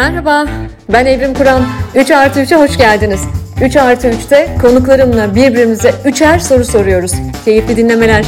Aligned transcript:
Merhaba, 0.00 0.46
ben 0.88 1.06
Evrim 1.06 1.34
Kur'an. 1.34 1.66
3 1.94 2.10
artı 2.10 2.40
3'e 2.40 2.56
hoş 2.56 2.78
geldiniz. 2.78 3.20
3 3.64 3.76
artı 3.76 4.08
3'te 4.08 4.56
konuklarımla 4.62 5.34
birbirimize 5.34 5.94
üçer 6.04 6.38
soru 6.38 6.64
soruyoruz. 6.64 7.12
Keyifli 7.44 7.76
dinlemeler. 7.76 8.24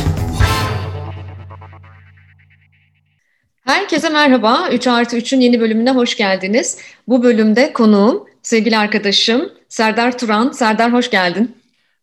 Herkese 3.65 4.09
merhaba. 4.09 4.69
3 4.73 4.87
artı 4.87 5.19
3'ün 5.19 5.41
yeni 5.41 5.61
bölümüne 5.61 5.91
hoş 5.91 6.17
geldiniz. 6.17 6.79
Bu 7.09 7.23
bölümde 7.23 7.73
konuğum, 7.73 8.27
sevgili 8.43 8.79
arkadaşım 8.79 9.53
Serdar 9.69 10.19
Turan. 10.19 10.51
Serdar 10.51 10.93
hoş 10.93 11.11
geldin. 11.11 11.57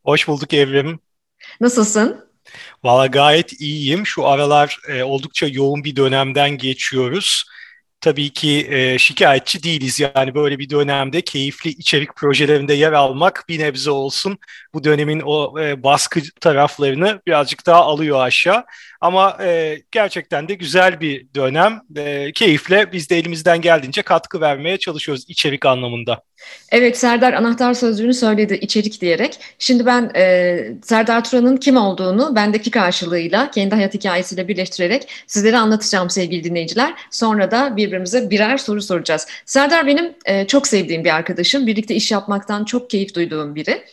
Hoş 0.05 0.27
bulduk 0.27 0.54
Evrim. 0.54 0.99
Nasılsın? 1.61 2.25
Valla 2.83 3.07
gayet 3.07 3.61
iyiyim. 3.61 4.05
Şu 4.05 4.27
aralar 4.27 4.79
e, 4.88 5.04
oldukça 5.04 5.47
yoğun 5.47 5.83
bir 5.83 5.95
dönemden 5.95 6.57
geçiyoruz 6.57 7.43
tabii 8.02 8.29
ki 8.34 8.68
e, 8.70 8.97
şikayetçi 9.00 9.63
değiliz. 9.63 10.00
Yani 10.00 10.36
böyle 10.36 10.60
bir 10.60 10.69
dönemde 10.69 11.21
keyifli 11.21 11.69
içerik 11.69 12.15
projelerinde 12.15 12.73
yer 12.73 12.92
almak 12.93 13.46
bir 13.50 13.60
nebze 13.60 13.92
olsun 13.92 14.37
bu 14.73 14.83
dönemin 14.83 15.21
o 15.25 15.60
e, 15.60 15.83
baskı 15.83 16.21
taraflarını 16.42 17.21
birazcık 17.28 17.65
daha 17.65 17.82
alıyor 17.82 18.21
aşağı. 18.21 18.65
Ama 19.01 19.37
e, 19.41 19.77
gerçekten 19.91 20.47
de 20.47 20.53
güzel 20.53 20.99
bir 20.99 21.27
dönem. 21.35 21.81
E, 21.95 22.31
keyifle 22.31 22.91
biz 22.91 23.09
de 23.09 23.17
elimizden 23.17 23.61
geldiğince 23.61 24.01
katkı 24.01 24.41
vermeye 24.41 24.77
çalışıyoruz 24.77 25.25
içerik 25.27 25.65
anlamında. 25.65 26.23
Evet 26.71 26.97
Serdar 26.97 27.33
anahtar 27.33 27.73
sözcüğünü 27.73 28.13
söyledi 28.13 28.53
içerik 28.53 29.01
diyerek. 29.01 29.39
Şimdi 29.59 29.85
ben 29.85 30.11
e, 30.15 30.57
Serdar 30.83 31.23
Turan'ın 31.23 31.57
kim 31.57 31.77
olduğunu 31.77 32.35
bendeki 32.35 32.72
karşılığıyla 32.72 33.52
kendi 33.52 33.75
hayat 33.75 33.94
hikayesiyle 33.94 34.47
birleştirerek 34.47 35.08
sizlere 35.27 35.58
anlatacağım 35.58 36.09
sevgili 36.09 36.44
dinleyiciler. 36.44 36.94
Sonra 37.11 37.52
da 37.52 37.77
birbirimize 37.77 38.30
birer 38.30 38.58
soru 38.58 38.81
soracağız. 38.81 39.27
Serdar 39.45 39.88
benim 39.88 40.13
e, 40.25 40.47
çok 40.47 40.67
sevdiğim 40.67 41.03
bir 41.03 41.16
arkadaşım. 41.16 41.67
Birlikte 41.67 41.95
iş 41.95 42.11
yapmaktan 42.11 42.66
çok 42.66 42.89
keyif 42.89 43.16
duyduğum 43.16 43.56
biri. 43.56 43.84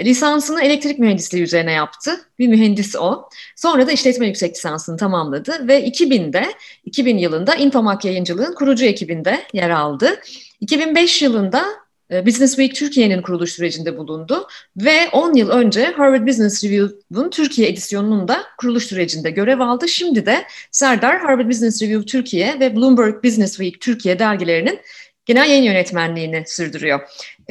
Lisansını 0.00 0.62
elektrik 0.62 0.98
mühendisliği 0.98 1.44
üzerine 1.44 1.72
yaptı. 1.72 2.20
Bir 2.38 2.48
mühendis 2.48 2.96
o. 2.96 3.28
Sonra 3.56 3.86
da 3.86 3.92
işletme 3.92 4.26
yüksek 4.26 4.56
lisansını 4.56 4.96
tamamladı 4.96 5.68
ve 5.68 5.88
2000'de 5.88 6.44
2000 6.84 7.18
yılında 7.18 7.54
Infomak 7.54 8.04
Yayıncılığın 8.04 8.54
kurucu 8.54 8.84
ekibinde 8.84 9.42
yer 9.52 9.70
aldı. 9.70 10.20
2005 10.60 11.22
yılında 11.22 11.64
e, 12.10 12.26
Business 12.26 12.50
Week 12.50 12.74
Türkiye'nin 12.74 13.22
kuruluş 13.22 13.52
sürecinde 13.52 13.98
bulundu 13.98 14.48
ve 14.76 15.08
10 15.12 15.34
yıl 15.34 15.48
önce 15.48 15.84
Harvard 15.84 16.28
Business 16.28 16.64
Review'un 16.64 17.30
Türkiye 17.30 17.68
edisyonunun 17.68 18.28
da 18.28 18.44
kuruluş 18.58 18.84
sürecinde 18.86 19.30
görev 19.30 19.60
aldı. 19.60 19.88
Şimdi 19.88 20.26
de 20.26 20.44
Serdar 20.70 21.20
Harvard 21.20 21.48
Business 21.48 21.82
Review 21.82 22.06
Türkiye 22.06 22.60
ve 22.60 22.76
Bloomberg 22.76 23.24
Business 23.24 23.50
Week 23.50 23.80
Türkiye 23.80 24.18
dergilerinin 24.18 24.80
genel 25.26 25.50
yayın 25.50 25.62
yönetmenliğini 25.62 26.44
sürdürüyor. 26.46 27.00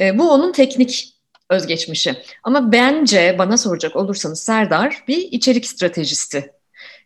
E, 0.00 0.18
bu 0.18 0.30
onun 0.30 0.52
teknik 0.52 1.11
özgeçmişi. 1.52 2.14
Ama 2.42 2.72
bence 2.72 3.36
bana 3.38 3.56
soracak 3.56 3.96
olursanız 3.96 4.42
Serdar 4.42 5.04
bir 5.08 5.18
içerik 5.18 5.66
stratejisti 5.66 6.52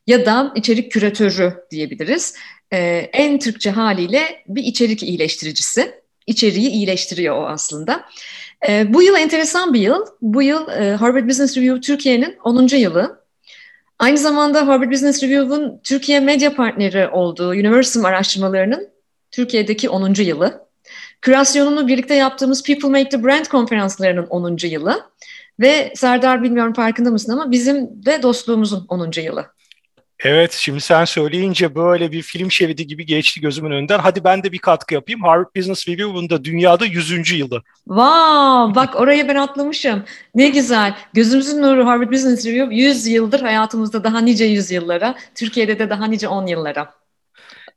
ya 0.07 0.27
da 0.27 0.53
içerik 0.55 0.93
küratörü 0.93 1.55
diyebiliriz. 1.71 2.35
Ee, 2.73 3.11
en 3.13 3.39
Türkçe 3.39 3.71
haliyle 3.71 4.43
bir 4.49 4.63
içerik 4.63 5.03
iyileştiricisi. 5.03 5.95
İçeriği 6.27 6.71
iyileştiriyor 6.71 7.37
o 7.37 7.47
aslında. 7.47 8.05
Ee, 8.69 8.95
bu 8.95 9.03
yıl 9.03 9.17
enteresan 9.17 9.75
bir 9.75 9.81
yıl. 9.81 10.07
Bu 10.23 10.43
yıl 10.43 10.69
e, 10.69 10.95
Harvard 10.95 11.29
Business 11.29 11.57
Review 11.57 11.81
Türkiye'nin 11.81 12.39
10. 12.45 12.77
yılı. 12.77 13.27
Aynı 13.99 14.19
zamanda 14.19 14.67
Harvard 14.67 14.93
Business 14.93 15.23
Review'un 15.23 15.81
Türkiye 15.85 16.21
medya 16.21 16.57
partneri 16.57 17.09
olduğu 17.09 17.49
Universum 17.49 18.05
araştırmalarının 18.05 18.89
Türkiye'deki 19.31 19.89
10. 19.89 20.15
yılı. 20.15 20.66
Kürasyonunu 21.23 21.89
birlikte 21.89 22.15
yaptığımız 22.15 22.63
People 22.63 22.89
Make 22.89 23.09
the 23.09 23.25
Brand 23.25 23.47
konferanslarının 23.47 24.27
10. 24.27 24.57
yılı 24.63 25.03
ve 25.61 25.93
Serdar 25.97 26.43
bilmiyorum 26.43 26.73
farkında 26.73 27.11
mısın 27.11 27.33
ama 27.33 27.51
bizim 27.51 28.07
de 28.07 28.23
dostluğumuzun 28.23 28.87
10. 28.89 29.11
yılı. 29.21 29.57
Evet, 30.21 30.53
şimdi 30.53 30.81
sen 30.81 31.05
söyleyince 31.05 31.75
böyle 31.75 32.13
bir 32.13 32.23
film 32.23 32.53
şeridi 32.53 32.87
gibi 32.87 33.07
geçti 33.07 33.41
gözümün 33.41 33.71
önünden. 33.71 33.99
Hadi 33.99 34.25
ben 34.25 34.43
de 34.43 34.53
bir 34.53 34.59
katkı 34.59 34.95
yapayım. 34.95 35.23
Harvard 35.23 35.57
Business 35.57 35.89
Review'un 35.89 36.31
da 36.31 36.45
dünyada 36.45 36.87
100. 36.87 37.33
yılı. 37.33 37.63
Wow, 37.85 38.75
bak 38.75 39.01
oraya 39.01 39.29
ben 39.29 39.37
atlamışım. 39.37 40.05
Ne 40.35 40.49
güzel. 40.49 40.95
Gözümüzün 41.13 41.63
nuru 41.63 41.87
Harvard 41.87 42.13
Business 42.13 42.47
Review 42.47 42.75
100 42.75 43.07
yıldır 43.07 43.41
hayatımızda 43.41 44.05
daha 44.05 44.19
nice 44.19 44.45
yüzyıllara, 44.45 45.15
Türkiye'de 45.35 45.79
de 45.79 45.91
daha 45.91 46.07
nice 46.07 46.29
10 46.29 46.47
yıllara. 46.47 46.95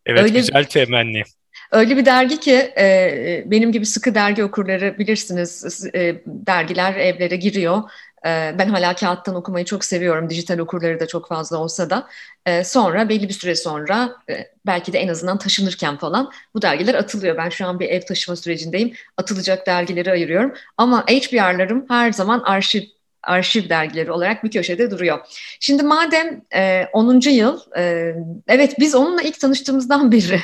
Evet, 0.05 0.23
Öyle... 0.23 0.39
güzel 0.39 0.63
temenni. 0.63 1.23
Öyle 1.71 1.97
bir 1.97 2.05
dergi 2.05 2.39
ki 2.39 2.73
e, 2.77 3.43
benim 3.45 3.71
gibi 3.71 3.85
sıkı 3.85 4.15
dergi 4.15 4.43
okurları 4.43 4.97
bilirsiniz 4.99 5.85
e, 5.95 6.21
dergiler 6.25 6.95
evlere 6.95 7.35
giriyor. 7.35 7.83
E, 8.25 8.55
ben 8.59 8.69
hala 8.69 8.95
kağıttan 8.95 9.35
okumayı 9.35 9.65
çok 9.65 9.85
seviyorum. 9.85 10.29
Dijital 10.29 10.59
okurları 10.59 10.99
da 10.99 11.07
çok 11.07 11.27
fazla 11.27 11.57
olsa 11.57 11.89
da. 11.89 12.07
E, 12.45 12.63
sonra 12.63 13.09
belli 13.09 13.27
bir 13.29 13.33
süre 13.33 13.55
sonra 13.55 14.15
e, 14.29 14.47
belki 14.65 14.93
de 14.93 14.99
en 14.99 15.07
azından 15.07 15.37
taşınırken 15.37 15.97
falan 15.97 16.31
bu 16.53 16.61
dergiler 16.61 16.93
atılıyor. 16.95 17.37
Ben 17.37 17.49
şu 17.49 17.67
an 17.67 17.79
bir 17.79 17.89
ev 17.89 18.01
taşıma 18.01 18.35
sürecindeyim. 18.35 18.93
Atılacak 19.17 19.67
dergileri 19.67 20.11
ayırıyorum. 20.11 20.53
Ama 20.77 21.05
HBR'larım 21.07 21.85
her 21.89 22.11
zaman 22.11 22.39
arşiv 22.39 22.83
arşiv 23.23 23.69
dergileri 23.69 24.11
olarak 24.11 24.43
bir 24.43 24.51
köşede 24.51 24.91
duruyor. 24.91 25.19
Şimdi 25.59 25.83
madem 25.83 26.41
e, 26.55 26.85
10. 26.93 27.19
yıl, 27.29 27.59
e, 27.77 28.15
evet 28.47 28.75
biz 28.79 28.95
onunla 28.95 29.21
ilk 29.21 29.39
tanıştığımızdan 29.39 30.11
beri, 30.11 30.41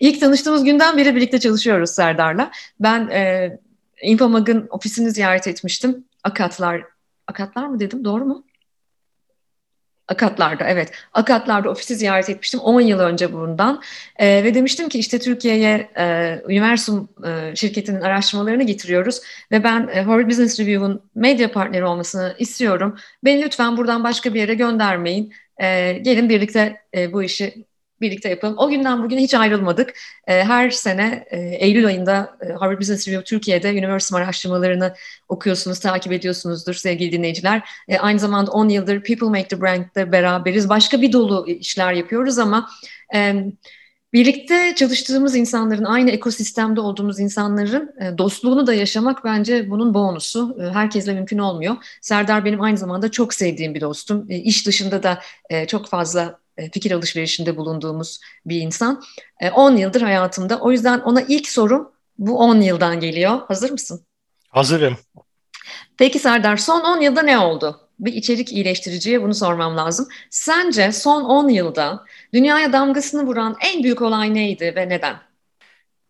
ilk 0.00 0.20
tanıştığımız 0.20 0.64
günden 0.64 0.96
beri 0.96 1.16
birlikte 1.16 1.40
çalışıyoruz 1.40 1.90
Serdar'la. 1.90 2.50
Ben 2.80 3.08
e, 3.08 3.52
Infomag'ın 4.02 4.66
ofisini 4.70 5.10
ziyaret 5.10 5.48
etmiştim. 5.48 6.04
Akatlar, 6.24 6.82
Akatlar 7.26 7.66
mı 7.66 7.80
dedim 7.80 8.04
doğru 8.04 8.24
mu? 8.24 8.44
Akatlar'da 10.08 10.64
evet. 10.64 10.92
Akatlar'da 11.12 11.70
ofisi 11.70 11.96
ziyaret 11.96 12.30
etmiştim 12.30 12.60
10 12.60 12.80
yıl 12.80 12.98
önce 12.98 13.32
bundan. 13.32 13.82
E, 14.16 14.44
ve 14.44 14.54
demiştim 14.54 14.88
ki 14.88 14.98
işte 14.98 15.18
Türkiye'ye 15.18 15.90
e, 15.98 16.38
Universum 16.46 17.08
e, 17.26 17.56
şirketinin 17.56 18.00
araştırmalarını 18.00 18.62
getiriyoruz 18.62 19.20
ve 19.52 19.64
ben 19.64 19.88
e, 19.94 20.02
Harvard 20.02 20.30
Business 20.30 20.60
Review'un 20.60 21.02
medya 21.14 21.52
partneri 21.52 21.84
olmasını 21.84 22.34
istiyorum. 22.38 22.98
Beni 23.24 23.42
lütfen 23.42 23.76
buradan 23.76 24.04
başka 24.04 24.34
bir 24.34 24.40
yere 24.40 24.54
göndermeyin. 24.54 25.32
E, 25.62 25.92
gelin 25.92 26.28
birlikte 26.28 26.76
e, 26.96 27.12
bu 27.12 27.22
işi 27.22 27.64
birlikte 28.00 28.28
yapalım. 28.28 28.54
O 28.58 28.68
günden 28.68 29.02
bugüne 29.02 29.22
hiç 29.22 29.34
ayrılmadık. 29.34 29.94
E, 30.26 30.44
her 30.44 30.70
sene 30.70 31.24
e, 31.30 31.38
Eylül 31.40 31.86
ayında 31.86 32.38
e, 32.40 32.52
Harvard 32.52 32.80
Business 32.80 33.08
Review 33.08 33.24
Türkiye'de 33.24 33.74
üniversite 33.78 34.16
araştırmalarını 34.16 34.94
okuyorsunuz, 35.28 35.78
takip 35.78 36.12
ediyorsunuzdur 36.12 36.74
sevgili 36.74 37.12
dinleyiciler. 37.12 37.68
E, 37.88 37.98
aynı 37.98 38.18
zamanda 38.18 38.50
10 38.50 38.68
yıldır 38.68 39.02
People 39.02 39.28
Make 39.28 39.48
the 39.48 39.60
Brand'de 39.60 40.12
beraberiz. 40.12 40.68
Başka 40.68 41.02
bir 41.02 41.12
dolu 41.12 41.46
işler 41.48 41.92
yapıyoruz 41.92 42.38
ama 42.38 42.70
e, 43.14 43.34
birlikte 44.12 44.74
çalıştığımız 44.76 45.36
insanların, 45.36 45.84
aynı 45.84 46.10
ekosistemde 46.10 46.80
olduğumuz 46.80 47.20
insanların 47.20 47.94
dostluğunu 48.18 48.66
da 48.66 48.74
yaşamak 48.74 49.24
bence 49.24 49.70
bunun 49.70 49.94
bonusu. 49.94 50.56
Herkesle 50.72 51.14
mümkün 51.14 51.38
olmuyor. 51.38 51.76
Serdar 52.00 52.44
benim 52.44 52.60
aynı 52.60 52.76
zamanda 52.76 53.10
çok 53.10 53.34
sevdiğim 53.34 53.74
bir 53.74 53.80
dostum. 53.80 54.26
İş 54.28 54.66
dışında 54.66 55.02
da 55.02 55.20
çok 55.66 55.88
fazla 55.88 56.43
fikir 56.72 56.90
alışverişinde 56.90 57.56
bulunduğumuz 57.56 58.20
bir 58.46 58.60
insan. 58.60 59.02
10 59.54 59.76
e, 59.76 59.80
yıldır 59.80 60.02
hayatımda. 60.02 60.60
O 60.60 60.72
yüzden 60.72 60.98
ona 61.00 61.22
ilk 61.22 61.48
sorum 61.48 61.92
bu 62.18 62.38
10 62.38 62.60
yıldan 62.60 63.00
geliyor. 63.00 63.40
Hazır 63.48 63.70
mısın? 63.70 64.06
Hazırım. 64.48 64.98
Peki 65.98 66.18
Serdar 66.18 66.56
son 66.56 66.80
10 66.80 67.00
yılda 67.00 67.22
ne 67.22 67.38
oldu? 67.38 67.80
Bir 67.98 68.12
içerik 68.12 68.52
iyileştiriciye 68.52 69.22
bunu 69.22 69.34
sormam 69.34 69.76
lazım. 69.76 70.08
Sence 70.30 70.92
son 70.92 71.24
10 71.24 71.48
yılda 71.48 72.04
dünyaya 72.32 72.72
damgasını 72.72 73.26
vuran 73.26 73.56
en 73.60 73.82
büyük 73.82 74.02
olay 74.02 74.34
neydi 74.34 74.72
ve 74.76 74.88
neden? 74.88 75.16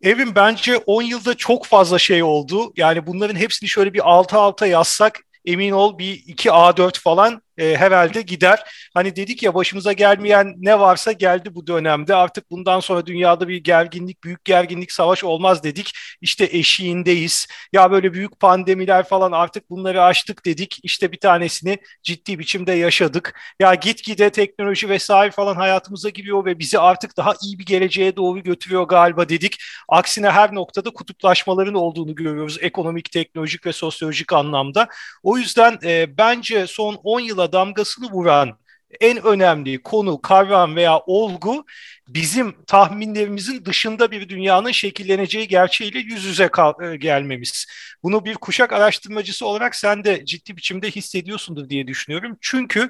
Evim 0.01 0.35
bence 0.35 0.77
10 0.77 1.01
yılda 1.01 1.33
çok 1.33 1.65
fazla 1.65 1.99
şey 1.99 2.23
oldu. 2.23 2.73
Yani 2.77 3.07
bunların 3.07 3.35
hepsini 3.35 3.69
şöyle 3.69 3.93
bir 3.93 4.09
alta 4.09 4.39
alta 4.39 4.67
yazsak 4.67 5.19
emin 5.45 5.71
ol 5.71 5.97
bir 5.97 6.23
2 6.27 6.49
A4 6.49 6.99
falan 6.99 7.41
e, 7.57 7.75
herhalde 7.75 8.21
gider. 8.21 8.59
Hani 8.93 9.15
dedik 9.15 9.43
ya 9.43 9.53
başımıza 9.55 9.93
gelmeyen 9.93 10.53
ne 10.57 10.79
varsa 10.79 11.11
geldi 11.11 11.55
bu 11.55 11.67
dönemde. 11.67 12.15
Artık 12.15 12.51
bundan 12.51 12.79
sonra 12.79 13.05
dünyada 13.05 13.47
bir 13.47 13.57
gerginlik, 13.57 14.23
büyük 14.23 14.45
gerginlik, 14.45 14.91
savaş 14.91 15.23
olmaz 15.23 15.63
dedik. 15.63 15.91
İşte 16.21 16.45
eşiğindeyiz. 16.51 17.47
Ya 17.73 17.91
böyle 17.91 18.13
büyük 18.13 18.39
pandemiler 18.39 19.07
falan 19.07 19.31
artık 19.31 19.69
bunları 19.69 20.03
aştık 20.03 20.45
dedik. 20.45 20.79
İşte 20.83 21.11
bir 21.11 21.19
tanesini 21.19 21.77
ciddi 22.03 22.39
biçimde 22.39 22.71
yaşadık. 22.71 23.39
Ya 23.59 23.75
gitgide 23.75 24.29
teknoloji 24.29 24.89
vesaire 24.89 25.31
falan 25.31 25.55
hayatımıza 25.55 26.09
giriyor 26.09 26.45
ve 26.45 26.59
bizi 26.59 26.79
artık 26.79 27.17
daha 27.17 27.33
iyi 27.43 27.59
bir 27.59 27.65
geleceğe 27.65 28.15
doğru 28.15 28.43
götürüyor 28.43 28.83
galiba 28.83 29.29
dedik. 29.29 29.57
Aksine 29.89 30.29
her 30.29 30.55
noktada 30.55 30.89
kutuplaşmaların 30.89 31.73
olduğunu 31.73 32.15
görüyoruz 32.15 32.57
ekonomik, 32.61 33.11
teknolojik 33.11 33.65
ve 33.65 33.73
sosyolojik 33.73 34.33
anlamda. 34.33 34.87
O 35.23 35.37
yüzden 35.37 35.79
e, 35.83 36.17
bence 36.17 36.67
son 36.67 36.95
10 37.03 37.19
yıla 37.19 37.44
damgasını 37.51 38.11
vuran 38.11 38.57
en 38.99 39.25
önemli 39.25 39.83
konu, 39.83 40.21
kavram 40.21 40.75
veya 40.75 40.99
olgu 40.99 41.65
bizim 42.07 42.55
tahminlerimizin 42.67 43.65
dışında 43.65 44.11
bir 44.11 44.29
dünyanın 44.29 44.71
şekilleneceği 44.71 45.47
gerçeğiyle 45.47 45.99
yüz 45.99 46.25
yüze 46.25 46.49
e, 46.83 46.95
gelmemiz. 46.95 47.65
Bunu 48.03 48.25
bir 48.25 48.35
kuşak 48.35 48.73
araştırmacısı 48.73 49.45
olarak 49.45 49.75
sen 49.75 50.03
de 50.03 50.25
ciddi 50.25 50.57
biçimde 50.57 50.91
hissediyorsundur 50.91 51.69
diye 51.69 51.87
düşünüyorum. 51.87 52.37
Çünkü 52.41 52.89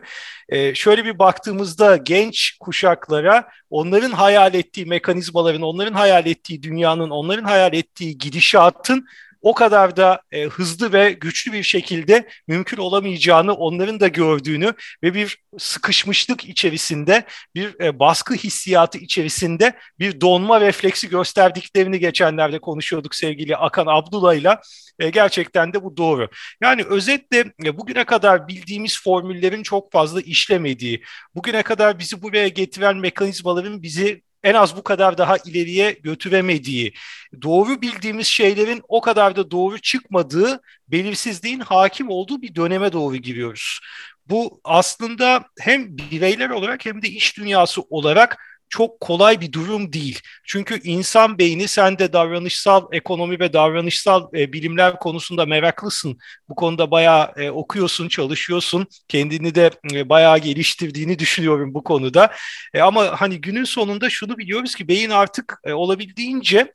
e, 0.49 0.75
şöyle 0.75 1.05
bir 1.05 1.19
baktığımızda 1.19 1.97
genç 1.97 2.57
kuşaklara 2.59 3.49
onların 3.69 4.11
hayal 4.11 4.53
ettiği 4.53 4.85
mekanizmaların, 4.85 5.61
onların 5.61 5.93
hayal 5.93 6.25
ettiği 6.25 6.63
dünyanın, 6.63 7.09
onların 7.09 7.43
hayal 7.43 7.73
ettiği 7.73 8.17
gidişatın 8.17 9.05
o 9.45 9.53
kadar 9.53 9.97
da 9.97 10.21
e, 10.31 10.43
hızlı 10.43 10.93
ve 10.93 11.11
güçlü 11.11 11.53
bir 11.53 11.63
şekilde 11.63 12.27
mümkün 12.47 12.77
olamayacağını 12.77 13.53
onların 13.53 13.99
da 13.99 14.07
gördüğünü 14.07 14.73
ve 15.03 15.13
bir 15.13 15.37
sıkışmışlık 15.57 16.45
içerisinde, 16.45 17.23
bir 17.55 17.79
e, 17.79 17.99
baskı 17.99 18.33
hissiyatı 18.33 18.97
içerisinde 18.97 19.73
bir 19.99 20.21
donma 20.21 20.61
refleksi 20.61 21.09
gösterdiklerini 21.09 21.99
geçenlerde 21.99 22.59
konuşuyorduk 22.59 23.15
sevgili 23.15 23.57
Akan 23.57 23.85
Abdullah'yla. 23.87 24.61
E, 24.99 25.09
gerçekten 25.09 25.73
de 25.73 25.83
bu 25.83 25.97
doğru. 25.97 26.29
Yani 26.61 26.83
özetle 26.83 27.53
e, 27.65 27.77
bugüne 27.77 28.03
kadar 28.03 28.47
bildiğimiz 28.47 29.01
formüllerin 29.01 29.63
çok 29.63 29.91
fazla 29.91 30.21
işlemediği, 30.21 31.03
bugüne 31.35 31.63
kadar 31.63 31.99
bizi 31.99 32.21
buraya 32.21 32.47
getiren 32.47 32.97
mekanizmaların 32.97 33.83
bizi 33.83 34.21
en 34.45 34.53
az 34.53 34.77
bu 34.77 34.83
kadar 34.83 35.17
daha 35.17 35.37
ileriye 35.37 35.91
götüremediği, 35.91 36.93
doğru 37.41 37.81
bildiğimiz 37.81 38.27
şeylerin 38.27 38.81
o 38.87 39.01
kadar 39.01 39.35
da 39.35 39.51
doğru 39.51 39.79
çıkmadığı, 39.79 40.61
belirsizliğin 40.87 41.59
hakim 41.59 42.09
olduğu 42.09 42.41
bir 42.41 42.55
döneme 42.55 42.93
doğru 42.93 43.15
giriyoruz. 43.15 43.79
Bu 44.25 44.61
aslında 44.63 45.45
hem 45.59 45.97
bireyler 45.97 46.49
olarak 46.49 46.85
hem 46.85 47.01
de 47.01 47.07
iş 47.07 47.37
dünyası 47.37 47.81
olarak 47.81 48.37
çok 48.69 48.99
kolay 48.99 49.41
bir 49.41 49.51
durum 49.51 49.93
değil. 49.93 50.19
Çünkü 50.43 50.81
insan 50.83 51.37
beyni 51.37 51.67
sen 51.67 51.99
de 51.99 52.13
davranışsal 52.13 52.87
ekonomi 52.91 53.39
ve 53.39 53.53
davranışsal 53.53 54.27
e, 54.33 54.53
bilimler 54.53 54.99
konusunda 54.99 55.45
meraklısın. 55.45 56.17
Bu 56.49 56.55
konuda 56.55 56.91
bayağı 56.91 57.31
e, 57.37 57.49
okuyorsun, 57.49 58.07
çalışıyorsun. 58.07 58.87
Kendini 59.07 59.55
de 59.55 59.71
e, 59.93 60.09
bayağı 60.09 60.37
geliştirdiğini 60.39 61.19
düşünüyorum 61.19 61.73
bu 61.73 61.83
konuda. 61.83 62.31
E, 62.73 62.81
ama 62.81 63.21
hani 63.21 63.41
günün 63.41 63.63
sonunda 63.63 64.09
şunu 64.09 64.37
biliyoruz 64.37 64.75
ki 64.75 64.87
beyin 64.87 65.09
artık 65.09 65.59
e, 65.63 65.73
olabildiğince 65.73 66.71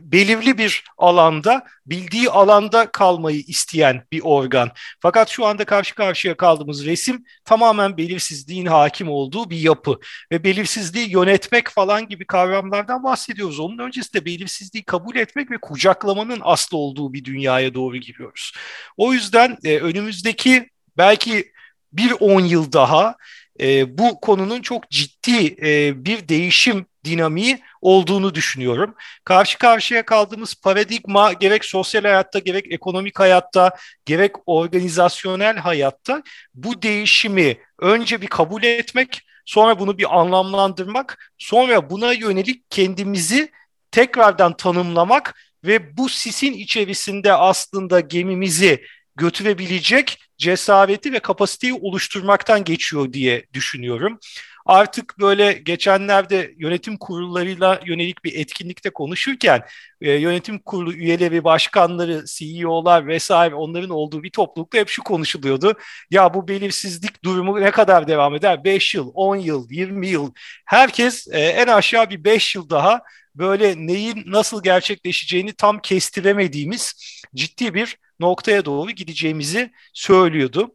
belirli 0.00 0.58
bir 0.58 0.84
alanda, 0.98 1.64
bildiği 1.86 2.30
alanda 2.30 2.90
kalmayı 2.90 3.40
isteyen 3.40 4.02
bir 4.12 4.20
organ. 4.24 4.70
Fakat 5.00 5.28
şu 5.28 5.46
anda 5.46 5.64
karşı 5.64 5.94
karşıya 5.94 6.36
kaldığımız 6.36 6.86
resim 6.86 7.24
tamamen 7.44 7.96
belirsizliğin 7.96 8.66
hakim 8.66 9.08
olduğu 9.08 9.50
bir 9.50 9.58
yapı. 9.58 9.98
Ve 10.32 10.44
belirsizliği 10.44 11.10
yönetmek 11.10 11.68
falan 11.68 12.08
gibi 12.08 12.26
kavramlardan 12.26 13.04
bahsediyoruz. 13.04 13.60
Onun 13.60 13.78
öncesinde 13.78 14.24
belirsizliği 14.24 14.84
kabul 14.84 15.16
etmek 15.16 15.50
ve 15.50 15.58
kucaklamanın 15.62 16.40
aslı 16.42 16.76
olduğu 16.76 17.12
bir 17.12 17.24
dünyaya 17.24 17.74
doğru 17.74 17.96
giriyoruz. 17.96 18.52
O 18.96 19.12
yüzden 19.12 19.58
e, 19.64 19.78
önümüzdeki 19.78 20.70
belki 20.96 21.52
bir 21.92 22.10
on 22.20 22.40
yıl 22.40 22.72
daha 22.72 23.16
e, 23.60 23.98
bu 23.98 24.20
konunun 24.20 24.62
çok 24.62 24.90
ciddi 24.90 25.56
e, 25.62 26.04
bir 26.04 26.28
değişim 26.28 26.86
dinamiği 27.04 27.58
olduğunu 27.80 28.34
düşünüyorum. 28.34 28.94
Karşı 29.24 29.58
karşıya 29.58 30.04
kaldığımız 30.04 30.54
paradigma 30.54 31.32
gerek 31.32 31.64
sosyal 31.64 32.02
hayatta 32.02 32.38
gerek 32.38 32.72
ekonomik 32.72 33.18
hayatta 33.18 33.76
gerek 34.04 34.32
organizasyonel 34.46 35.56
hayatta 35.56 36.22
bu 36.54 36.82
değişimi 36.82 37.58
önce 37.78 38.20
bir 38.20 38.26
kabul 38.26 38.62
etmek 38.62 39.20
sonra 39.44 39.78
bunu 39.78 39.98
bir 39.98 40.18
anlamlandırmak 40.18 41.32
sonra 41.38 41.90
buna 41.90 42.12
yönelik 42.12 42.70
kendimizi 42.70 43.50
tekrardan 43.90 44.56
tanımlamak 44.56 45.34
ve 45.64 45.96
bu 45.96 46.08
sisin 46.08 46.52
içerisinde 46.52 47.32
aslında 47.32 48.00
gemimizi 48.00 48.84
götürebilecek 49.16 50.18
cesareti 50.38 51.12
ve 51.12 51.18
kapasiteyi 51.18 51.74
oluşturmaktan 51.74 52.64
geçiyor 52.64 53.12
diye 53.12 53.44
düşünüyorum. 53.52 54.18
Artık 54.66 55.18
böyle 55.20 55.52
geçenlerde 55.52 56.54
yönetim 56.58 56.96
kurullarıyla 56.96 57.80
yönelik 57.86 58.24
bir 58.24 58.38
etkinlikte 58.38 58.90
konuşurken 58.90 59.62
e, 60.00 60.12
yönetim 60.12 60.58
kurulu 60.58 60.92
üyeleri, 60.92 61.44
başkanları, 61.44 62.24
CEO'lar 62.26 63.06
vesaire 63.06 63.54
onların 63.54 63.90
olduğu 63.90 64.22
bir 64.22 64.30
toplulukta 64.30 64.78
hep 64.78 64.88
şu 64.88 65.02
konuşuluyordu. 65.02 65.74
Ya 66.10 66.34
bu 66.34 66.48
belirsizlik 66.48 67.24
durumu 67.24 67.60
ne 67.60 67.70
kadar 67.70 68.08
devam 68.08 68.34
eder? 68.34 68.64
5 68.64 68.94
yıl, 68.94 69.10
10 69.14 69.36
yıl, 69.36 69.70
20 69.70 70.08
yıl. 70.08 70.32
Herkes 70.66 71.28
e, 71.28 71.40
en 71.40 71.66
aşağı 71.66 72.10
bir 72.10 72.24
5 72.24 72.54
yıl 72.54 72.70
daha 72.70 73.00
böyle 73.34 73.86
neyin 73.86 74.22
nasıl 74.26 74.62
gerçekleşeceğini 74.62 75.52
tam 75.52 75.78
kestiremediğimiz 75.78 76.94
ciddi 77.34 77.74
bir 77.74 77.98
noktaya 78.20 78.64
doğru 78.64 78.90
gideceğimizi 78.90 79.70
söylüyordu. 79.92 80.74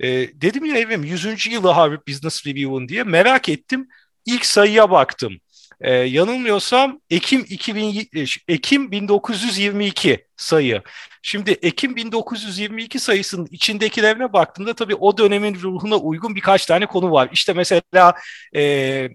E, 0.00 0.08
dedim 0.40 0.64
ya 0.64 0.76
Evrim 0.78 1.04
100. 1.04 1.46
yılı 1.52 1.68
Harvard 1.68 2.08
Business 2.08 2.46
Review'un 2.46 2.88
diye 2.88 3.02
merak 3.04 3.48
ettim. 3.48 3.88
İlk 4.26 4.46
sayıya 4.46 4.90
baktım. 4.90 5.36
E, 5.80 5.92
yanılmıyorsam 5.92 7.00
Ekim 7.10 7.46
2000 7.48 8.08
e, 8.16 8.24
Ekim 8.48 8.92
1922 8.92 10.26
sayı. 10.36 10.82
Şimdi 11.22 11.50
Ekim 11.50 11.96
1922 11.96 12.98
sayısının 12.98 13.48
içindekilerine 13.50 14.32
baktığımda 14.32 14.74
tabii 14.74 14.94
o 14.94 15.18
dönemin 15.18 15.54
ruhuna 15.54 15.96
uygun 15.96 16.36
birkaç 16.36 16.66
tane 16.66 16.86
konu 16.86 17.12
var. 17.12 17.28
İşte 17.32 17.52
mesela 17.52 18.14
e, 18.56 19.08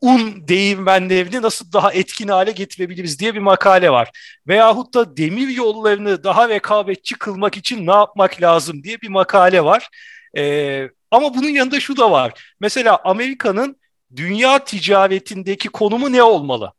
un 0.00 0.48
değirmenlerini 0.48 1.42
nasıl 1.42 1.72
daha 1.72 1.92
etkin 1.92 2.28
hale 2.28 2.52
getirebiliriz 2.52 3.18
diye 3.18 3.34
bir 3.34 3.40
makale 3.40 3.90
var. 3.90 4.10
Veyahut 4.48 4.94
da 4.94 5.16
demir 5.16 5.48
yollarını 5.48 6.24
daha 6.24 6.48
rekabetçi 6.48 7.14
kılmak 7.14 7.56
için 7.56 7.86
ne 7.86 7.92
yapmak 7.92 8.42
lazım 8.42 8.82
diye 8.82 9.00
bir 9.00 9.08
makale 9.08 9.64
var. 9.64 9.88
Ee, 10.36 10.88
ama 11.10 11.34
bunun 11.34 11.48
yanında 11.48 11.80
şu 11.80 11.96
da 11.96 12.10
var. 12.10 12.54
Mesela 12.60 13.00
Amerika'nın 13.04 13.76
dünya 14.16 14.64
ticaretindeki 14.64 15.68
konumu 15.68 16.12
ne 16.12 16.22
olmalı? 16.22 16.72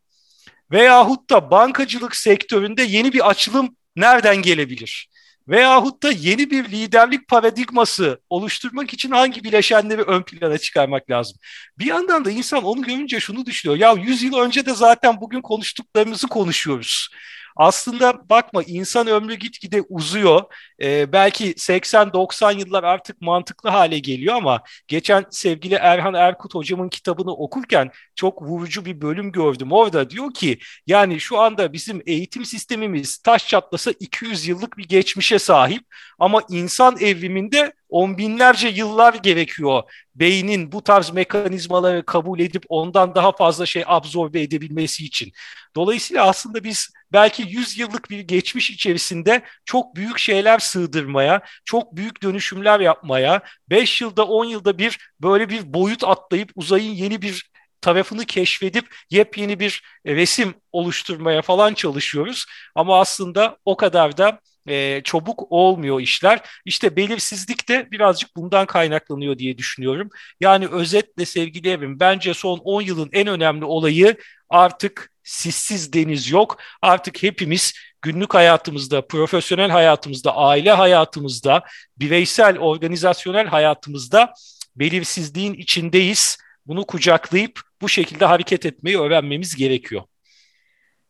Veyahut 0.71 1.29
da 1.29 1.51
bankacılık 1.51 2.15
sektöründe 2.15 2.83
yeni 2.83 3.13
bir 3.13 3.29
açılım 3.29 3.75
nereden 3.95 4.41
gelebilir? 4.41 5.10
Veyahut 5.47 6.03
da 6.03 6.11
yeni 6.11 6.49
bir 6.51 6.65
liderlik 6.71 7.27
paradigması 7.27 8.21
oluşturmak 8.29 8.93
için 8.93 9.11
hangi 9.11 9.43
bileşenleri 9.43 10.01
ön 10.01 10.23
plana 10.23 10.57
çıkarmak 10.57 11.09
lazım? 11.09 11.37
Bir 11.79 11.85
yandan 11.85 12.25
da 12.25 12.31
insan 12.31 12.63
onu 12.63 12.81
görünce 12.81 13.19
şunu 13.19 13.45
düşünüyor. 13.45 13.79
Ya 13.79 14.03
100 14.03 14.23
yıl 14.23 14.37
önce 14.37 14.65
de 14.65 14.73
zaten 14.73 15.21
bugün 15.21 15.41
konuştuklarımızı 15.41 16.27
konuşuyoruz. 16.27 17.09
Aslında 17.55 18.29
bakma 18.29 18.63
insan 18.63 19.07
ömrü 19.07 19.35
gitgide 19.35 19.81
uzuyor. 19.89 20.43
Ee, 20.81 21.13
belki 21.13 21.57
80-90 21.57 22.59
yıllar 22.59 22.83
artık 22.83 23.21
mantıklı 23.21 23.69
hale 23.69 23.99
geliyor 23.99 24.35
ama 24.35 24.61
geçen 24.87 25.25
sevgili 25.29 25.75
Erhan 25.75 26.13
Erkut 26.13 26.55
hocamın 26.55 26.89
kitabını 26.89 27.31
okurken 27.31 27.91
çok 28.21 28.41
vurucu 28.41 28.85
bir 28.85 29.01
bölüm 29.01 29.31
gördüm. 29.31 29.71
Orada 29.71 30.09
diyor 30.09 30.33
ki 30.33 30.59
yani 30.87 31.19
şu 31.19 31.39
anda 31.39 31.73
bizim 31.73 32.01
eğitim 32.05 32.45
sistemimiz 32.45 33.17
taş 33.17 33.47
çatlasa 33.47 33.91
200 33.99 34.47
yıllık 34.47 34.77
bir 34.77 34.87
geçmişe 34.87 35.39
sahip 35.39 35.83
ama 36.19 36.41
insan 36.49 36.97
evriminde 36.99 37.73
on 37.89 38.17
binlerce 38.17 38.67
yıllar 38.67 39.13
gerekiyor 39.13 39.83
beynin 40.15 40.71
bu 40.71 40.83
tarz 40.83 41.09
mekanizmaları 41.09 42.05
kabul 42.05 42.39
edip 42.39 42.63
ondan 42.69 43.15
daha 43.15 43.31
fazla 43.31 43.65
şey 43.65 43.83
absorbe 43.87 44.41
edebilmesi 44.41 45.05
için. 45.05 45.31
Dolayısıyla 45.75 46.27
aslında 46.27 46.63
biz 46.63 46.89
belki 47.13 47.43
100 47.43 47.77
yıllık 47.77 48.09
bir 48.09 48.19
geçmiş 48.19 48.71
içerisinde 48.71 49.41
çok 49.65 49.95
büyük 49.95 50.19
şeyler 50.19 50.59
sığdırmaya, 50.59 51.41
çok 51.65 51.95
büyük 51.95 52.23
dönüşümler 52.23 52.79
yapmaya, 52.79 53.41
5 53.69 54.01
yılda 54.01 54.25
10 54.27 54.45
yılda 54.45 54.77
bir 54.77 55.11
böyle 55.21 55.49
bir 55.49 55.73
boyut 55.73 56.03
atlayıp 56.03 56.51
uzayın 56.55 56.91
yeni 56.91 57.21
bir 57.21 57.50
tarafını 57.81 58.25
keşfedip 58.25 58.95
yepyeni 59.09 59.59
bir 59.59 59.83
resim 60.05 60.53
oluşturmaya 60.71 61.41
falan 61.41 61.73
çalışıyoruz. 61.73 62.45
Ama 62.75 62.99
aslında 62.99 63.57
o 63.65 63.77
kadar 63.77 64.17
da 64.17 64.39
e, 64.67 65.01
çabuk 65.03 65.51
olmuyor 65.51 66.01
işler. 66.01 66.41
İşte 66.65 66.95
belirsizlik 66.95 67.69
de 67.69 67.87
birazcık 67.91 68.35
bundan 68.35 68.65
kaynaklanıyor 68.65 69.37
diye 69.37 69.57
düşünüyorum. 69.57 70.09
Yani 70.39 70.67
özetle 70.67 71.25
sevgili 71.25 71.69
Evim 71.69 71.99
bence 71.99 72.33
son 72.33 72.57
10 72.57 72.81
yılın 72.81 73.09
en 73.13 73.27
önemli 73.27 73.65
olayı 73.65 74.17
artık 74.49 75.11
sissiz 75.23 75.93
deniz 75.93 76.31
yok. 76.31 76.57
Artık 76.81 77.23
hepimiz 77.23 77.73
günlük 78.01 78.33
hayatımızda, 78.33 79.07
profesyonel 79.07 79.69
hayatımızda, 79.69 80.35
aile 80.35 80.71
hayatımızda, 80.71 81.63
bireysel, 81.99 82.57
organizasyonel 82.57 83.47
hayatımızda 83.47 84.33
belirsizliğin 84.75 85.53
içindeyiz. 85.53 86.37
Bunu 86.65 86.85
kucaklayıp 86.85 87.61
bu 87.81 87.89
şekilde 87.89 88.25
hareket 88.25 88.65
etmeyi 88.65 88.99
öğrenmemiz 88.99 89.55
gerekiyor. 89.55 90.03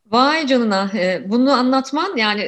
Vay 0.05 0.47
canına 0.47 0.91
bunu 1.25 1.51
anlatman 1.51 2.17
yani 2.17 2.41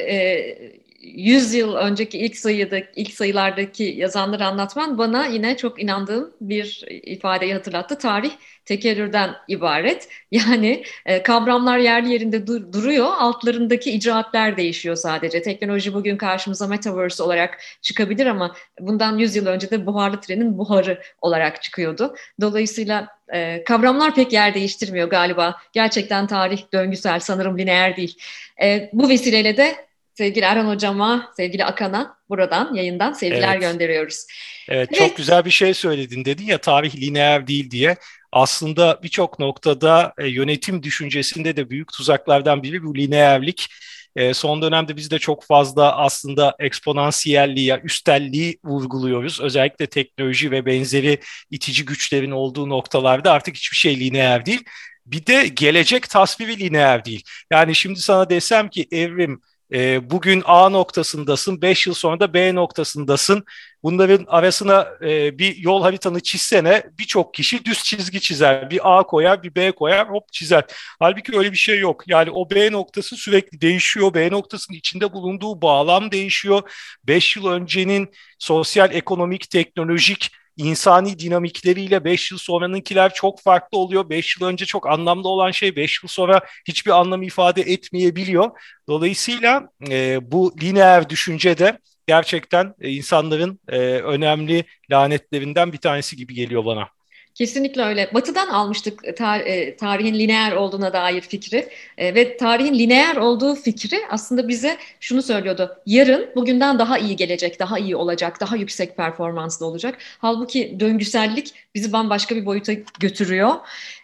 100 1.04 1.54
yıl 1.54 1.74
önceki 1.74 2.18
ilk 2.18 2.36
sayıda 2.36 2.78
ilk 2.96 3.12
sayılardaki 3.14 3.84
yazanları 3.84 4.46
anlatman 4.46 4.98
bana 4.98 5.26
yine 5.26 5.56
çok 5.56 5.82
inandığım 5.82 6.34
bir 6.40 6.84
ifadeyi 6.88 7.54
hatırlattı. 7.54 7.98
Tarih 7.98 8.30
tekerrürden 8.64 9.34
ibaret. 9.48 10.08
Yani 10.30 10.84
e, 11.06 11.22
kavramlar 11.22 11.78
yerli 11.78 12.12
yerinde 12.12 12.46
dur, 12.46 12.72
duruyor, 12.72 13.06
altlarındaki 13.18 13.90
icraatler 13.90 14.56
değişiyor 14.56 14.96
sadece. 14.96 15.42
Teknoloji 15.42 15.94
bugün 15.94 16.16
karşımıza 16.16 16.66
metaverse 16.66 17.22
olarak 17.22 17.60
çıkabilir 17.82 18.26
ama 18.26 18.56
bundan 18.80 19.18
100 19.18 19.36
yıl 19.36 19.46
önce 19.46 19.70
de 19.70 19.86
buharlı 19.86 20.20
trenin 20.20 20.58
buharı 20.58 21.02
olarak 21.20 21.62
çıkıyordu. 21.62 22.14
Dolayısıyla 22.40 23.08
e, 23.34 23.64
kavramlar 23.64 24.14
pek 24.14 24.32
yer 24.32 24.54
değiştirmiyor 24.54 25.10
galiba. 25.10 25.56
Gerçekten 25.72 26.26
tarih 26.26 26.62
döngüsel, 26.72 27.20
sanırım 27.20 27.58
lineer 27.58 27.96
değil. 27.96 28.18
E, 28.62 28.90
bu 28.92 29.08
vesileyle 29.08 29.56
de 29.56 29.76
sevgili 30.14 30.44
Erhan 30.44 30.68
Hocama, 30.68 31.32
sevgili 31.36 31.64
Akan'a 31.64 32.16
buradan 32.28 32.74
yayından 32.74 33.12
sevgiler 33.12 33.52
evet. 33.52 33.60
gönderiyoruz. 33.60 34.26
Evet, 34.68 34.88
evet, 34.92 34.98
çok 34.98 35.16
güzel 35.16 35.44
bir 35.44 35.50
şey 35.50 35.74
söyledin 35.74 36.24
dedin 36.24 36.46
ya 36.46 36.58
tarih 36.58 36.96
lineer 36.96 37.46
değil 37.46 37.70
diye. 37.70 37.96
Aslında 38.32 39.00
birçok 39.02 39.38
noktada 39.38 40.12
e, 40.18 40.26
yönetim 40.26 40.82
düşüncesinde 40.82 41.56
de 41.56 41.70
büyük 41.70 41.92
tuzaklardan 41.92 42.62
biri 42.62 42.82
bu 42.82 42.96
lineerlik. 42.96 43.68
E, 44.16 44.34
son 44.34 44.62
dönemde 44.62 44.96
biz 44.96 45.10
de 45.10 45.18
çok 45.18 45.44
fazla 45.44 45.96
aslında 45.96 46.56
eksponansiyelliği, 46.58 47.66
ya 47.66 47.80
üstelliği 47.80 48.58
vurguluyoruz. 48.64 49.40
Özellikle 49.40 49.86
teknoloji 49.86 50.50
ve 50.50 50.66
benzeri 50.66 51.18
itici 51.50 51.84
güçlerin 51.84 52.30
olduğu 52.30 52.68
noktalarda 52.68 53.32
artık 53.32 53.56
hiçbir 53.56 53.76
şey 53.76 54.00
lineer 54.00 54.46
değil. 54.46 54.64
Bir 55.06 55.26
de 55.26 55.48
gelecek 55.48 56.10
tasviri 56.10 56.58
lineer 56.58 57.04
değil. 57.04 57.22
Yani 57.52 57.74
şimdi 57.74 58.00
sana 58.00 58.30
desem 58.30 58.68
ki 58.68 58.88
evrim 58.92 59.40
e, 59.72 60.10
bugün 60.10 60.42
A 60.46 60.68
noktasındasın, 60.68 61.62
5 61.62 61.86
yıl 61.86 61.94
sonra 61.94 62.20
da 62.20 62.34
B 62.34 62.54
noktasındasın. 62.54 63.44
Bunların 63.82 64.24
arasına 64.28 64.88
e, 65.02 65.38
bir 65.38 65.56
yol 65.56 65.82
haritanı 65.82 66.20
çizsene 66.20 66.82
birçok 66.98 67.34
kişi 67.34 67.64
düz 67.64 67.84
çizgi 67.84 68.20
çizer. 68.20 68.70
Bir 68.70 68.98
A 68.98 69.02
koyar, 69.02 69.42
bir 69.42 69.54
B 69.54 69.72
koyar, 69.72 70.10
hop 70.10 70.32
çizer. 70.32 70.64
Halbuki 71.00 71.38
öyle 71.38 71.52
bir 71.52 71.56
şey 71.56 71.78
yok. 71.78 72.04
Yani 72.06 72.30
o 72.30 72.50
B 72.50 72.72
noktası 72.72 73.16
sürekli 73.16 73.60
değişiyor. 73.60 74.14
B 74.14 74.30
noktasının 74.30 74.78
içinde 74.78 75.12
bulunduğu 75.12 75.62
bağlam 75.62 76.10
değişiyor. 76.10 76.70
5 77.04 77.36
yıl 77.36 77.46
öncenin 77.46 78.10
sosyal, 78.38 78.92
ekonomik, 78.92 79.50
teknolojik 79.50 80.30
insani 80.56 81.18
dinamikleriyle 81.18 82.04
5 82.04 82.30
yıl 82.32 82.38
sonranınkiler 82.38 83.14
çok 83.14 83.40
farklı 83.40 83.78
oluyor. 83.78 84.08
5 84.10 84.40
yıl 84.40 84.46
önce 84.48 84.66
çok 84.66 84.88
anlamlı 84.90 85.28
olan 85.28 85.50
şey 85.50 85.76
5 85.76 86.02
yıl 86.02 86.08
sonra 86.08 86.40
hiçbir 86.68 86.90
anlam 86.90 87.22
ifade 87.22 87.62
etmeyebiliyor. 87.62 88.50
Dolayısıyla 88.88 89.68
e, 89.90 90.18
bu 90.32 90.54
lineer 90.62 91.08
düşünce 91.08 91.58
de 91.58 91.78
gerçekten 92.06 92.74
e, 92.80 92.90
insanların 92.90 93.60
e, 93.68 93.78
önemli 93.88 94.64
lanetlerinden 94.90 95.72
bir 95.72 95.78
tanesi 95.78 96.16
gibi 96.16 96.34
geliyor 96.34 96.64
bana. 96.64 96.88
Kesinlikle 97.34 97.82
öyle. 97.82 98.10
Batı'dan 98.14 98.48
almıştık 98.48 99.04
tar- 99.04 99.42
e, 99.42 99.76
tarihin 99.76 100.14
lineer 100.14 100.52
olduğuna 100.52 100.92
dair 100.92 101.20
fikri 101.20 101.68
e, 101.98 102.14
ve 102.14 102.36
tarihin 102.36 102.74
lineer 102.74 103.16
olduğu 103.16 103.54
fikri 103.54 103.98
aslında 104.10 104.48
bize 104.48 104.76
şunu 105.00 105.22
söylüyordu. 105.22 105.76
Yarın 105.86 106.30
bugünden 106.36 106.78
daha 106.78 106.98
iyi 106.98 107.16
gelecek, 107.16 107.60
daha 107.60 107.78
iyi 107.78 107.96
olacak, 107.96 108.40
daha 108.40 108.56
yüksek 108.56 108.96
performanslı 108.96 109.66
olacak. 109.66 109.98
Halbuki 110.18 110.80
döngüsellik 110.80 111.54
bizi 111.74 111.92
bambaşka 111.92 112.36
bir 112.36 112.46
boyuta 112.46 112.72
götürüyor. 113.00 113.54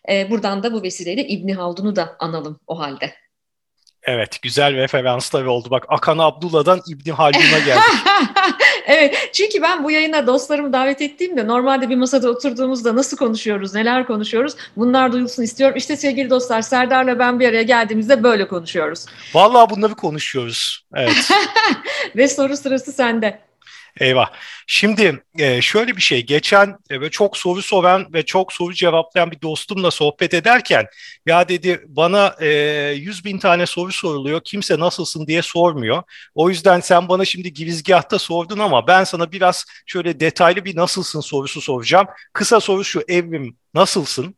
E, 0.09 0.31
buradan 0.31 0.63
da 0.63 0.73
bu 0.73 0.83
vesileyle 0.83 1.29
İbni 1.29 1.55
Haldun'u 1.55 1.97
da 1.97 2.17
analım 2.19 2.61
o 2.67 2.79
halde. 2.79 3.15
Evet, 4.03 4.43
güzel 4.43 4.75
referanslar 4.75 5.45
oldu. 5.45 5.69
Bak 5.71 5.85
Akan 5.89 6.19
Abdullah'dan 6.19 6.81
İbni 6.89 7.13
Haldun'a 7.13 7.59
geldik. 7.59 7.83
evet, 8.91 9.31
çünkü 9.33 9.63
ben 9.63 9.85
bu 9.85 9.91
yayına 9.91 10.27
dostlarımı 10.27 10.73
davet 10.73 11.03
ettiğimde 11.03 11.47
normalde 11.47 11.89
bir 11.89 11.97
masada 11.97 12.31
oturduğumuzda 12.31 12.97
nasıl 12.97 13.17
konuşuyoruz, 13.17 13.75
neler 13.75 14.07
konuşuyoruz 14.07 14.55
bunlar 14.77 15.13
duyulsun 15.13 15.43
istiyorum. 15.43 15.77
İşte 15.77 15.97
sevgili 15.97 16.31
dostlar 16.31 16.63
Serdar'la 16.63 17.19
ben 17.19 17.41
bir 17.41 17.49
araya 17.49 17.63
geldiğimizde 17.63 18.23
böyle 18.23 18.49
konuşuyoruz. 18.49 19.07
Vallahi 19.35 19.71
bunları 19.71 19.95
konuşuyoruz. 19.95 20.85
Evet. 20.95 21.31
Ve 22.17 22.29
soru 22.29 22.57
sırası 22.57 22.93
sende. 22.93 23.50
Eyvah. 24.01 24.31
Şimdi 24.67 25.23
e, 25.39 25.63
şöyle 25.63 25.97
bir 25.97 26.03
şey. 26.03 26.27
Geçen 26.27 26.77
e, 26.91 27.09
çok 27.11 27.37
soru 27.37 27.63
soran 27.63 28.13
ve 28.13 28.23
çok 28.25 28.53
soru 28.53 28.75
cevaplayan 28.75 29.31
bir 29.31 29.41
dostumla 29.43 29.91
sohbet 29.91 30.35
ederken 30.35 30.87
ya 31.27 31.49
dedi 31.49 31.85
bana 31.87 32.37
e, 32.41 32.49
100 32.97 33.25
bin 33.25 33.39
tane 33.39 33.67
soru 33.67 33.93
soruluyor. 33.93 34.41
Kimse 34.45 34.79
nasılsın 34.79 35.27
diye 35.27 35.43
sormuyor. 35.43 36.03
O 36.35 36.51
yüzden 36.51 36.81
sen 36.81 37.09
bana 37.09 37.25
şimdi 37.25 37.53
girizgahta 37.53 38.19
sordun 38.19 38.59
ama 38.59 38.87
ben 38.87 39.05
sana 39.05 39.33
biraz 39.33 39.65
şöyle 39.87 40.21
detaylı 40.21 40.65
bir 40.65 40.77
nasılsın 40.77 41.21
sorusu 41.21 41.61
soracağım. 41.61 42.07
Kısa 42.33 42.61
soru 42.61 42.85
şu 42.85 43.03
Evrim 43.09 43.57
nasılsın? 43.75 44.35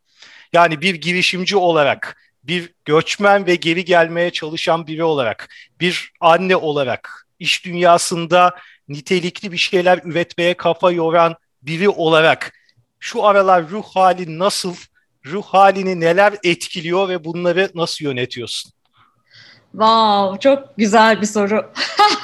Yani 0.53 0.81
bir 0.81 0.95
girişimci 0.95 1.57
olarak 1.57 2.17
bir 2.43 2.73
göçmen 2.85 3.47
ve 3.47 3.55
geri 3.55 3.85
gelmeye 3.85 4.31
çalışan 4.31 4.87
biri 4.87 5.03
olarak, 5.03 5.49
bir 5.79 6.11
anne 6.19 6.55
olarak, 6.55 7.27
iş 7.39 7.65
dünyasında 7.65 8.55
nitelikli 8.87 9.51
bir 9.51 9.57
şeyler 9.57 9.99
üretmeye 10.03 10.53
kafa 10.53 10.91
yoran 10.91 11.35
biri 11.61 11.89
olarak 11.89 12.53
şu 12.99 13.25
aralar 13.25 13.69
ruh 13.69 13.83
hali 13.83 14.39
nasıl, 14.39 14.75
ruh 15.25 15.43
halini 15.43 15.99
neler 15.99 16.33
etkiliyor 16.43 17.09
ve 17.09 17.23
bunları 17.23 17.71
nasıl 17.75 18.05
yönetiyorsun? 18.05 18.71
Wow, 19.71 20.39
çok 20.39 20.77
güzel 20.77 21.21
bir 21.21 21.25
soru. 21.25 21.71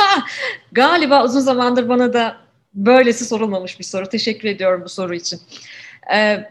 Galiba 0.71 1.23
uzun 1.23 1.39
zamandır 1.39 1.89
bana 1.89 2.13
da 2.13 2.37
böylesi 2.73 3.25
sorulmamış 3.25 3.79
bir 3.79 3.83
soru. 3.83 4.09
Teşekkür 4.09 4.49
ediyorum 4.49 4.81
bu 4.85 4.89
soru 4.89 5.15
için. 5.15 5.41
Ee, 6.13 6.49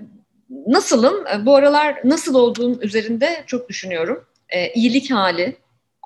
nasılım? 0.67 1.25
Bu 1.47 1.57
aralar 1.57 2.01
nasıl 2.05 2.35
olduğum 2.35 2.83
üzerinde 2.83 3.45
çok 3.47 3.69
düşünüyorum. 3.69 4.25
Ee, 4.49 4.73
iyilik 4.73 5.11
hali, 5.11 5.57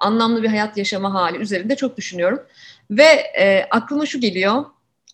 anlamlı 0.02 0.42
bir 0.42 0.48
hayat 0.48 0.76
yaşama 0.76 1.14
hali 1.14 1.38
üzerinde 1.38 1.76
çok 1.76 1.96
düşünüyorum. 1.96 2.40
Ve 2.90 3.08
e, 3.38 3.66
aklıma 3.70 4.06
şu 4.06 4.20
geliyor. 4.20 4.64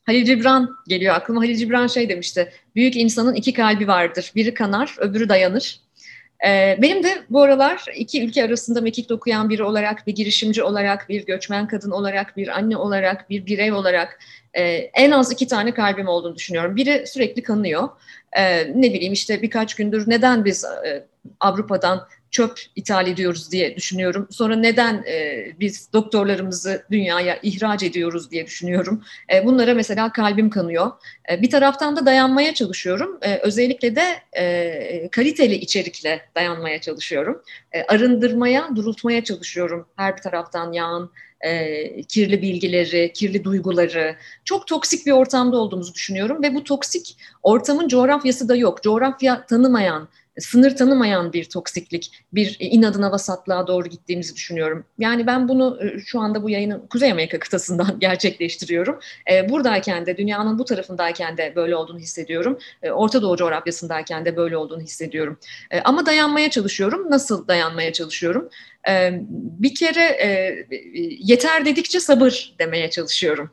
Halil 0.06 0.24
Cibran 0.24 0.76
geliyor 0.88 1.14
aklıma. 1.14 1.40
Halil 1.40 1.56
Cibran 1.56 1.86
şey 1.86 2.08
demişti. 2.08 2.52
Büyük 2.74 2.96
insanın 2.96 3.34
iki 3.34 3.52
kalbi 3.52 3.88
vardır. 3.88 4.32
Biri 4.34 4.54
kanar, 4.54 4.96
öbürü 4.98 5.28
dayanır. 5.28 5.80
Ee, 6.46 6.78
benim 6.82 7.02
de 7.02 7.24
bu 7.30 7.42
aralar 7.42 7.84
iki 7.96 8.24
ülke 8.24 8.44
arasında 8.44 8.80
mekik 8.80 9.08
dokuyan 9.08 9.50
biri 9.50 9.62
olarak, 9.62 10.06
bir 10.06 10.14
girişimci 10.14 10.62
olarak, 10.62 11.08
bir 11.08 11.26
göçmen 11.26 11.68
kadın 11.68 11.90
olarak, 11.90 12.36
bir 12.36 12.48
anne 12.48 12.76
olarak, 12.76 13.30
bir 13.30 13.46
birey 13.46 13.72
olarak 13.72 14.18
e, 14.54 14.62
en 14.94 15.10
az 15.10 15.32
iki 15.32 15.46
tane 15.46 15.74
kalbim 15.74 16.08
olduğunu 16.08 16.36
düşünüyorum. 16.36 16.76
Biri 16.76 17.04
sürekli 17.06 17.42
kanıyor. 17.42 17.88
E, 18.32 18.72
ne 18.80 18.92
bileyim 18.92 19.12
işte 19.12 19.42
birkaç 19.42 19.74
gündür 19.74 20.10
neden 20.10 20.44
biz 20.44 20.64
e, 20.64 21.06
Avrupa'dan 21.40 22.08
çöp 22.30 22.60
ithal 22.76 23.06
ediyoruz 23.06 23.52
diye 23.52 23.76
düşünüyorum. 23.76 24.28
Sonra 24.30 24.56
neden 24.56 25.04
e, 25.08 25.46
biz 25.60 25.92
doktorlarımızı 25.92 26.82
dünyaya 26.90 27.38
ihraç 27.42 27.82
ediyoruz 27.82 28.30
diye 28.30 28.46
düşünüyorum. 28.46 29.04
E, 29.34 29.46
bunlara 29.46 29.74
mesela 29.74 30.12
kalbim 30.12 30.50
kanıyor. 30.50 30.90
E, 31.30 31.42
bir 31.42 31.50
taraftan 31.50 31.96
da 31.96 32.06
dayanmaya 32.06 32.54
çalışıyorum. 32.54 33.18
E, 33.22 33.36
özellikle 33.36 33.96
de 33.96 34.04
e, 34.38 35.08
kaliteli 35.08 35.54
içerikle 35.54 36.20
dayanmaya 36.34 36.80
çalışıyorum. 36.80 37.42
E, 37.72 37.82
arındırmaya, 37.82 38.76
durultmaya 38.76 39.24
çalışıyorum 39.24 39.88
her 39.96 40.16
bir 40.16 40.22
taraftan 40.22 40.72
yağın 40.72 41.10
e, 41.40 42.02
kirli 42.02 42.42
bilgileri, 42.42 43.12
kirli 43.12 43.44
duyguları, 43.44 44.16
çok 44.44 44.66
toksik 44.66 45.06
bir 45.06 45.12
ortamda 45.12 45.56
olduğumuzu 45.56 45.94
düşünüyorum 45.94 46.42
ve 46.42 46.54
bu 46.54 46.64
toksik 46.64 47.16
ortamın 47.42 47.88
coğrafyası 47.88 48.48
da 48.48 48.56
yok. 48.56 48.82
Coğrafya 48.82 49.46
tanımayan, 49.46 50.08
sınır 50.38 50.76
tanımayan 50.76 51.32
bir 51.32 51.44
toksiklik, 51.44 52.24
bir 52.32 52.56
inadına 52.60 53.12
vasatlığa 53.12 53.66
doğru 53.66 53.88
gittiğimizi 53.88 54.34
düşünüyorum. 54.34 54.84
Yani 54.98 55.26
ben 55.26 55.48
bunu 55.48 55.78
e, 55.82 56.00
şu 56.00 56.20
anda 56.20 56.42
bu 56.42 56.50
yayını 56.50 56.88
Kuzey 56.88 57.12
Amerika 57.12 57.38
kıtasından 57.38 57.98
gerçekleştiriyorum. 58.00 59.00
E, 59.32 59.48
buradayken 59.48 60.06
de, 60.06 60.16
dünyanın 60.16 60.58
bu 60.58 60.64
tarafındayken 60.64 61.36
de 61.36 61.52
böyle 61.56 61.76
olduğunu 61.76 61.98
hissediyorum. 61.98 62.58
E, 62.82 62.90
Orta 62.90 63.22
Doğu 63.22 63.36
coğrafyasındayken 63.36 64.24
de 64.24 64.36
böyle 64.36 64.56
olduğunu 64.56 64.80
hissediyorum. 64.80 65.38
Ama 65.84 66.06
dayanmaya 66.06 66.50
çalışıyorum. 66.50 67.10
Nasıl 67.10 67.48
dayanmaya 67.48 67.92
çalışıyorum? 67.92 68.48
Bir 69.58 69.74
kere 69.74 70.18
yeter 71.18 71.64
dedikçe 71.64 72.00
sabır 72.00 72.54
demeye 72.58 72.90
çalışıyorum. 72.90 73.50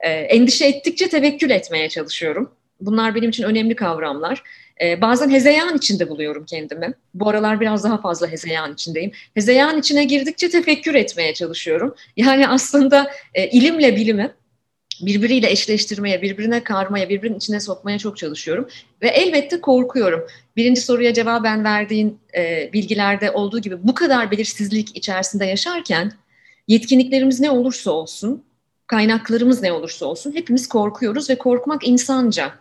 Endişe 0.00 0.66
ettikçe 0.66 1.08
tevekkül 1.08 1.50
etmeye 1.50 1.88
çalışıyorum. 1.88 2.50
Bunlar 2.80 3.14
benim 3.14 3.30
için 3.30 3.44
önemli 3.44 3.76
kavramlar. 3.76 4.42
E, 4.82 5.00
bazen 5.00 5.30
hezeyan 5.30 5.76
içinde 5.76 6.08
buluyorum 6.08 6.44
kendimi. 6.44 6.94
Bu 7.14 7.28
aralar 7.28 7.60
biraz 7.60 7.84
daha 7.84 8.00
fazla 8.00 8.28
hezeyan 8.28 8.72
içindeyim. 8.72 9.12
Hezeyan 9.34 9.78
içine 9.78 10.04
girdikçe 10.04 10.50
tefekkür 10.50 10.94
etmeye 10.94 11.34
çalışıyorum. 11.34 11.94
Yani 12.16 12.48
aslında 12.48 13.10
e, 13.34 13.48
ilimle 13.48 13.96
bilimi 13.96 14.34
birbiriyle 15.00 15.50
eşleştirmeye, 15.50 16.22
birbirine 16.22 16.64
karmaya, 16.64 17.08
birbirinin 17.08 17.36
içine 17.36 17.60
sokmaya 17.60 17.98
çok 17.98 18.16
çalışıyorum. 18.16 18.68
Ve 19.02 19.08
elbette 19.08 19.60
korkuyorum. 19.60 20.26
Birinci 20.56 20.80
soruya 20.80 21.14
cevaben 21.14 21.64
verdiğin 21.64 22.18
e, 22.36 22.70
bilgilerde 22.72 23.30
olduğu 23.30 23.58
gibi 23.58 23.76
bu 23.82 23.94
kadar 23.94 24.30
belirsizlik 24.30 24.96
içerisinde 24.96 25.44
yaşarken 25.44 26.12
yetkinliklerimiz 26.68 27.40
ne 27.40 27.50
olursa 27.50 27.90
olsun 27.90 28.44
kaynaklarımız 28.86 29.62
ne 29.62 29.72
olursa 29.72 30.06
olsun 30.06 30.32
hepimiz 30.32 30.68
korkuyoruz 30.68 31.30
ve 31.30 31.38
korkmak 31.38 31.88
insanca. 31.88 32.52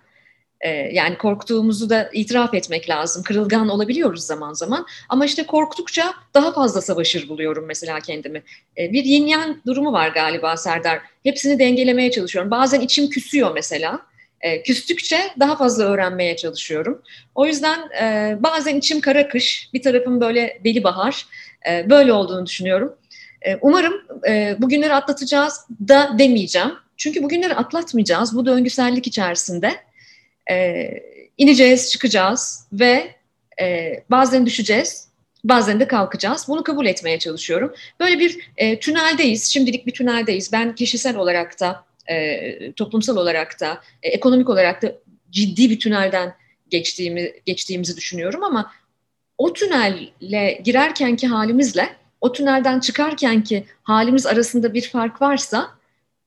Ee, 0.62 0.70
yani 0.70 1.18
korktuğumuzu 1.18 1.90
da 1.90 2.10
itiraf 2.14 2.54
etmek 2.54 2.90
lazım. 2.90 3.24
Kırılgan 3.24 3.70
olabiliyoruz 3.70 4.24
zaman 4.24 4.54
zaman. 4.54 4.86
Ama 5.10 5.26
işte 5.26 5.46
korktukça 5.46 6.14
daha 6.34 6.54
fazla 6.54 6.82
savaşır 6.82 7.30
buluyorum 7.30 7.66
mesela 7.66 8.00
kendimi. 8.00 8.44
Ee, 8.78 8.94
bir 8.94 9.04
yin 9.04 9.28
yang 9.28 9.56
durumu 9.66 9.94
var 9.94 10.10
galiba 10.10 10.58
Serdar. 10.58 11.00
Hepsini 11.24 11.60
dengelemeye 11.60 12.12
çalışıyorum. 12.12 12.52
Bazen 12.52 12.82
içim 12.82 13.10
küsüyor 13.10 13.52
mesela. 13.54 14.00
E, 14.42 14.64
küstükçe 14.64 15.20
daha 15.40 15.56
fazla 15.56 15.84
öğrenmeye 15.84 16.36
çalışıyorum. 16.36 17.02
O 17.36 17.46
yüzden 17.46 17.80
e, 18.02 18.38
bazen 18.40 18.76
içim 18.76 19.02
kara 19.02 19.28
kış, 19.28 19.70
bir 19.74 19.82
tarafım 19.82 20.22
böyle 20.22 20.62
deli 20.64 20.84
bahar. 20.84 21.26
Böyle 21.90 22.14
olduğunu 22.14 22.46
düşünüyorum. 22.46 22.96
Umarım 23.62 23.94
e, 24.28 24.56
bugünleri 24.60 24.94
atlatacağız 24.94 25.66
da 25.88 26.16
demeyeceğim. 26.20 26.72
Çünkü 26.98 27.24
bugünleri 27.24 27.56
atlatmayacağız. 27.56 28.36
Bu 28.36 28.46
döngüsellik 28.46 29.08
içerisinde 29.08 29.76
e, 30.50 30.90
ineceğiz, 31.38 31.92
çıkacağız 31.92 32.68
ve 32.74 33.16
e, 33.62 33.94
bazen 34.10 34.46
düşeceğiz, 34.46 35.08
bazen 35.44 35.80
de 35.80 35.88
kalkacağız. 35.88 36.46
Bunu 36.48 36.64
kabul 36.64 36.86
etmeye 36.86 37.20
çalışıyorum. 37.20 37.74
Böyle 38.00 38.20
bir 38.20 38.40
e, 38.58 38.80
tüneldeyiz, 38.80 39.54
şimdilik 39.54 39.86
bir 39.88 39.92
tüneldeyiz. 39.92 40.52
Ben 40.52 40.76
kişisel 40.76 41.18
olarak 41.18 41.60
da, 41.60 41.84
e, 42.10 42.72
toplumsal 42.72 43.18
olarak 43.18 43.60
da, 43.60 43.82
e, 44.04 44.10
ekonomik 44.10 44.50
olarak 44.50 44.82
da 44.82 44.96
ciddi 45.30 45.70
bir 45.70 45.80
tünelden 45.80 46.36
geçtiğimi, 46.70 47.34
geçtiğimizi 47.46 47.98
düşünüyorum 47.98 48.44
ama 48.44 48.72
o 49.38 49.54
tünelle 49.54 50.62
girerkenki 50.64 51.28
halimizle 51.28 51.90
o 52.22 52.32
tünelden 52.32 52.80
çıkarkenki 52.80 53.64
halimiz 53.84 54.26
arasında 54.26 54.74
bir 54.74 54.90
fark 54.90 55.22
varsa 55.22 55.70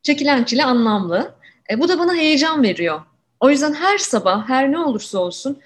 çekilen 0.02 0.44
çile 0.44 0.64
anlamlı. 0.64 1.34
E, 1.70 1.80
bu 1.80 1.88
da 1.88 1.98
bana 1.98 2.14
heyecan 2.14 2.62
veriyor. 2.62 3.00
O 3.40 3.50
yüzden 3.50 3.74
her 3.74 3.98
sabah 3.98 4.48
her 4.48 4.72
ne 4.72 4.78
olursa 4.78 5.18
olsun 5.18 5.60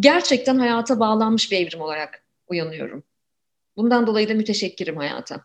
gerçekten 0.00 0.58
hayata 0.58 1.00
bağlanmış 1.00 1.52
bir 1.52 1.66
evrim 1.66 1.80
olarak 1.80 2.24
uyanıyorum. 2.48 3.02
Bundan 3.76 4.06
dolayı 4.06 4.28
da 4.28 4.34
müteşekkirim 4.34 4.96
hayata. 4.96 5.44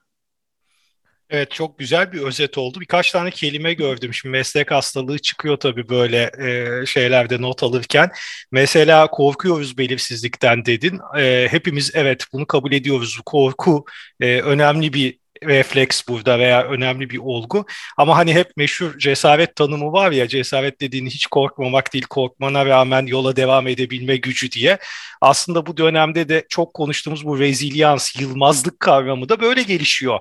Evet 1.29 1.51
çok 1.51 1.79
güzel 1.79 2.11
bir 2.11 2.21
özet 2.21 2.57
oldu. 2.57 2.79
Birkaç 2.79 3.11
tane 3.11 3.31
kelime 3.31 3.73
gördüm. 3.73 4.13
Şimdi 4.13 4.31
meslek 4.31 4.71
hastalığı 4.71 5.19
çıkıyor 5.19 5.57
tabii 5.57 5.89
böyle 5.89 6.31
e, 6.39 6.85
şeylerde 6.85 7.41
not 7.41 7.63
alırken. 7.63 8.11
Mesela 8.51 9.07
korkuyoruz 9.07 9.77
belirsizlikten 9.77 10.65
dedin. 10.65 10.99
E, 11.17 11.47
hepimiz 11.49 11.91
evet 11.93 12.23
bunu 12.33 12.47
kabul 12.47 12.71
ediyoruz. 12.71 13.19
Korku 13.25 13.85
e, 14.21 14.41
önemli 14.41 14.93
bir 14.93 15.22
refleks 15.45 16.07
burada 16.07 16.39
veya 16.39 16.63
önemli 16.63 17.09
bir 17.09 17.17
olgu. 17.17 17.65
Ama 17.97 18.17
hani 18.17 18.33
hep 18.33 18.57
meşhur 18.57 18.97
cesaret 18.97 19.55
tanımı 19.55 19.91
var 19.91 20.11
ya 20.11 20.27
cesaret 20.27 20.81
dediğin 20.81 21.05
hiç 21.05 21.27
korkmamak 21.27 21.93
değil 21.93 22.05
korkmana 22.09 22.65
rağmen 22.65 23.05
yola 23.05 23.35
devam 23.35 23.67
edebilme 23.67 24.17
gücü 24.17 24.51
diye. 24.51 24.77
Aslında 25.21 25.65
bu 25.65 25.77
dönemde 25.77 26.29
de 26.29 26.45
çok 26.49 26.73
konuştuğumuz 26.73 27.25
bu 27.25 27.39
rezilyans, 27.39 28.21
yılmazlık 28.21 28.79
kavramı 28.79 29.29
da 29.29 29.41
böyle 29.41 29.63
gelişiyor. 29.63 30.19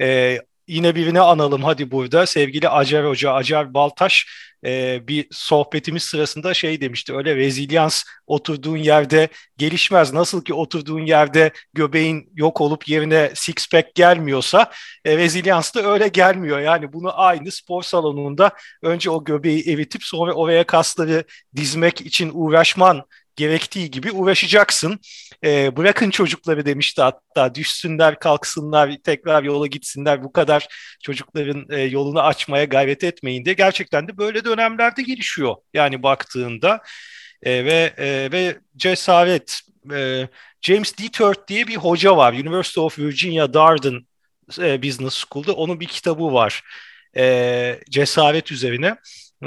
Ee, 0.00 0.38
yine 0.70 0.94
birini 0.94 1.20
analım 1.20 1.62
hadi 1.62 1.90
burada. 1.90 2.26
Sevgili 2.26 2.68
Acar 2.68 3.06
Hoca, 3.06 3.32
Acar 3.32 3.74
Baltaş 3.74 4.26
e, 4.64 5.00
bir 5.08 5.26
sohbetimiz 5.30 6.02
sırasında 6.02 6.54
şey 6.54 6.80
demişti. 6.80 7.14
Öyle 7.14 7.36
rezilyans 7.36 8.02
oturduğun 8.26 8.76
yerde 8.76 9.28
gelişmez. 9.56 10.12
Nasıl 10.12 10.44
ki 10.44 10.54
oturduğun 10.54 11.06
yerde 11.06 11.50
göbeğin 11.74 12.30
yok 12.34 12.60
olup 12.60 12.88
yerine 12.88 13.32
six 13.34 13.68
pack 13.68 13.94
gelmiyorsa 13.94 14.70
e, 15.04 15.16
rezilyans 15.16 15.74
da 15.74 15.82
öyle 15.82 16.08
gelmiyor. 16.08 16.60
Yani 16.60 16.92
bunu 16.92 17.20
aynı 17.20 17.50
spor 17.50 17.82
salonunda 17.82 18.50
önce 18.82 19.10
o 19.10 19.24
göbeği 19.24 19.72
eritip 19.72 20.04
sonra 20.04 20.32
oraya 20.32 20.64
kasları 20.64 21.24
dizmek 21.56 22.00
için 22.00 22.30
uğraşman 22.34 23.04
gerektiği 23.36 23.90
gibi 23.90 24.12
uğraşacaksın. 24.12 25.00
E, 25.44 25.76
bırakın 25.76 26.10
çocukları 26.10 26.66
demişti 26.66 27.02
hatta 27.02 27.54
düşsünler 27.54 28.18
kalksınlar 28.18 28.96
tekrar 29.04 29.42
yola 29.42 29.66
gitsinler 29.66 30.24
bu 30.24 30.32
kadar 30.32 30.68
çocukların 31.02 31.66
e, 31.70 31.80
yolunu 31.80 32.20
açmaya 32.20 32.64
gayret 32.64 33.04
etmeyin 33.04 33.44
diye. 33.44 33.54
Gerçekten 33.54 34.08
de 34.08 34.18
böyle 34.18 34.44
dönemlerde 34.44 35.02
gelişiyor 35.02 35.54
yani 35.74 36.02
baktığında. 36.02 36.80
E, 37.42 37.64
ve 37.64 37.94
e, 37.98 38.32
ve 38.32 38.58
cesaret 38.76 39.60
e, 39.94 40.28
James 40.62 40.98
Dethert 40.98 41.48
diye 41.48 41.66
bir 41.66 41.76
hoca 41.76 42.16
var. 42.16 42.32
University 42.32 42.80
of 42.80 42.98
Virginia 42.98 43.54
Darden 43.54 44.06
e, 44.58 44.82
Business 44.82 45.24
School'da. 45.24 45.52
Onun 45.52 45.80
bir 45.80 45.86
kitabı 45.86 46.32
var 46.32 46.62
e, 47.16 47.80
cesaret 47.90 48.52
üzerine 48.52 48.96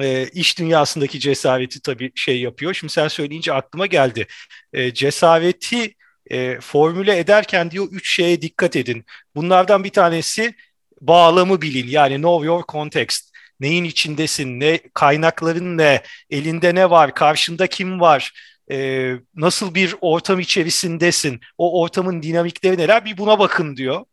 e, 0.01 0.27
iş 0.27 0.59
dünyasındaki 0.59 1.19
cesareti 1.19 1.81
tabii 1.81 2.11
şey 2.15 2.41
yapıyor. 2.41 2.73
Şimdi 2.73 2.93
sen 2.93 3.07
söyleyince 3.07 3.53
aklıma 3.53 3.85
geldi. 3.85 4.27
E, 4.73 4.93
cesareti 4.93 5.95
e, 6.31 6.59
formüle 6.59 7.17
ederken 7.17 7.71
diyor 7.71 7.87
üç 7.91 8.15
şeye 8.15 8.41
dikkat 8.41 8.75
edin. 8.75 9.05
Bunlardan 9.35 9.83
bir 9.83 9.89
tanesi 9.89 10.53
bağlamı 11.01 11.61
bilin. 11.61 11.87
Yani 11.87 12.15
know 12.15 12.45
your 12.45 12.63
context. 12.71 13.33
Neyin 13.59 13.83
içindesin, 13.83 14.59
ne 14.59 14.79
kaynakların 14.93 15.77
ne, 15.77 16.01
elinde 16.29 16.75
ne 16.75 16.89
var, 16.89 17.15
karşında 17.15 17.67
kim 17.67 17.99
var, 17.99 18.31
e, 18.71 19.09
nasıl 19.35 19.75
bir 19.75 19.95
ortam 20.01 20.39
içerisindesin, 20.39 21.39
o 21.57 21.81
ortamın 21.81 22.21
dinamikleri 22.21 22.77
neler 22.77 23.05
bir 23.05 23.17
buna 23.17 23.39
bakın 23.39 23.77
diyor. 23.77 24.05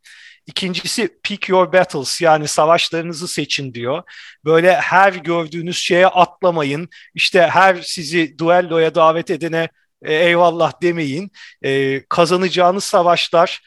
İkincisi 0.51 1.19
pick 1.23 1.49
your 1.49 1.73
battles 1.73 2.21
yani 2.21 2.49
savaşlarınızı 2.49 3.29
seçin 3.29 3.75
diyor. 3.75 4.03
Böyle 4.45 4.77
her 4.77 5.13
gördüğünüz 5.13 5.77
şeye 5.77 6.07
atlamayın. 6.07 6.89
İşte 7.15 7.47
her 7.47 7.83
sizi 7.83 8.39
duelloya 8.39 8.95
davet 8.95 9.31
edene 9.31 9.69
e, 10.03 10.15
eyvallah 10.15 10.83
demeyin. 10.83 11.31
E, 11.63 12.03
kazanacağınız 12.09 12.85
savaşlar, 12.85 13.63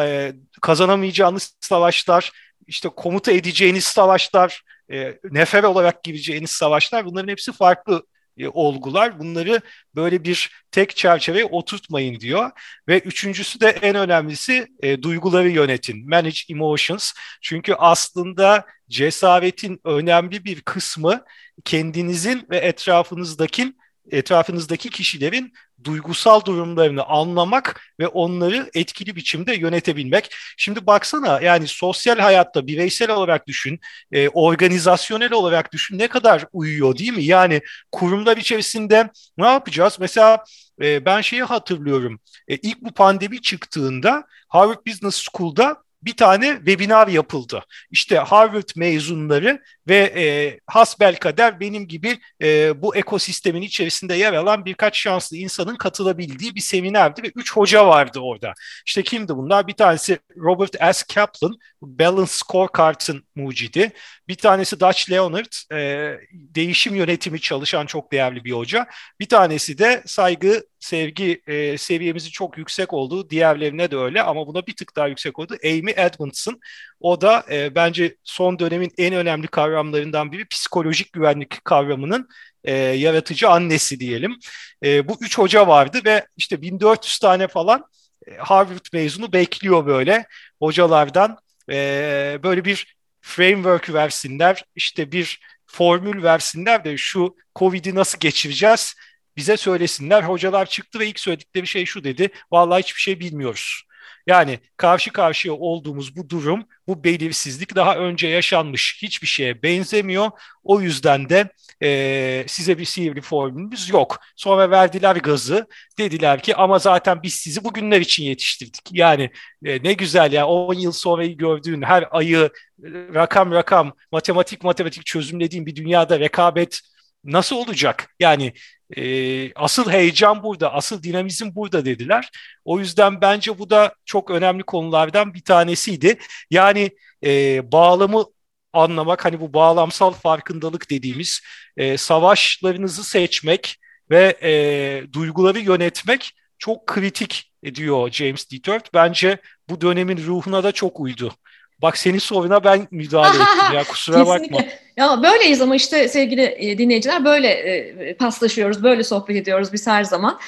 e, 0.00 0.32
kazanamayacağınız 0.62 1.56
savaşlar, 1.60 2.32
işte 2.66 2.88
komuta 2.88 3.32
edeceğiniz 3.32 3.84
savaşlar, 3.84 4.62
e, 4.92 5.18
nefer 5.30 5.62
olarak 5.62 6.04
gireceğiniz 6.04 6.50
savaşlar 6.50 7.04
bunların 7.04 7.28
hepsi 7.28 7.52
farklı 7.52 8.06
olgular. 8.52 9.18
Bunları 9.18 9.60
böyle 9.94 10.24
bir 10.24 10.64
tek 10.70 10.96
çerçeveye 10.96 11.44
oturtmayın 11.44 12.20
diyor. 12.20 12.50
Ve 12.88 12.98
üçüncüsü 12.98 13.60
de 13.60 13.68
en 13.68 13.96
önemlisi 13.96 14.66
e, 14.82 15.02
duyguları 15.02 15.48
yönetin. 15.48 16.08
Manage 16.08 16.38
emotions. 16.50 17.12
Çünkü 17.42 17.74
aslında 17.74 18.66
cesaretin 18.88 19.80
önemli 19.84 20.44
bir 20.44 20.60
kısmı 20.60 21.24
kendinizin 21.64 22.46
ve 22.50 22.58
etrafınızdaki 22.58 23.72
etrafınızdaki 24.10 24.90
kişilerin 24.90 25.52
duygusal 25.84 26.44
durumlarını 26.44 27.04
anlamak 27.04 27.80
ve 28.00 28.08
onları 28.08 28.70
etkili 28.74 29.16
biçimde 29.16 29.54
yönetebilmek. 29.54 30.30
Şimdi 30.56 30.86
baksana 30.86 31.40
yani 31.40 31.68
sosyal 31.68 32.18
hayatta 32.18 32.66
bireysel 32.66 33.10
olarak 33.10 33.46
düşün, 33.46 33.80
e, 34.12 34.28
organizasyonel 34.28 35.32
olarak 35.32 35.72
düşün 35.72 35.98
ne 35.98 36.08
kadar 36.08 36.44
uyuyor 36.52 36.98
değil 36.98 37.12
mi? 37.12 37.24
Yani 37.24 37.60
kurumlar 37.92 38.36
içerisinde 38.36 39.10
ne 39.38 39.46
yapacağız? 39.46 39.96
Mesela 40.00 40.44
e, 40.82 41.04
ben 41.04 41.20
şeyi 41.20 41.42
hatırlıyorum. 41.42 42.20
E, 42.48 42.56
ilk 42.56 42.80
bu 42.82 42.90
pandemi 42.90 43.42
çıktığında 43.42 44.24
Harvard 44.48 44.86
Business 44.86 45.24
School'da 45.30 45.83
bir 46.04 46.16
tane 46.16 46.56
webinar 46.56 47.08
yapıldı. 47.08 47.64
İşte 47.90 48.18
Harvard 48.18 48.68
mezunları 48.76 49.62
ve 49.88 49.96
e, 49.96 50.24
hasbelkader 50.66 51.60
benim 51.60 51.88
gibi 51.88 52.18
e, 52.42 52.82
bu 52.82 52.96
ekosistemin 52.96 53.62
içerisinde 53.62 54.14
yer 54.14 54.32
alan 54.32 54.64
birkaç 54.64 54.98
şanslı 54.98 55.36
insanın 55.36 55.76
katılabildiği 55.76 56.54
bir 56.54 56.60
seminerdi 56.60 57.22
ve 57.22 57.32
üç 57.36 57.52
hoca 57.52 57.86
vardı 57.86 58.20
orada. 58.20 58.52
İşte 58.86 59.02
kimdi 59.02 59.36
bunlar? 59.36 59.66
Bir 59.66 59.72
tanesi 59.72 60.18
Robert 60.36 60.96
S. 60.96 61.14
Kaplan, 61.14 61.58
Balance 61.82 62.32
Scorecard'ın 62.32 63.26
mucidi. 63.34 63.92
Bir 64.28 64.34
tanesi 64.34 64.80
Dutch 64.80 65.10
Leonard, 65.10 65.72
e, 65.72 66.10
değişim 66.32 66.94
yönetimi 66.94 67.40
çalışan 67.40 67.86
çok 67.86 68.12
değerli 68.12 68.44
bir 68.44 68.52
hoca. 68.52 68.86
Bir 69.20 69.28
tanesi 69.28 69.78
de 69.78 70.02
saygı, 70.06 70.64
sevgi 70.80 71.42
e, 71.46 71.78
seviyemizin 71.78 72.30
çok 72.30 72.58
yüksek 72.58 72.92
olduğu, 72.92 73.30
diğerlerine 73.30 73.90
de 73.90 73.96
öyle 73.96 74.22
ama 74.22 74.46
buna 74.46 74.66
bir 74.66 74.76
tık 74.76 74.96
daha 74.96 75.08
yüksek 75.08 75.38
oldu. 75.38 75.56
Amy 75.64 75.93
Edmondson. 75.96 76.60
O 77.00 77.20
da 77.20 77.44
e, 77.50 77.74
bence 77.74 78.16
son 78.24 78.58
dönemin 78.58 78.92
en 78.98 79.14
önemli 79.14 79.46
kavramlarından 79.46 80.32
biri 80.32 80.46
psikolojik 80.48 81.12
güvenlik 81.12 81.64
kavramının 81.64 82.28
e, 82.64 82.74
yaratıcı 82.74 83.48
annesi 83.48 84.00
diyelim. 84.00 84.38
E, 84.84 85.08
bu 85.08 85.16
üç 85.20 85.38
hoca 85.38 85.66
vardı 85.66 86.00
ve 86.04 86.26
işte 86.36 86.62
1400 86.62 87.18
tane 87.18 87.48
falan 87.48 87.84
e, 88.26 88.36
Harvard 88.36 88.86
mezunu 88.92 89.32
bekliyor 89.32 89.86
böyle 89.86 90.26
hocalardan. 90.58 91.38
E, 91.70 92.38
böyle 92.42 92.64
bir 92.64 92.96
framework 93.20 93.94
versinler, 93.94 94.64
işte 94.74 95.12
bir 95.12 95.40
formül 95.66 96.22
versinler 96.22 96.84
de 96.84 96.96
şu 96.96 97.36
Covid'i 97.56 97.94
nasıl 97.94 98.20
geçireceğiz 98.20 98.94
bize 99.36 99.56
söylesinler. 99.56 100.22
Hocalar 100.22 100.66
çıktı 100.66 100.98
ve 100.98 101.06
ilk 101.06 101.20
söyledikleri 101.20 101.66
şey 101.66 101.84
şu 101.84 102.04
dedi. 102.04 102.30
Vallahi 102.52 102.82
hiçbir 102.82 103.00
şey 103.00 103.20
bilmiyoruz. 103.20 103.82
Yani 104.26 104.58
karşı 104.76 105.12
karşıya 105.12 105.54
olduğumuz 105.54 106.16
bu 106.16 106.28
durum, 106.30 106.64
bu 106.88 107.04
belirsizlik 107.04 107.76
daha 107.76 107.96
önce 107.96 108.28
yaşanmış 108.28 108.98
hiçbir 109.02 109.26
şeye 109.26 109.62
benzemiyor. 109.62 110.30
O 110.64 110.80
yüzden 110.80 111.28
de 111.28 111.50
e, 111.82 112.44
size 112.48 112.78
bir 112.78 112.84
sihirli 112.84 113.20
formülümüz 113.20 113.88
yok. 113.90 114.18
Sonra 114.36 114.70
verdiler 114.70 115.16
gazı. 115.16 115.66
Dediler 115.98 116.42
ki 116.42 116.56
ama 116.56 116.78
zaten 116.78 117.22
biz 117.22 117.34
sizi 117.34 117.64
bugünler 117.64 118.00
için 118.00 118.24
yetiştirdik. 118.24 118.82
Yani 118.92 119.30
e, 119.64 119.82
ne 119.82 119.92
güzel 119.92 120.32
ya 120.32 120.46
10 120.46 120.74
yıl 120.74 120.92
sonrayı 120.92 121.36
gördüğün 121.36 121.82
her 121.82 122.08
ayı 122.10 122.50
e, 122.84 122.88
rakam 123.14 123.52
rakam 123.52 123.92
matematik 124.12 124.64
matematik 124.64 125.06
çözümlediğin 125.06 125.66
bir 125.66 125.76
dünyada 125.76 126.20
rekabet 126.20 126.80
nasıl 127.24 127.56
olacak? 127.56 128.14
Yani 128.20 128.52
e, 128.96 129.54
asıl 129.54 129.90
heyecan 129.90 130.42
burada, 130.42 130.72
asıl 130.74 131.02
dinamizm 131.02 131.54
burada 131.54 131.84
dediler. 131.84 132.30
O 132.64 132.78
yüzden 132.78 133.20
bence 133.20 133.58
bu 133.58 133.70
da 133.70 133.94
çok 134.04 134.30
önemli 134.30 134.62
konulardan 134.62 135.34
bir 135.34 135.42
tanesiydi. 135.42 136.18
Yani 136.50 136.90
e, 137.24 137.72
bağlamı 137.72 138.24
anlamak, 138.72 139.24
hani 139.24 139.40
bu 139.40 139.52
bağlamsal 139.52 140.12
farkındalık 140.12 140.90
dediğimiz 140.90 141.40
e, 141.76 141.96
savaşlarınızı 141.96 143.04
seçmek 143.04 143.76
ve 144.10 144.38
e, 144.42 145.12
duyguları 145.12 145.58
yönetmek 145.58 146.32
çok 146.58 146.86
kritik 146.86 147.52
diyor 147.74 148.10
James 148.10 148.50
Dutert. 148.52 148.94
Bence 148.94 149.38
bu 149.68 149.80
dönemin 149.80 150.26
ruhuna 150.26 150.64
da 150.64 150.72
çok 150.72 151.00
uydu. 151.00 151.34
Bak 151.82 151.98
senin 151.98 152.18
soruna 152.18 152.64
ben 152.64 152.88
müdahale 152.90 153.36
ettim 153.42 153.74
ya 153.74 153.84
kusura 153.84 154.26
bakma. 154.26 154.58
Ya 154.96 155.22
böyleyiz 155.22 155.60
ama 155.60 155.76
işte 155.76 156.08
sevgili 156.08 156.54
e, 156.58 156.78
dinleyiciler 156.78 157.24
böyle 157.24 157.48
e, 157.48 158.16
paslaşıyoruz, 158.16 158.82
böyle 158.82 159.04
sohbet 159.04 159.36
ediyoruz 159.36 159.72
biz 159.72 159.86
her 159.86 160.04
zaman. 160.04 160.38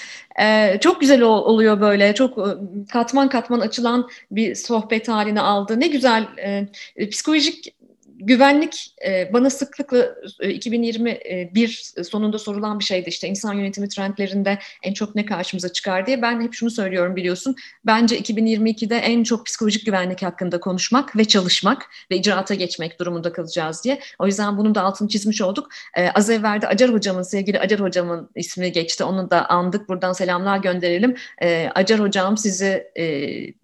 E, 0.42 0.78
çok 0.80 1.00
güzel 1.00 1.22
oluyor 1.22 1.80
böyle, 1.80 2.14
çok 2.14 2.38
katman 2.92 3.28
katman 3.28 3.60
açılan 3.60 4.08
bir 4.30 4.54
sohbet 4.54 5.08
haline 5.08 5.40
aldı. 5.40 5.80
Ne 5.80 5.86
güzel 5.86 6.26
psikolojik 7.10 7.74
güvenlik 8.20 8.94
e, 9.06 9.32
bana 9.32 9.50
sıklıkla 9.50 10.14
e, 10.40 10.50
2021 10.50 11.92
sonunda 12.10 12.38
sorulan 12.38 12.78
bir 12.78 12.84
şeydi 12.84 13.08
işte 13.08 13.28
insan 13.28 13.54
yönetimi 13.54 13.88
trendlerinde 13.88 14.58
en 14.82 14.92
çok 14.92 15.14
ne 15.14 15.26
karşımıza 15.26 15.72
çıkar 15.72 16.06
diye. 16.06 16.22
Ben 16.22 16.40
hep 16.40 16.54
şunu 16.54 16.70
söylüyorum 16.70 17.16
biliyorsun. 17.16 17.56
Bence 17.86 18.18
2022'de 18.20 18.96
en 18.96 19.22
çok 19.22 19.46
psikolojik 19.46 19.86
güvenlik 19.86 20.22
hakkında 20.22 20.60
konuşmak 20.60 21.16
ve 21.16 21.24
çalışmak 21.24 21.86
ve 22.10 22.16
icraata 22.16 22.54
geçmek 22.54 23.00
durumunda 23.00 23.32
kalacağız 23.32 23.84
diye. 23.84 24.00
O 24.18 24.26
yüzden 24.26 24.56
bunun 24.56 24.74
da 24.74 24.82
altını 24.82 25.08
çizmiş 25.08 25.42
olduk. 25.42 25.68
E, 25.96 26.10
az 26.10 26.30
evvel 26.30 26.62
de 26.62 26.68
Acar 26.68 26.92
hocamın 26.92 27.22
sevgili 27.22 27.60
Acar 27.60 27.80
hocamın 27.80 28.30
ismi 28.34 28.72
geçti. 28.72 29.04
Onu 29.04 29.30
da 29.30 29.48
andık. 29.48 29.88
Buradan 29.88 30.12
selamlar 30.12 30.58
gönderelim. 30.58 31.16
E, 31.42 31.68
Acar 31.74 32.00
hocam 32.00 32.36
sizi 32.36 32.86
e, 32.96 33.04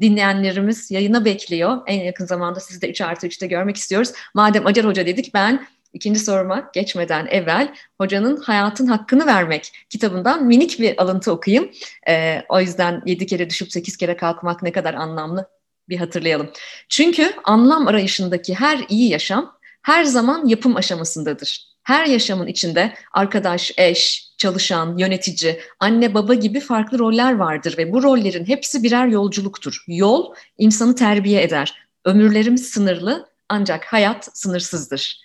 dinleyenlerimiz 0.01 0.91
yayına 0.91 1.25
bekliyor. 1.25 1.79
En 1.87 2.01
yakın 2.05 2.27
zamanda 2.27 2.61
sizi 2.61 2.83
de 2.83 2.91
3 2.91 3.01
artı 3.01 3.27
3'te 3.27 3.47
görmek 3.47 3.77
istiyoruz 3.77 4.13
Madem 4.43 4.67
Acar 4.67 4.87
Hoca 4.87 5.07
dedik 5.07 5.35
ben 5.35 5.67
ikinci 5.93 6.21
soruma 6.21 6.71
geçmeden 6.75 7.27
evvel 7.27 7.75
hocanın 7.99 8.37
Hayatın 8.37 8.87
Hakkını 8.87 9.27
Vermek 9.27 9.73
kitabından 9.91 10.45
minik 10.45 10.81
bir 10.81 11.03
alıntı 11.03 11.33
okuyayım. 11.33 11.71
Ee, 12.09 12.43
o 12.49 12.61
yüzden 12.61 13.03
yedi 13.07 13.27
kere 13.27 13.51
düşüp 13.51 13.73
sekiz 13.73 13.97
kere 13.97 14.17
kalkmak 14.17 14.63
ne 14.63 14.73
kadar 14.73 14.95
anlamlı 14.95 15.49
bir 15.89 15.97
hatırlayalım. 15.97 16.51
Çünkü 16.89 17.33
anlam 17.45 17.87
arayışındaki 17.87 18.55
her 18.55 18.85
iyi 18.89 19.11
yaşam 19.11 19.53
her 19.83 20.05
zaman 20.05 20.47
yapım 20.47 20.77
aşamasındadır. 20.77 21.69
Her 21.83 22.07
yaşamın 22.07 22.47
içinde 22.47 22.95
arkadaş, 23.13 23.73
eş, 23.77 24.29
çalışan, 24.39 24.99
yönetici, 24.99 25.61
anne 25.81 26.15
baba 26.15 26.35
gibi 26.35 26.61
farklı 26.61 26.99
roller 26.99 27.37
vardır 27.37 27.75
ve 27.79 27.93
bu 27.93 28.03
rollerin 28.03 28.45
hepsi 28.45 28.83
birer 28.83 29.07
yolculuktur. 29.07 29.85
Yol 29.87 30.35
insanı 30.59 30.95
terbiye 30.95 31.43
eder. 31.43 31.83
Ömürlerimiz 32.05 32.69
sınırlı 32.69 33.32
ancak 33.53 33.85
hayat 33.85 34.29
sınırsızdır 34.39 35.21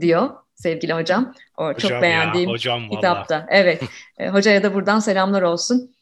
diyor 0.00 0.30
sevgili 0.54 0.92
hocam. 0.92 1.34
O 1.56 1.66
hocam 1.66 1.90
çok 1.90 2.02
beğendiğim 2.02 2.48
ya, 2.48 2.54
hocam 2.54 2.90
kitapta. 2.90 3.34
Vallahi. 3.34 3.46
Evet. 3.50 3.82
E, 4.18 4.28
hocaya 4.28 4.62
da 4.62 4.74
buradan 4.74 4.98
selamlar 4.98 5.42
olsun. 5.42 5.94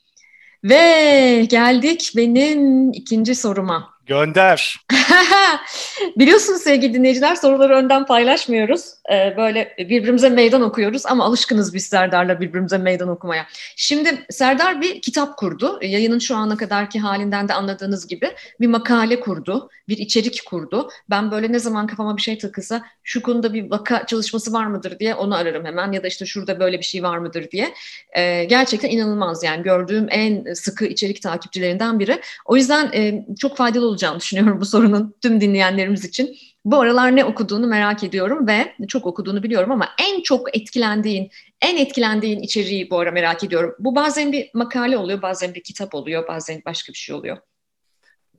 Ve 0.64 1.46
geldik 1.50 2.12
benim 2.16 2.92
ikinci 2.92 3.34
soruma. 3.34 3.94
Gönder. 4.10 4.80
Biliyorsunuz 6.16 6.62
sevgili 6.62 6.94
dinleyiciler 6.94 7.34
soruları 7.34 7.74
önden 7.74 8.06
paylaşmıyoruz. 8.06 8.94
Ee, 9.12 9.34
böyle 9.36 9.74
birbirimize 9.78 10.28
meydan 10.28 10.62
okuyoruz 10.62 11.06
ama 11.06 11.24
alışkınız 11.24 11.74
biz 11.74 11.86
Serdar'la 11.86 12.40
birbirimize 12.40 12.78
meydan 12.78 13.08
okumaya. 13.08 13.46
Şimdi 13.76 14.26
Serdar 14.30 14.80
bir 14.80 15.02
kitap 15.02 15.36
kurdu. 15.36 15.78
Yayının 15.82 16.18
şu 16.18 16.36
ana 16.36 16.56
kadarki 16.56 17.00
halinden 17.00 17.48
de 17.48 17.54
anladığınız 17.54 18.06
gibi 18.06 18.30
bir 18.60 18.66
makale 18.66 19.20
kurdu, 19.20 19.68
bir 19.88 19.98
içerik 19.98 20.42
kurdu. 20.46 20.88
Ben 21.10 21.30
böyle 21.30 21.52
ne 21.52 21.58
zaman 21.58 21.86
kafama 21.86 22.16
bir 22.16 22.22
şey 22.22 22.38
takılsa 22.38 22.82
şu 23.02 23.22
konuda 23.22 23.54
bir 23.54 23.70
vaka 23.70 24.06
çalışması 24.06 24.52
var 24.52 24.66
mıdır 24.66 24.98
diye 24.98 25.14
onu 25.14 25.36
ararım 25.36 25.64
hemen 25.64 25.92
ya 25.92 26.02
da 26.02 26.06
işte 26.06 26.26
şurada 26.26 26.60
böyle 26.60 26.78
bir 26.78 26.84
şey 26.84 27.02
var 27.02 27.18
mıdır 27.18 27.50
diye. 27.50 27.74
Ee, 28.16 28.44
gerçekten 28.44 28.90
inanılmaz 28.90 29.42
yani 29.44 29.62
gördüğüm 29.62 30.06
en 30.10 30.54
sıkı 30.54 30.84
içerik 30.84 31.22
takipçilerinden 31.22 31.98
biri. 31.98 32.20
O 32.46 32.56
yüzden 32.56 32.92
e, 32.94 33.24
çok 33.40 33.56
faydalı 33.56 33.88
olacağını 34.00 34.20
düşünüyorum 34.20 34.60
bu 34.60 34.64
sorunun 34.64 35.14
tüm 35.22 35.40
dinleyenlerimiz 35.40 36.04
için. 36.04 36.36
Bu 36.64 36.80
aralar 36.80 37.16
ne 37.16 37.24
okuduğunu 37.24 37.66
merak 37.66 38.04
ediyorum 38.04 38.46
ve 38.46 38.74
çok 38.88 39.06
okuduğunu 39.06 39.42
biliyorum 39.42 39.72
ama 39.72 39.88
en 40.02 40.22
çok 40.22 40.56
etkilendiğin, 40.56 41.30
en 41.62 41.76
etkilendiğin 41.76 42.40
içeriği 42.40 42.90
bu 42.90 42.98
ara 42.98 43.10
merak 43.10 43.44
ediyorum. 43.44 43.74
Bu 43.78 43.94
bazen 43.94 44.32
bir 44.32 44.50
makale 44.54 44.96
oluyor, 44.96 45.22
bazen 45.22 45.54
bir 45.54 45.62
kitap 45.62 45.94
oluyor, 45.94 46.28
bazen 46.28 46.62
başka 46.66 46.92
bir 46.92 46.98
şey 46.98 47.14
oluyor. 47.14 47.36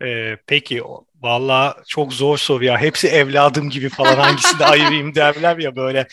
Ee, 0.04 0.38
peki 0.47 0.82
valla 1.21 1.78
çok 1.88 2.13
zor 2.13 2.38
soru 2.38 2.65
ya. 2.65 2.78
Hepsi 2.78 3.08
evladım 3.08 3.69
gibi 3.69 3.89
falan 3.89 4.15
hangisini 4.15 4.65
ayırayım 4.65 5.15
derler 5.15 5.58
ya 5.58 5.76
böyle. 5.76 6.08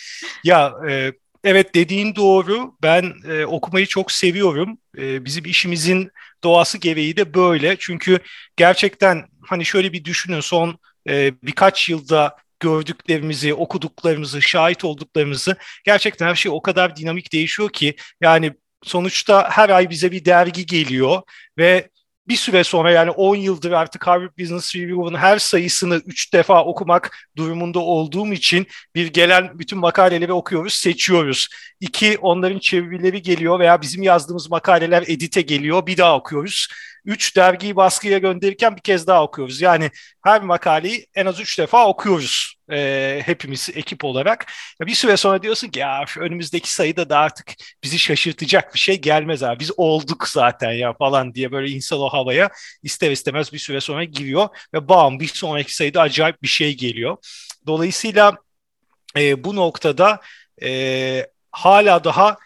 Ya 0.44 0.72
e, 0.88 1.12
evet 1.44 1.74
dediğin 1.74 2.14
doğru. 2.14 2.74
Ben 2.82 3.12
e, 3.28 3.44
okumayı 3.44 3.86
çok 3.86 4.12
seviyorum. 4.12 4.78
E, 4.98 5.24
bizim 5.24 5.44
işimizin 5.44 6.10
doğası 6.44 6.78
gereği 6.78 7.16
de 7.16 7.34
böyle. 7.34 7.76
Çünkü 7.78 8.18
gerçekten 8.56 9.24
hani 9.48 9.64
şöyle 9.64 9.92
bir 9.92 10.04
düşünün 10.04 10.40
son 10.40 10.78
e, 11.08 11.32
birkaç 11.42 11.88
yılda 11.88 12.36
gördüklerimizi, 12.60 13.54
okuduklarımızı, 13.54 14.42
şahit 14.42 14.84
olduklarımızı 14.84 15.56
gerçekten 15.84 16.26
her 16.26 16.34
şey 16.34 16.52
o 16.52 16.62
kadar 16.62 16.96
dinamik 16.96 17.32
değişiyor 17.32 17.70
ki 17.70 17.96
yani 18.20 18.52
sonuçta 18.82 19.50
her 19.50 19.68
ay 19.68 19.90
bize 19.90 20.12
bir 20.12 20.24
dergi 20.24 20.66
geliyor 20.66 21.22
ve 21.58 21.88
bir 22.28 22.36
süre 22.36 22.64
sonra 22.64 22.90
yani 22.90 23.10
10 23.10 23.36
yıldır 23.36 23.72
artık 23.72 24.06
Harvard 24.06 24.38
Business 24.38 24.76
Review'un 24.76 25.14
her 25.14 25.38
sayısını 25.38 26.02
3 26.06 26.34
defa 26.34 26.64
okumak 26.64 27.16
durumunda 27.36 27.78
olduğum 27.78 28.32
için 28.32 28.66
bir 28.94 29.06
gelen 29.06 29.58
bütün 29.58 29.78
makaleleri 29.78 30.32
okuyoruz, 30.32 30.74
seçiyoruz. 30.74 31.48
İki, 31.80 32.18
onların 32.18 32.58
çevirileri 32.58 33.22
geliyor 33.22 33.58
veya 33.58 33.82
bizim 33.82 34.02
yazdığımız 34.02 34.50
makaleler 34.50 35.04
edite 35.06 35.42
geliyor, 35.42 35.86
bir 35.86 35.96
daha 35.96 36.16
okuyoruz. 36.16 36.68
Üç, 37.04 37.36
dergiyi 37.36 37.76
baskıya 37.76 38.18
gönderirken 38.18 38.76
bir 38.76 38.80
kez 38.80 39.06
daha 39.06 39.22
okuyoruz. 39.22 39.60
Yani 39.60 39.90
her 40.24 40.42
makaleyi 40.42 41.06
en 41.14 41.26
az 41.26 41.40
üç 41.40 41.58
defa 41.58 41.88
okuyoruz 41.88 42.54
e, 42.70 43.20
hepimiz 43.24 43.68
ekip 43.74 44.04
olarak. 44.04 44.46
Bir 44.80 44.94
süre 44.94 45.16
sonra 45.16 45.42
diyorsun 45.42 45.68
ki 45.68 45.78
ya 45.78 46.04
önümüzdeki 46.18 46.72
sayıda 46.72 47.10
da 47.10 47.18
artık 47.18 47.54
bizi 47.84 47.98
şaşırtacak 47.98 48.74
bir 48.74 48.78
şey 48.78 49.00
gelmez 49.00 49.42
abi. 49.42 49.60
Biz 49.60 49.70
olduk 49.76 50.28
zaten 50.28 50.72
ya 50.72 50.92
falan 50.92 51.34
diye 51.34 51.52
böyle 51.52 51.70
insan 51.70 51.98
o 52.00 52.08
havaya 52.08 52.50
ister 52.82 53.10
istemez 53.10 53.52
bir 53.52 53.58
süre 53.58 53.80
sonra 53.80 54.04
giriyor 54.04 54.48
ve 54.74 54.88
bam 54.88 55.20
bir 55.20 55.28
sonraki 55.28 55.74
sayıda 55.76 56.00
acayip 56.00 56.42
bir 56.42 56.48
şey 56.48 56.76
geliyor. 56.76 57.16
Dolayısıyla 57.66 58.36
e, 59.16 59.44
bu 59.44 59.56
noktada 59.56 60.20
e, 60.62 61.26
hala 61.52 62.04
daha 62.04 62.36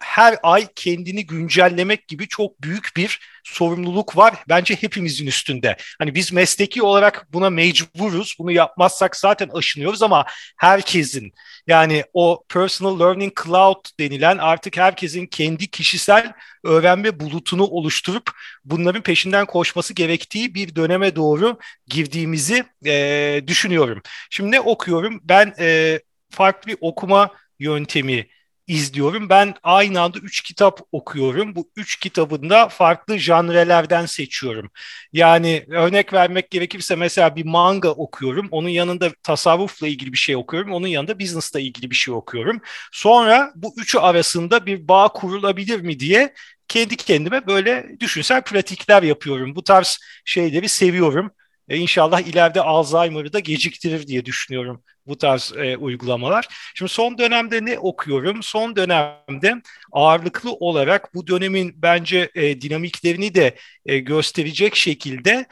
her 0.00 0.36
ay 0.42 0.68
kendini 0.74 1.26
güncellemek 1.26 2.08
gibi 2.08 2.28
çok 2.28 2.62
büyük 2.62 2.96
bir 2.96 3.20
sorumluluk 3.44 4.16
var. 4.16 4.34
Bence 4.48 4.74
hepimizin 4.74 5.26
üstünde. 5.26 5.76
Hani 5.98 6.14
biz 6.14 6.32
mesleki 6.32 6.82
olarak 6.82 7.26
buna 7.32 7.50
mecburuz. 7.50 8.36
Bunu 8.38 8.52
yapmazsak 8.52 9.16
zaten 9.16 9.48
aşınıyoruz 9.48 10.02
ama 10.02 10.24
herkesin 10.56 11.32
yani 11.66 12.04
o 12.12 12.44
personal 12.48 13.00
learning 13.00 13.32
cloud 13.44 13.84
denilen 14.00 14.38
artık 14.38 14.76
herkesin 14.76 15.26
kendi 15.26 15.70
kişisel 15.70 16.32
öğrenme 16.64 17.20
bulutunu 17.20 17.64
oluşturup 17.64 18.30
bunların 18.64 19.02
peşinden 19.02 19.46
koşması 19.46 19.94
gerektiği 19.94 20.54
bir 20.54 20.74
döneme 20.74 21.16
doğru 21.16 21.58
girdiğimizi 21.86 22.64
e, 22.86 23.42
düşünüyorum. 23.46 24.02
Şimdi 24.30 24.50
ne 24.50 24.60
okuyorum? 24.60 25.20
Ben 25.24 25.54
e, 25.58 26.00
farklı 26.30 26.72
bir 26.72 26.76
okuma 26.80 27.30
yöntemi 27.58 28.26
izliyorum. 28.70 29.28
Ben 29.28 29.54
aynı 29.62 30.00
anda 30.00 30.18
üç 30.18 30.40
kitap 30.42 30.80
okuyorum. 30.92 31.54
Bu 31.56 31.70
üç 31.76 31.96
kitabında 32.00 32.68
farklı 32.68 33.18
janrelerden 33.18 34.06
seçiyorum. 34.06 34.70
Yani 35.12 35.66
örnek 35.70 36.12
vermek 36.12 36.50
gerekirse 36.50 36.96
mesela 36.96 37.36
bir 37.36 37.44
manga 37.44 37.88
okuyorum. 37.90 38.48
Onun 38.50 38.68
yanında 38.68 39.10
tasarrufla 39.22 39.88
ilgili 39.88 40.12
bir 40.12 40.18
şey 40.18 40.36
okuyorum. 40.36 40.72
Onun 40.72 40.86
yanında 40.86 41.18
business'la 41.18 41.60
ilgili 41.60 41.90
bir 41.90 41.94
şey 41.96 42.14
okuyorum. 42.14 42.60
Sonra 42.92 43.52
bu 43.56 43.74
üçü 43.76 43.98
arasında 43.98 44.66
bir 44.66 44.88
bağ 44.88 45.08
kurulabilir 45.08 45.80
mi 45.80 46.00
diye 46.00 46.34
kendi 46.68 46.96
kendime 46.96 47.46
böyle 47.46 47.86
düşünsel 48.00 48.42
pratikler 48.42 49.02
yapıyorum. 49.02 49.54
Bu 49.56 49.64
tarz 49.64 49.98
şeyleri 50.24 50.68
seviyorum. 50.68 51.30
E, 51.70 51.76
inşallah 51.76 52.20
ileride 52.20 52.60
Alzheimer'ı 52.60 53.32
da 53.32 53.38
geciktirir 53.38 54.06
diye 54.06 54.24
düşünüyorum 54.24 54.82
bu 55.06 55.18
tarz 55.18 55.52
e, 55.56 55.76
uygulamalar. 55.76 56.48
Şimdi 56.74 56.92
son 56.92 57.18
dönemde 57.18 57.64
ne 57.64 57.78
okuyorum? 57.78 58.42
Son 58.42 58.76
dönemde 58.76 59.62
ağırlıklı 59.92 60.52
olarak 60.52 61.14
bu 61.14 61.26
dönemin 61.26 61.74
bence 61.76 62.30
e, 62.34 62.60
dinamiklerini 62.60 63.34
de 63.34 63.56
e, 63.86 63.98
gösterecek 63.98 64.76
şekilde 64.76 65.46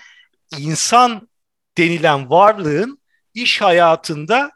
insan 0.59 1.29
denilen 1.79 2.31
varlığın 2.31 2.99
iş 3.35 3.61
hayatında 3.61 4.51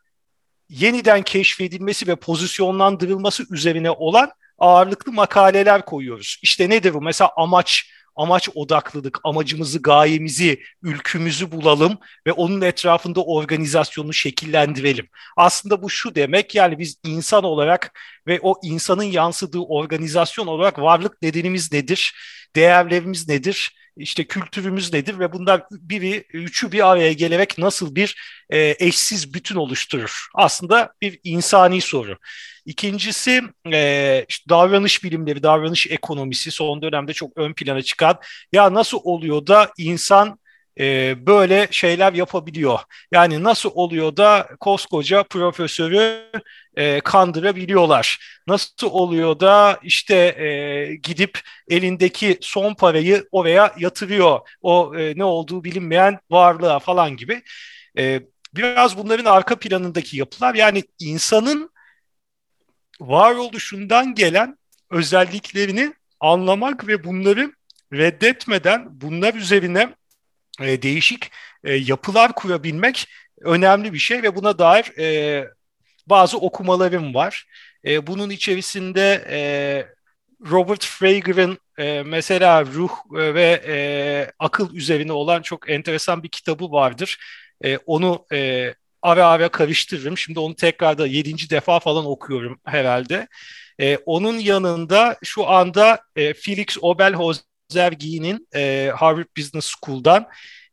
yeniden 0.68 1.22
keşfedilmesi 1.22 2.06
ve 2.06 2.16
pozisyonlandırılması 2.16 3.54
üzerine 3.54 3.90
olan 3.90 4.30
ağırlıklı 4.58 5.12
makaleler 5.12 5.84
koyuyoruz. 5.84 6.38
İşte 6.42 6.70
nedir 6.70 6.94
bu? 6.94 7.02
Mesela 7.02 7.30
amaç 7.36 7.90
amaç 8.16 8.48
odaklılık, 8.54 9.20
amacımızı, 9.24 9.82
gayemizi, 9.82 10.62
ülkümüzü 10.82 11.52
bulalım 11.52 11.98
ve 12.26 12.32
onun 12.32 12.60
etrafında 12.60 13.24
organizasyonu 13.24 14.12
şekillendirelim. 14.12 15.08
Aslında 15.36 15.82
bu 15.82 15.90
şu 15.90 16.14
demek 16.14 16.54
yani 16.54 16.78
biz 16.78 16.96
insan 17.04 17.44
olarak 17.44 18.00
ve 18.26 18.38
o 18.42 18.54
insanın 18.62 19.02
yansıdığı 19.02 19.60
organizasyon 19.60 20.46
olarak 20.46 20.78
varlık 20.78 21.22
nedenimiz 21.22 21.72
nedir? 21.72 22.14
Değerlerimiz 22.56 23.28
nedir? 23.28 23.81
İşte 23.96 24.24
kültürümüz 24.24 24.92
nedir 24.92 25.18
ve 25.18 25.32
bunlar 25.32 25.62
biri, 25.70 26.24
üçü 26.32 26.72
bir 26.72 26.90
araya 26.90 27.12
gelerek 27.12 27.58
nasıl 27.58 27.94
bir 27.94 28.16
e, 28.50 28.76
eşsiz 28.78 29.34
bütün 29.34 29.56
oluşturur? 29.56 30.26
Aslında 30.34 30.92
bir 31.02 31.20
insani 31.24 31.80
soru. 31.80 32.18
İkincisi 32.66 33.42
e, 33.72 34.24
işte 34.28 34.48
davranış 34.48 35.04
bilimleri, 35.04 35.42
davranış 35.42 35.86
ekonomisi 35.86 36.50
son 36.50 36.82
dönemde 36.82 37.12
çok 37.12 37.38
ön 37.38 37.52
plana 37.52 37.82
çıkan. 37.82 38.18
Ya 38.52 38.74
nasıl 38.74 38.98
oluyor 39.04 39.46
da 39.46 39.72
insan 39.78 40.38
e, 40.80 41.14
böyle 41.26 41.68
şeyler 41.70 42.12
yapabiliyor? 42.12 42.78
Yani 43.12 43.42
nasıl 43.42 43.70
oluyor 43.74 44.16
da 44.16 44.48
koskoca 44.60 45.22
profesörü 45.22 46.30
e, 46.76 47.00
kandırabiliyorlar? 47.00 48.18
Nasıl 48.46 48.86
oluyor 48.90 49.40
da 49.40 49.78
işte 49.82 50.16
e, 50.16 50.94
gidip 50.94 51.40
elindeki 51.68 52.38
son 52.40 52.74
parayı 52.74 53.28
oraya 53.32 53.74
yatırıyor? 53.78 54.40
O 54.62 54.94
e, 54.96 55.12
ne 55.16 55.24
olduğu 55.24 55.64
bilinmeyen 55.64 56.18
varlığa 56.30 56.78
falan 56.78 57.16
gibi. 57.16 57.42
E, 57.98 58.20
biraz 58.54 58.98
bunların 58.98 59.24
arka 59.24 59.58
planındaki 59.58 60.16
yapılar 60.16 60.54
yani 60.54 60.82
insanın 60.98 61.70
varoluşundan 63.00 64.14
gelen 64.14 64.58
özelliklerini 64.90 65.94
anlamak 66.20 66.86
ve 66.86 67.04
bunları 67.04 67.52
reddetmeden 67.92 68.88
bunlar 68.90 69.34
üzerine 69.34 69.94
e, 70.60 70.82
değişik 70.82 71.30
e, 71.64 71.74
yapılar 71.74 72.32
kurabilmek 72.34 73.06
önemli 73.40 73.92
bir 73.92 73.98
şey 73.98 74.22
ve 74.22 74.36
buna 74.36 74.58
dair 74.58 74.98
e, 74.98 75.48
bazı 76.06 76.38
okumalarım 76.38 77.14
var. 77.14 77.46
E, 77.84 78.06
bunun 78.06 78.30
içerisinde 78.30 79.24
e, 79.30 79.38
Robert 80.50 80.84
Frager'ın 80.84 81.58
e, 81.78 82.02
mesela 82.02 82.66
ruh 82.66 82.90
e, 83.16 83.34
ve 83.34 83.62
e, 83.66 83.76
akıl 84.38 84.74
üzerine 84.74 85.12
olan 85.12 85.42
çok 85.42 85.70
enteresan 85.70 86.22
bir 86.22 86.28
kitabı 86.28 86.72
vardır. 86.72 87.18
E, 87.64 87.76
onu 87.76 88.26
e, 88.32 88.74
ara 89.02 89.26
ara 89.26 89.48
karıştırırım. 89.48 90.18
Şimdi 90.18 90.38
onu 90.40 90.54
tekrar 90.56 90.98
da 90.98 91.06
yedinci 91.06 91.50
defa 91.50 91.80
falan 91.80 92.06
okuyorum 92.06 92.60
herhalde. 92.64 93.28
E, 93.80 93.96
onun 93.96 94.38
yanında 94.38 95.16
şu 95.24 95.48
anda 95.48 96.00
e, 96.16 96.34
Felix 96.34 96.78
Obelhozergi'nin 97.72 98.48
e, 98.54 98.92
Harvard 98.96 99.36
Business 99.36 99.72
School'dan 99.80 100.26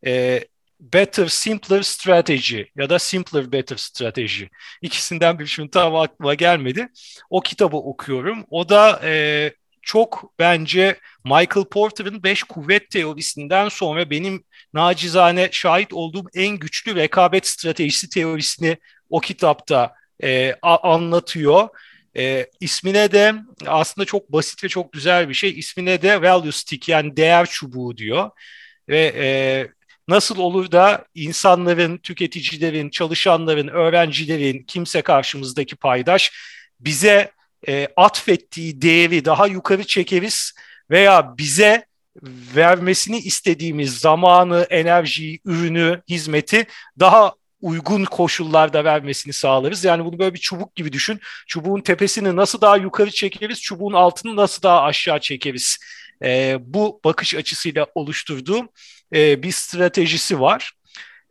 e, 0.06 0.44
Better 0.80 1.28
Simpler 1.28 1.82
Strategy 1.82 2.62
ya 2.76 2.90
da 2.90 3.00
Simpler 3.00 3.52
Better 3.52 3.78
Strategy. 3.78 4.44
İkisinden 4.82 5.40
bir 5.40 5.46
şimdi 5.46 5.72
tam 5.72 5.96
aklıma 5.96 6.34
gelmedi. 6.34 6.88
O 7.30 7.42
kitabı 7.42 7.78
okuyorum. 7.78 8.46
O 8.50 8.70
da 8.70 9.02
e, 9.04 9.54
çok 9.82 10.34
bence 10.40 11.00
Michael 11.26 11.66
Porter'ın 11.72 12.24
beş 12.24 12.44
kuvvet 12.44 12.90
teorisinden 12.90 13.70
sonra 13.70 14.10
benim 14.10 14.44
nacizane 14.74 15.50
şahit 15.52 15.94
olduğum 15.94 16.26
en 16.34 16.58
güçlü 16.58 16.96
rekabet 16.96 17.48
stratejisi 17.48 18.10
teorisini 18.10 18.78
o 19.10 19.20
kitapta 19.20 19.94
e, 20.24 20.56
anlatıyor. 20.62 21.70
E, 22.20 22.48
ismine 22.60 23.12
de 23.12 23.36
aslında 23.68 24.06
çok 24.06 24.32
basit 24.32 24.64
ve 24.64 24.70
çok 24.70 24.94
güzel 24.94 25.30
bir 25.30 25.34
şey. 25.34 25.60
İsmine 25.60 26.02
de 26.02 26.22
value 26.22 26.52
stick 26.52 26.90
yani 26.90 27.18
değer 27.18 27.46
çubuğu 27.46 27.98
diyor. 27.98 28.30
Ve 28.90 29.14
e, 29.18 29.28
nasıl 30.08 30.38
olur 30.38 30.72
da 30.72 31.06
insanların, 31.16 31.98
tüketicilerin, 31.98 32.90
çalışanların, 32.90 33.68
öğrencilerin, 33.68 34.64
kimse 34.64 35.02
karşımızdaki 35.02 35.76
paydaş 35.76 36.32
bize 36.80 37.32
e, 37.68 37.88
atfettiği 37.96 38.82
değeri 38.82 39.26
daha 39.26 39.48
yukarı 39.48 39.84
çekeriz 39.84 40.54
veya 40.90 41.38
bize 41.38 41.86
vermesini 42.56 43.18
istediğimiz 43.18 44.00
zamanı, 44.00 44.68
enerjiyi, 44.70 45.40
ürünü, 45.46 46.02
hizmeti 46.10 46.68
daha 47.00 47.34
uygun 47.62 48.06
koşullarda 48.06 48.84
vermesini 48.84 49.34
sağlarız. 49.34 49.84
Yani 49.84 50.06
bunu 50.06 50.20
böyle 50.20 50.34
bir 50.34 50.40
çubuk 50.40 50.76
gibi 50.76 50.94
düşün. 50.94 51.20
Çubuğun 51.48 51.82
tepesini 51.82 52.36
nasıl 52.36 52.62
daha 52.62 52.78
yukarı 52.78 53.12
çekeriz, 53.12 53.62
çubuğun 53.62 53.94
altını 53.94 54.36
nasıl 54.36 54.62
daha 54.62 54.82
aşağı 54.82 55.20
çekeriz. 55.20 55.78
E, 56.24 56.58
bu 56.62 57.02
bakış 57.06 57.36
açısıyla 57.36 57.88
oluşturduğum 57.96 58.70
e, 59.16 59.44
bir 59.44 59.52
stratejisi 59.52 60.40
var. 60.40 60.72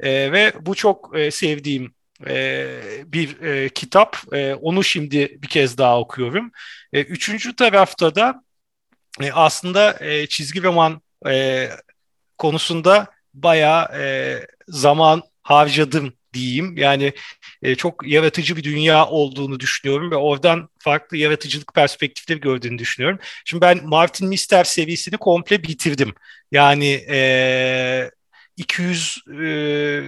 E, 0.00 0.32
ve 0.32 0.52
bu 0.60 0.74
çok 0.74 1.18
e, 1.18 1.30
sevdiğim 1.30 1.94
e, 2.26 2.66
bir 3.06 3.42
e, 3.42 3.68
kitap. 3.68 4.16
E, 4.32 4.54
onu 4.54 4.84
şimdi 4.84 5.38
bir 5.42 5.48
kez 5.48 5.78
daha 5.78 6.00
okuyorum. 6.00 6.50
E, 6.92 7.00
üçüncü 7.02 7.56
tarafta 7.56 8.14
da 8.14 8.42
e, 9.20 9.32
aslında 9.32 10.04
e, 10.04 10.26
çizgi 10.26 10.62
roman 10.62 11.02
e, 11.28 11.68
konusunda 12.38 13.06
bayağı 13.34 13.84
e, 14.02 14.40
zaman 14.68 15.22
harcadım 15.42 16.17
diyeyim. 16.32 16.76
Yani 16.76 17.12
e, 17.62 17.74
çok 17.74 18.06
yaratıcı 18.06 18.56
bir 18.56 18.64
dünya 18.64 19.06
olduğunu 19.06 19.60
düşünüyorum 19.60 20.10
ve 20.10 20.16
oradan 20.16 20.68
farklı 20.78 21.16
yaratıcılık 21.16 21.74
perspektifleri 21.74 22.40
gördüğünü 22.40 22.78
düşünüyorum. 22.78 23.18
Şimdi 23.44 23.60
ben 23.60 23.86
Martin 23.88 24.28
Mister 24.28 24.64
serisini 24.64 25.16
komple 25.16 25.62
bitirdim. 25.62 26.14
Yani 26.52 27.04
e, 27.10 28.10
200 28.56 29.18
e, 29.42 30.02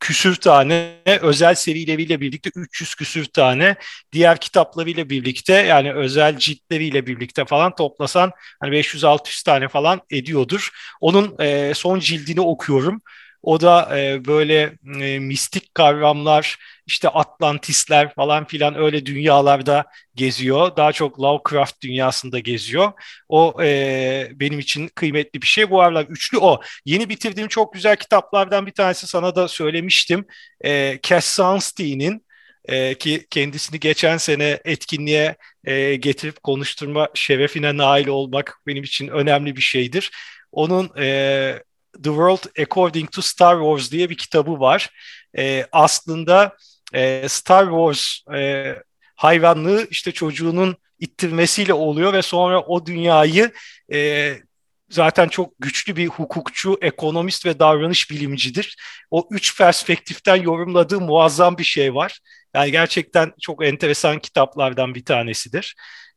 küsür 0.00 0.36
tane 0.36 0.98
özel 1.22 1.54
serileriyle 1.54 2.20
birlikte 2.20 2.50
300 2.54 2.94
küsür 2.94 3.24
tane 3.24 3.76
diğer 4.12 4.40
kitaplarıyla 4.40 5.10
birlikte 5.10 5.52
yani 5.52 5.92
özel 5.92 6.38
ciltleriyle 6.38 7.06
birlikte 7.06 7.44
falan 7.44 7.74
toplasan 7.74 8.32
hani 8.60 8.74
500-600 8.74 9.44
tane 9.44 9.68
falan 9.68 10.00
ediyordur. 10.10 10.70
Onun 11.00 11.36
e, 11.40 11.72
son 11.74 11.98
cildini 12.00 12.40
okuyorum. 12.40 13.00
O 13.48 13.60
da 13.60 13.98
e, 13.98 14.24
böyle 14.24 14.72
e, 15.00 15.18
mistik 15.18 15.74
kavramlar, 15.74 16.56
işte 16.86 17.08
Atlantisler 17.08 18.14
falan 18.14 18.44
filan 18.46 18.74
öyle 18.74 19.06
dünyalarda 19.06 19.84
geziyor. 20.14 20.76
Daha 20.76 20.92
çok 20.92 21.20
Lovecraft 21.20 21.82
dünyasında 21.82 22.38
geziyor. 22.38 22.92
O 23.28 23.62
e, 23.62 24.28
benim 24.34 24.58
için 24.58 24.88
kıymetli 24.88 25.42
bir 25.42 25.46
şey. 25.46 25.70
Bu 25.70 25.80
aralar 25.82 26.04
üçlü 26.04 26.38
o. 26.38 26.60
Yeni 26.84 27.08
bitirdiğim 27.08 27.48
çok 27.48 27.72
güzel 27.74 27.96
kitaplardan 27.96 28.66
bir 28.66 28.72
tanesi 28.72 29.06
sana 29.06 29.36
da 29.36 29.48
söylemiştim. 29.48 30.26
E, 30.64 30.98
Cass 31.02 31.24
Sunstein'in 31.26 32.26
e, 32.64 32.94
ki 32.94 33.26
kendisini 33.30 33.80
geçen 33.80 34.16
sene 34.16 34.60
etkinliğe 34.64 35.36
e, 35.64 35.96
getirip 35.96 36.42
konuşturma 36.42 37.08
şerefine 37.14 37.76
nail 37.76 38.08
olmak 38.08 38.60
benim 38.66 38.82
için 38.82 39.08
önemli 39.08 39.56
bir 39.56 39.62
şeydir. 39.62 40.10
Onun 40.52 40.90
e, 40.98 41.67
The 42.02 42.10
World 42.10 42.62
According 42.62 43.10
to 43.10 43.22
Star 43.22 43.58
Wars 43.58 43.92
diye 43.92 44.10
bir 44.10 44.16
kitabı 44.16 44.60
var. 44.60 44.90
E, 45.38 45.66
aslında 45.72 46.56
e, 46.94 47.28
Star 47.28 47.64
Wars 47.64 48.34
e, 48.38 48.74
hayvanlığı 49.16 49.86
işte 49.90 50.12
çocuğunun 50.12 50.76
ittirmesiyle 50.98 51.72
oluyor 51.72 52.12
ve 52.12 52.22
sonra 52.22 52.60
o 52.60 52.86
dünyayı 52.86 53.52
e, 53.92 54.34
zaten 54.90 55.28
çok 55.28 55.52
güçlü 55.58 55.96
bir 55.96 56.06
hukukçu, 56.06 56.78
ekonomist 56.82 57.46
ve 57.46 57.58
davranış 57.58 58.10
bilimcidir. 58.10 58.76
O 59.10 59.28
üç 59.30 59.58
perspektiften 59.58 60.36
yorumladığı 60.36 61.00
muazzam 61.00 61.58
bir 61.58 61.64
şey 61.64 61.94
var. 61.94 62.18
Yani 62.54 62.70
gerçekten 62.70 63.32
çok 63.40 63.64
enteresan 63.64 64.18
kitaplardan 64.18 64.94
bir 64.94 65.04
tanesidir 65.04 65.74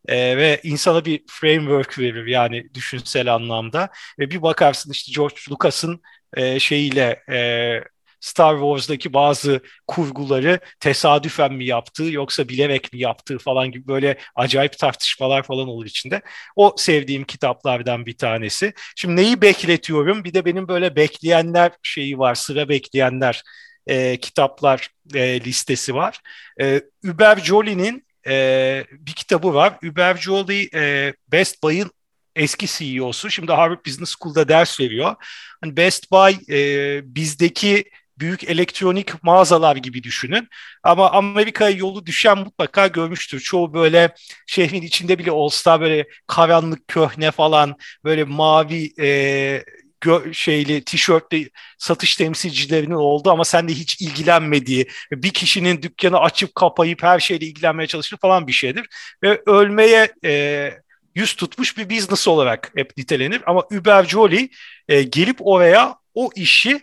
e, 0.08 0.38
ve 0.38 0.60
insana 0.64 1.06
bir 1.06 1.24
framework 1.28 2.00
verir 2.00 2.28
yani 2.28 2.74
düşünsel 2.74 3.34
anlamda 3.34 3.90
ve 4.20 4.32
bir 4.32 4.42
bakarsın 4.42 4.92
işte 4.92 5.12
George 5.16 5.36
Lucas'ın 5.52 6.02
e, 6.38 6.60
şeyiyle 6.60 7.24
e, 7.32 7.84
Star 8.22 8.56
Wars'daki 8.56 9.14
bazı 9.14 9.62
kurguları 9.88 10.60
tesadüfen 10.80 11.54
mi 11.54 11.66
yaptığı 11.66 12.04
yoksa 12.04 12.50
bilerek 12.50 12.94
mi 12.94 13.00
yaptığı 13.00 13.38
falan 13.38 13.72
gibi 13.72 13.88
böyle 13.88 14.18
acayip 14.36 14.78
tartışmalar 14.78 15.44
falan 15.44 15.68
olur 15.68 15.86
içinde. 15.86 16.22
O 16.56 16.76
sevdiğim 16.78 17.24
kitaplardan 17.24 18.06
bir 18.06 18.18
tanesi. 18.18 18.74
Şimdi 18.96 19.16
neyi 19.16 19.42
bekletiyorum? 19.42 20.24
Bir 20.24 20.34
de 20.34 20.46
benim 20.46 20.68
böyle 20.68 20.96
bekleyenler 20.96 21.72
şeyi 21.84 22.20
var, 22.20 22.36
sıra 22.36 22.70
bekleyenler 22.70 23.44
e, 23.88 24.18
kitaplar 24.18 24.90
e, 25.16 25.42
listesi 25.42 25.96
var. 25.96 26.20
E, 26.62 26.82
Uber 27.06 27.38
Jolie'nin 27.38 28.06
e, 28.28 28.86
bir 28.92 29.14
kitabı 29.14 29.54
var. 29.54 29.78
Uber 29.84 30.18
Jolie 30.18 30.70
e, 30.74 31.14
Best 31.32 31.64
Buy'ın 31.64 31.92
eski 32.36 32.68
CEO'su. 32.68 33.30
Şimdi 33.30 33.52
Harvard 33.52 33.86
Business 33.86 34.16
School'da 34.20 34.48
ders 34.48 34.80
veriyor. 34.80 35.16
Hani 35.62 35.78
Best 35.78 36.12
Buy 36.12 36.34
e, 36.50 37.16
bizdeki 37.16 37.86
büyük 38.20 38.44
elektronik 38.44 39.24
mağazalar 39.24 39.76
gibi 39.76 40.04
düşünün. 40.04 40.48
Ama 40.84 41.12
Amerika'ya 41.12 41.78
yolu 41.78 42.06
düşen 42.06 42.38
mutlaka 42.38 42.88
görmüştür. 42.88 43.40
Çoğu 43.40 43.74
böyle 43.74 44.16
şehrin 44.48 44.82
içinde 44.82 45.20
bile 45.20 45.32
olsa 45.32 45.82
böyle 45.82 46.08
karanlık 46.28 46.88
köhne 46.88 47.32
falan 47.32 47.76
böyle 48.04 48.24
mavi 48.24 48.94
e, 49.00 49.64
gö- 50.02 50.34
şeyli 50.34 50.84
tişörtlü 50.84 51.50
satış 51.78 52.16
temsilcilerinin 52.16 52.96
oldu 52.96 53.32
ama 53.32 53.46
sen 53.46 53.68
de 53.68 53.74
hiç 53.74 54.02
ilgilenmediği 54.02 54.88
bir 55.12 55.30
kişinin 55.30 55.82
dükkanı 55.82 56.20
açıp 56.20 56.56
kapayıp 56.56 57.04
her 57.04 57.20
şeyle 57.20 57.46
ilgilenmeye 57.46 57.88
çalıştığı 57.88 58.18
falan 58.18 58.48
bir 58.48 58.52
şeydir. 58.52 58.88
Ve 59.24 59.42
ölmeye 59.46 60.14
e, 60.26 60.74
yüz 61.16 61.36
tutmuş 61.36 61.78
bir 61.78 61.90
business 61.90 62.28
olarak 62.28 62.72
hep 62.76 62.98
nitelenir. 62.98 63.42
Ama 63.46 63.64
Uber 63.72 64.04
Jolie 64.04 64.50
e, 64.88 65.04
gelip 65.04 65.38
oraya 65.40 65.96
o 66.14 66.30
işi 66.36 66.82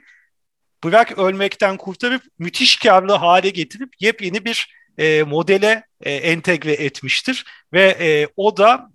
bırak 0.84 1.18
ölmekten 1.18 1.76
kurtarıp 1.76 2.22
müthiş 2.38 2.76
karlı 2.76 3.12
hale 3.12 3.50
getirip 3.50 3.92
yepyeni 4.00 4.44
bir 4.44 4.77
e, 4.98 5.22
modele 5.22 5.82
e, 6.02 6.12
entegre 6.12 6.72
etmiştir. 6.72 7.44
Ve 7.72 7.96
e, 8.00 8.28
o 8.36 8.56
da 8.56 8.90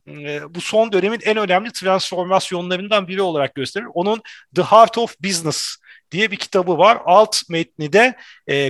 bu 0.50 0.62
son 0.62 0.92
dönemin 0.92 1.20
en 1.26 1.38
önemli 1.38 1.72
transformasyonlarından 1.72 3.08
biri 3.08 3.22
olarak 3.22 3.56
gösterir. 3.56 3.88
Onun 3.94 4.22
The 4.56 4.62
Heart 4.62 4.98
of 4.98 5.16
Business 5.24 5.76
diye 6.12 6.32
bir 6.32 6.38
kitabı 6.38 6.78
var. 6.78 6.98
Alt 7.06 7.50
metni 7.50 7.94
de 7.94 8.16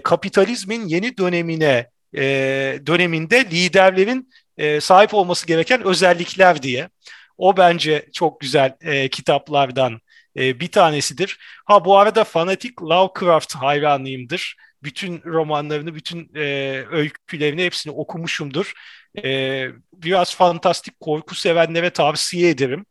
kapitalizmin 0.04 0.88
yeni 0.88 1.18
dönemine 1.18 1.90
döneminde 2.88 3.46
liderlerin 3.46 4.30
sahip 4.82 5.14
olması 5.14 5.48
gereken 5.48 5.84
özellikler 5.84 6.64
diye. 6.64 6.90
O 7.38 7.58
bence 7.58 8.06
çok 8.14 8.40
güzel 8.40 8.74
kitaplardan 9.12 10.00
bir 10.36 10.72
tanesidir. 10.72 11.38
Ha 11.66 11.86
bu 11.86 11.98
arada 11.98 12.24
fanatik 12.24 12.82
Lovecraft 12.82 13.56
hayranıyımdır. 13.56 14.56
Bütün 14.84 15.22
romanlarını, 15.26 15.96
bütün 15.96 16.32
e, 16.36 16.42
öykülerini 16.92 17.64
hepsini 17.64 17.94
okumuşumdur. 17.94 18.74
E, 19.24 19.68
biraz 19.94 20.36
fantastik 20.36 21.00
korku 21.00 21.36
sevenlere 21.36 21.90
tavsiye 21.90 22.50
ederim. 22.50 22.86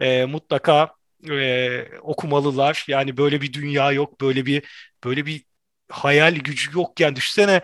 E, 0.00 0.24
mutlaka 0.24 0.94
e, 1.30 1.98
okumalılar. 2.02 2.84
Yani 2.88 3.16
böyle 3.16 3.40
bir 3.40 3.52
dünya 3.52 3.92
yok, 3.92 4.20
böyle 4.20 4.46
bir 4.46 4.62
böyle 5.04 5.26
bir 5.26 5.44
hayal 5.94 6.34
gücü 6.34 6.78
yokken 6.78 7.16
düşünsene 7.16 7.60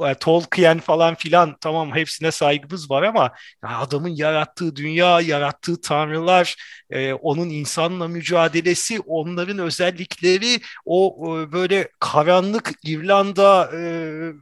ya, 0.00 0.14
Tolkien 0.14 0.78
falan 0.80 1.14
filan 1.14 1.56
tamam 1.60 1.96
hepsine 1.96 2.30
saygımız 2.30 2.90
var 2.90 3.02
ama 3.02 3.32
ya 3.64 3.78
adamın 3.78 4.08
yarattığı 4.08 4.76
dünya, 4.76 5.20
yarattığı 5.20 5.80
tanrılar, 5.80 6.56
e, 6.90 7.12
onun 7.12 7.48
insanla 7.50 8.08
mücadelesi, 8.08 9.00
onların 9.00 9.58
özellikleri, 9.58 10.60
o 10.84 11.16
e, 11.40 11.52
böyle 11.52 11.88
karanlık 12.00 12.72
İrlanda 12.84 13.70
e, 13.74 13.80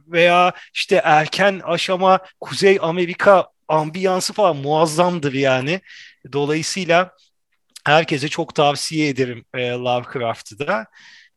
veya 0.07 0.53
işte 0.73 1.01
erken 1.03 1.61
aşama 1.63 2.19
Kuzey 2.39 2.77
Amerika 2.81 3.47
ambiyansı 3.67 4.33
falan 4.33 4.57
muazzamdır 4.57 5.33
yani. 5.33 5.81
Dolayısıyla 6.33 7.11
herkese 7.85 8.27
çok 8.29 8.55
tavsiye 8.55 9.09
ederim 9.09 9.45
e, 9.53 9.69
Lovecraft'ı 9.69 10.59
da. 10.59 10.85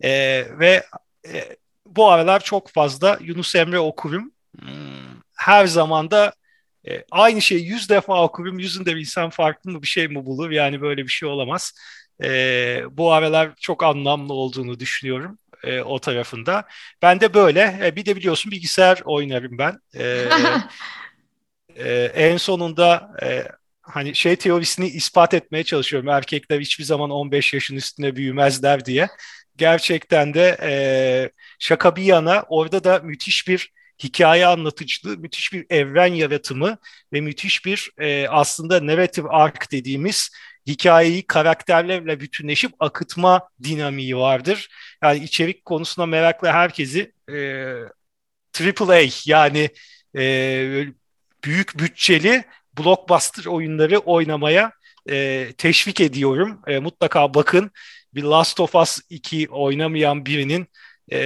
E, 0.05 0.11
ve 0.59 0.85
e, 1.27 1.57
bu 1.97 2.11
aralar 2.11 2.41
çok 2.41 2.69
fazla 2.69 3.19
Yunus 3.21 3.55
Emre 3.55 3.79
okurum. 3.79 4.33
Hmm, 4.61 4.69
her 5.37 5.67
zaman 5.67 6.11
da 6.11 6.33
e, 6.89 7.05
aynı 7.11 7.43
şeyi 7.43 7.67
yüz 7.67 7.89
defa 7.89 8.25
okurum. 8.25 8.59
Yüzünde 8.59 8.95
bir 8.95 9.01
insan 9.01 9.31
farklı 9.31 9.71
mı 9.71 9.83
bir 9.83 9.87
şey 9.87 10.09
mi 10.09 10.27
bulur? 10.27 10.51
Yani 10.51 10.81
böyle 10.81 11.03
bir 11.03 11.13
şey 11.13 11.29
olamaz. 11.29 11.73
E, 12.25 12.83
bu 12.91 13.13
aralar 13.13 13.51
çok 13.61 13.83
anlamlı 13.85 14.33
olduğunu 14.33 14.81
düşünüyorum 14.81 15.39
e, 15.65 15.81
o 15.81 15.99
tarafında. 15.99 16.65
Ben 17.03 17.21
de 17.21 17.35
böyle. 17.35 17.81
E, 17.85 17.97
bir 17.97 18.07
de 18.07 18.17
biliyorsun 18.17 18.53
bilgisayar 18.53 19.01
oynarım 19.05 19.59
ben. 19.59 19.79
E, 19.95 20.29
e, 21.77 22.05
en 22.05 22.37
sonunda 22.37 23.11
e, 23.23 23.45
hani 23.83 24.15
şey 24.15 24.37
teorisini 24.37 24.89
ispat 24.89 25.35
etmeye 25.35 25.65
çalışıyorum. 25.65 26.09
Erkekler 26.09 26.61
hiçbir 26.61 26.85
zaman 26.85 27.11
15 27.11 27.55
yaşın 27.55 27.77
üstüne 27.77 28.17
büyümezler 28.17 28.85
diye 28.85 29.09
gerçekten 29.57 30.35
de 30.35 30.59
e, 30.63 30.73
şaka 31.59 31.97
bir 31.97 32.03
yana 32.03 32.45
orada 32.49 32.85
da 32.85 32.99
müthiş 32.99 33.49
bir 33.49 33.73
hikaye 34.03 34.47
anlatıcılığı, 34.47 35.19
müthiş 35.19 35.53
bir 35.53 35.67
evren 35.71 36.15
yaratımı 36.15 36.79
ve 37.13 37.21
müthiş 37.21 37.65
bir 37.65 37.91
e, 37.99 38.29
aslında 38.29 38.87
narrative 38.87 39.29
arc 39.29 39.71
dediğimiz 39.71 40.31
hikayeyi 40.67 41.27
karakterlerle 41.27 42.21
bütünleşip 42.21 42.73
akıtma 42.81 43.49
dinamiği 43.63 44.17
vardır. 44.17 44.69
Yani 45.03 45.25
içerik 45.25 45.65
konusunda 45.65 46.07
meraklı 46.07 46.49
herkesi 46.49 47.13
e, 47.29 47.37
AAA 48.61 49.03
yani 49.27 49.69
e, 50.17 50.85
büyük 51.45 51.79
bütçeli 51.79 52.45
blockbuster 52.79 53.45
oyunları 53.45 53.99
oynamaya 53.99 54.73
e, 55.11 55.49
teşvik 55.59 56.01
ediyorum. 56.01 56.61
E, 56.67 56.79
mutlaka 56.79 57.35
bakın 57.35 57.71
bir 58.15 58.23
Last 58.23 58.61
of 58.61 58.75
Us 58.75 59.01
2 59.11 59.49
oynamayan 59.49 60.27
birinin 60.27 60.67
e, 61.13 61.17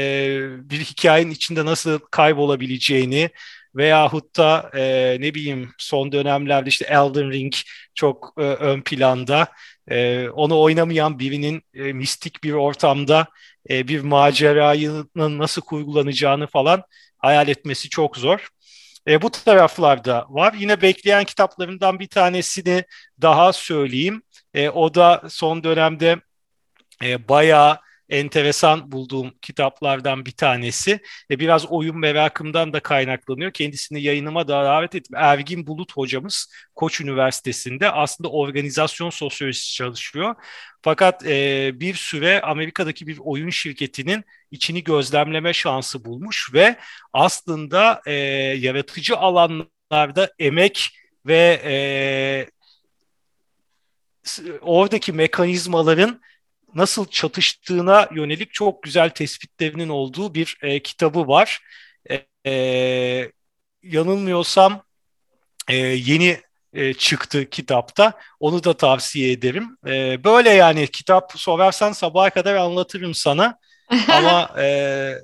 bir 0.71 0.81
hikayenin 0.81 1.31
içinde 1.31 1.65
nasıl 1.65 1.99
kaybolabileceğini 2.11 3.31
veyahut 3.77 4.37
da 4.37 4.71
e, 4.75 5.17
ne 5.21 5.35
bileyim 5.35 5.73
son 5.79 6.13
dönemlerde 6.13 6.69
işte 6.69 6.85
Elden 6.85 7.31
Ring 7.31 7.53
çok 7.95 8.35
e, 8.39 8.43
ön 8.43 8.83
planda 8.83 9.49
e, 9.91 10.29
onu 10.29 10.61
oynamayan 10.61 11.19
birinin 11.19 11.63
e, 11.75 11.93
mistik 11.93 12.45
bir 12.45 12.53
ortamda 12.53 13.27
e, 13.71 13.89
bir 13.89 14.01
macerayının 14.01 15.39
nasıl 15.39 15.63
kurgulanacağını 15.63 16.47
falan 16.47 16.83
hayal 17.19 17.49
etmesi 17.49 17.89
çok 17.89 18.17
zor. 18.17 18.49
E, 19.09 19.23
bu 19.23 19.31
taraflarda 19.31 20.27
var. 20.29 20.55
Yine 20.59 20.83
bekleyen 20.83 21.25
kitaplarından 21.25 21.99
bir 22.01 22.09
tanesini 22.09 22.85
daha 23.23 23.53
söyleyeyim. 23.53 24.23
E, 24.55 24.69
o 24.69 24.95
da 24.95 25.23
son 25.29 25.65
dönemde 25.65 26.17
e, 27.05 27.29
bayağı 27.29 27.79
enteresan 28.09 28.93
bulduğum 28.93 29.35
kitaplardan 29.43 30.27
bir 30.27 30.33
tanesi. 30.33 31.01
E, 31.31 31.39
biraz 31.39 31.67
oyun 31.67 31.99
merakımdan 31.99 32.73
da 32.73 32.81
kaynaklanıyor. 32.81 33.51
Kendisini 33.53 34.03
yayınıma 34.03 34.49
da 34.49 34.65
davet 34.65 34.95
ettim. 34.95 35.17
Ergin 35.17 35.67
Bulut 35.67 35.93
hocamız 35.93 36.53
Koç 36.75 37.01
Üniversitesi'nde 37.01 37.91
aslında 37.91 38.31
organizasyon 38.31 39.11
sosyolojisi 39.11 39.75
çalışıyor. 39.75 40.35
Fakat 40.83 41.27
e, 41.27 41.71
bir 41.81 41.95
süre 41.95 42.41
Amerika'daki 42.41 43.07
bir 43.07 43.19
oyun 43.21 43.51
şirketinin 43.51 44.25
içini 44.51 44.85
gözlemleme 44.85 45.53
şansı 45.53 46.05
bulmuş 46.05 46.51
ve 46.55 46.77
aslında 47.13 48.03
e, 48.07 48.13
yaratıcı 48.59 49.17
alanlarda 49.17 50.33
emek 50.39 50.91
ve 51.27 51.61
e, 51.65 51.75
oradaki 54.61 55.13
mekanizmaların 55.13 56.21
nasıl 56.77 57.07
çatıştığına 57.07 58.09
yönelik 58.15 58.53
çok 58.53 58.83
güzel 58.83 59.11
tespitlerinin 59.11 59.89
olduğu 59.89 60.35
bir 60.35 60.57
e, 60.63 60.83
kitabı 60.83 61.29
var. 61.29 61.61
E, 62.11 62.27
e, 62.47 63.33
yanılmıyorsam 63.83 64.83
e, 65.69 65.77
yeni 65.77 66.41
e, 66.73 66.95
çıktı 66.95 67.51
kitapta. 67.51 68.13
Onu 68.41 68.65
da 68.65 68.77
tavsiye 68.77 69.33
ederim. 69.33 69.77
E, 69.87 70.25
böyle 70.25 70.51
yani 70.51 70.87
kitap 70.87 71.33
sorarsan 71.37 71.93
sabaha 71.93 72.31
kadar 72.31 72.55
anlatırım 72.55 73.15
sana. 73.15 73.59
Ama 74.09 74.61
e, 74.61 75.15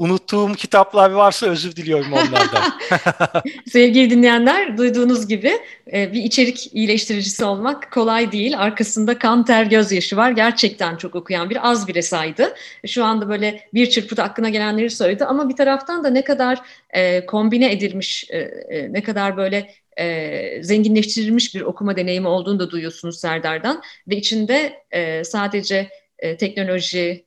unuttuğum 0.00 0.54
kitaplar 0.54 1.10
varsa 1.10 1.46
özür 1.46 1.76
diliyorum 1.76 2.12
onlardan. 2.12 2.72
Sevgili 3.66 4.10
dinleyenler 4.10 4.78
duyduğunuz 4.78 5.28
gibi 5.28 5.52
e, 5.92 6.12
bir 6.12 6.22
içerik 6.22 6.74
iyileştiricisi 6.74 7.44
olmak 7.44 7.92
kolay 7.92 8.32
değil. 8.32 8.58
Arkasında 8.58 9.18
kan 9.18 9.44
ter 9.44 9.64
gözyaşı 9.64 10.16
var. 10.16 10.30
Gerçekten 10.30 10.96
çok 10.96 11.14
okuyan 11.14 11.50
bir 11.50 11.70
az 11.70 11.88
bile 11.88 12.02
saydı. 12.02 12.54
Şu 12.86 13.04
anda 13.04 13.28
böyle 13.28 13.68
bir 13.74 13.90
çırpıda 13.90 14.22
aklına 14.22 14.48
gelenleri 14.48 14.90
söyledi 14.90 15.24
ama 15.24 15.48
bir 15.48 15.56
taraftan 15.56 16.04
da 16.04 16.10
ne 16.10 16.24
kadar 16.24 16.58
e, 16.90 17.26
kombine 17.26 17.72
edilmiş, 17.72 18.30
e, 18.30 18.92
ne 18.92 19.02
kadar 19.02 19.36
böyle 19.36 19.70
e, 19.98 20.62
zenginleştirilmiş 20.62 21.54
bir 21.54 21.60
okuma 21.60 21.96
deneyimi 21.96 22.28
olduğunu 22.28 22.58
da 22.58 22.70
duyuyorsunuz 22.70 23.20
Serdar'dan 23.20 23.82
ve 24.08 24.16
içinde 24.16 24.72
e, 24.90 25.24
sadece 25.24 25.88
e, 26.18 26.36
teknoloji, 26.36 27.24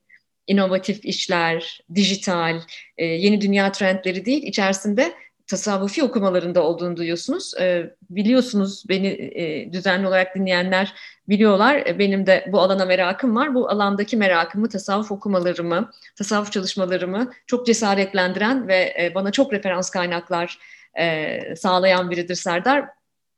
inovatif 0.48 1.06
işler, 1.06 1.80
dijital, 1.96 2.62
e, 2.98 3.06
yeni 3.06 3.42
dünya 3.42 3.72
trendleri 3.72 4.26
değil, 4.26 4.44
içerisinde 4.44 5.14
tasavvufi 5.48 6.04
okumalarında 6.04 6.64
olduğunu 6.64 6.98
duyuyorsunuz. 6.98 7.54
E, 7.60 7.96
biliyorsunuz 8.10 8.84
beni 8.90 9.08
e, 9.08 9.74
düzenli 9.74 10.08
olarak 10.08 10.36
dinleyenler 10.36 10.94
biliyorlar. 11.30 11.76
E, 11.76 12.00
benim 12.00 12.26
de 12.26 12.46
bu 12.52 12.60
alana 12.62 12.86
merakım 12.86 13.36
var. 13.36 13.56
Bu 13.56 13.70
alandaki 13.70 14.18
merakımı, 14.18 14.70
tasavvuf 14.70 15.12
okumalarımı, 15.12 15.92
tasavvuf 16.16 16.52
çalışmalarımı 16.52 17.32
çok 17.48 17.66
cesaretlendiren 17.66 18.68
ve 18.68 18.94
e, 19.00 19.16
bana 19.16 19.32
çok 19.32 19.54
referans 19.54 19.90
kaynaklar 19.90 20.60
e, 21.00 21.56
sağlayan 21.56 22.12
biridir 22.12 22.36
Serdar. 22.36 22.86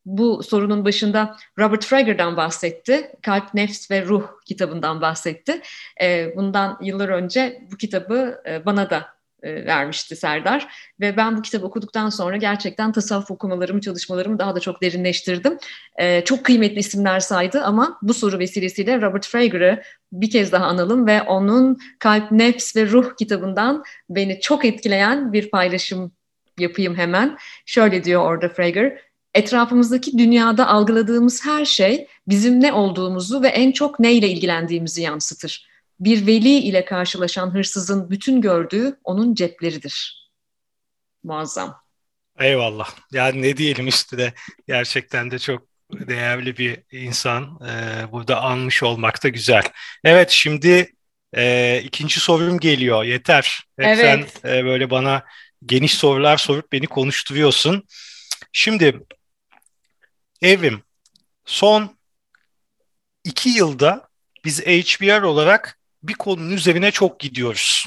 Bu 0.06 0.44
sorunun 0.44 0.86
başında 0.86 1.38
Robert 1.60 1.86
Frager'dan 1.86 2.38
bahsetti. 2.38 3.12
Kalp, 3.22 3.54
Nefs 3.54 3.92
ve 3.92 4.06
Ruh 4.06 4.24
kitabından 4.46 5.02
bahsetti. 5.02 5.62
E, 6.02 6.36
bundan 6.36 6.78
yıllar 6.82 7.10
önce 7.10 7.62
bu 7.72 7.78
kitabı 7.78 8.42
e, 8.48 8.66
bana 8.66 8.90
da 8.90 9.16
e, 9.46 9.66
vermişti 9.66 10.16
Serdar. 10.16 10.68
Ve 11.00 11.18
ben 11.18 11.38
bu 11.38 11.42
kitabı 11.42 11.66
okuduktan 11.66 12.10
sonra 12.10 12.38
gerçekten 12.38 12.92
tasavvuf 12.92 13.32
okumalarımı, 13.32 13.82
çalışmalarımı 13.82 14.40
daha 14.40 14.56
da 14.56 14.60
çok 14.60 14.82
derinleştirdim. 14.82 15.58
E, 15.98 16.24
çok 16.26 16.46
kıymetli 16.46 16.80
isimler 16.80 17.20
saydı 17.20 17.62
ama 17.64 17.98
bu 18.02 18.14
soru 18.14 18.40
vesilesiyle 18.40 19.02
Robert 19.02 19.28
Frager'ı 19.28 19.82
bir 20.12 20.30
kez 20.30 20.52
daha 20.52 20.66
analım 20.66 21.08
ve 21.08 21.22
onun 21.22 21.78
Kalp, 22.00 22.32
Nefs 22.32 22.76
ve 22.76 22.86
Ruh 22.86 23.16
kitabından 23.18 23.84
beni 24.10 24.42
çok 24.42 24.66
etkileyen 24.66 25.34
bir 25.34 25.50
paylaşım 25.50 26.12
yapayım 26.60 26.96
hemen. 26.96 27.38
Şöyle 27.66 28.04
diyor 28.04 28.22
orada 28.22 28.50
Frager, 28.50 29.00
etrafımızdaki 29.36 30.18
dünyada 30.18 30.68
algıladığımız 30.68 31.46
her 31.46 31.66
şey 31.66 32.08
bizim 32.28 32.62
ne 32.62 32.74
olduğumuzu 32.74 33.42
ve 33.42 33.48
en 33.48 33.72
çok 33.72 34.00
neyle 34.00 34.30
ilgilendiğimizi 34.30 35.02
yansıtır 35.02 35.68
bir 36.00 36.28
veli 36.28 36.58
ile 36.58 36.86
karşılaşan 36.86 37.54
hırsızın 37.54 38.10
bütün 38.10 38.42
gördüğü 38.42 39.00
onun 39.04 39.36
cepleridir. 39.36 40.30
Muazzam. 41.24 41.82
Eyvallah. 42.40 42.90
Yani 43.12 43.42
ne 43.42 43.58
diyelim 43.58 43.88
üstüne 43.88 44.34
gerçekten 44.68 45.32
de 45.32 45.40
çok 45.40 45.68
değerli 45.92 46.58
bir 46.58 46.84
insan. 46.92 47.60
Ee, 47.70 48.12
burada 48.12 48.42
anmış 48.42 48.84
olmak 48.84 49.24
da 49.24 49.28
güzel. 49.28 49.64
Evet 50.04 50.30
şimdi 50.30 50.94
e, 51.38 51.82
ikinci 51.86 52.20
sorum 52.20 52.60
geliyor. 52.60 53.04
Yeter. 53.04 53.64
Hep 53.80 53.86
evet. 53.86 54.40
sen 54.44 54.52
e, 54.58 54.66
böyle 54.66 54.90
bana 54.90 55.24
geniş 55.66 55.94
sorular 55.94 56.38
sorup 56.38 56.72
beni 56.72 56.88
konuşturuyorsun. 56.88 57.84
Şimdi 58.52 59.00
Evrim 60.42 60.84
son 61.46 61.98
iki 63.24 63.50
yılda 63.50 64.10
biz 64.46 64.62
HBR 64.62 65.22
olarak 65.22 65.80
bir 66.04 66.14
konunun 66.14 66.52
üzerine 66.52 66.92
çok 66.92 67.20
gidiyoruz. 67.20 67.86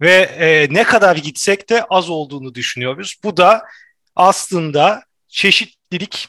Ve 0.00 0.14
e, 0.14 0.74
ne 0.74 0.84
kadar 0.84 1.16
gitsek 1.16 1.70
de 1.70 1.84
az 1.84 2.10
olduğunu 2.10 2.54
düşünüyoruz. 2.54 3.16
Bu 3.24 3.36
da 3.36 3.62
aslında 4.16 5.02
çeşitlilik, 5.28 6.28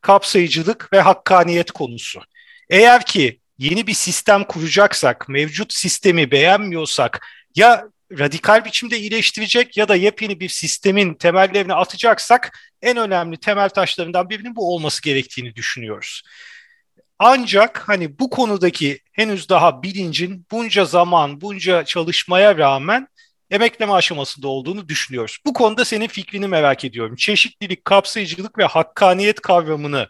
kapsayıcılık 0.00 0.92
ve 0.92 1.00
hakkaniyet 1.00 1.70
konusu. 1.70 2.20
Eğer 2.70 3.04
ki 3.04 3.40
yeni 3.58 3.86
bir 3.86 3.94
sistem 3.94 4.44
kuracaksak, 4.44 5.28
mevcut 5.28 5.72
sistemi 5.72 6.30
beğenmiyorsak 6.30 7.26
ya 7.54 7.88
radikal 8.12 8.64
biçimde 8.64 8.98
iyileştirecek 8.98 9.76
ya 9.76 9.88
da 9.88 9.96
yepyeni 9.96 10.40
bir 10.40 10.48
sistemin 10.48 11.14
temellerini 11.14 11.74
atacaksak 11.74 12.58
en 12.82 12.96
önemli 12.96 13.36
temel 13.36 13.68
taşlarından 13.68 14.30
birinin 14.30 14.56
bu 14.56 14.74
olması 14.74 15.02
gerektiğini 15.02 15.54
düşünüyoruz. 15.54 16.22
Ancak 17.18 17.88
hani 17.88 18.18
bu 18.18 18.30
konudaki 18.30 19.00
henüz 19.12 19.48
daha 19.48 19.82
bilincin 19.82 20.46
bunca 20.50 20.84
zaman, 20.84 21.40
bunca 21.40 21.84
çalışmaya 21.84 22.58
rağmen 22.58 23.08
emekleme 23.50 23.92
aşamasında 23.92 24.48
olduğunu 24.48 24.88
düşünüyoruz. 24.88 25.38
Bu 25.46 25.52
konuda 25.52 25.84
senin 25.84 26.08
fikrini 26.08 26.48
merak 26.48 26.84
ediyorum. 26.84 27.16
Çeşitlilik, 27.16 27.84
kapsayıcılık 27.84 28.58
ve 28.58 28.64
hakkaniyet 28.64 29.40
kavramını 29.40 30.08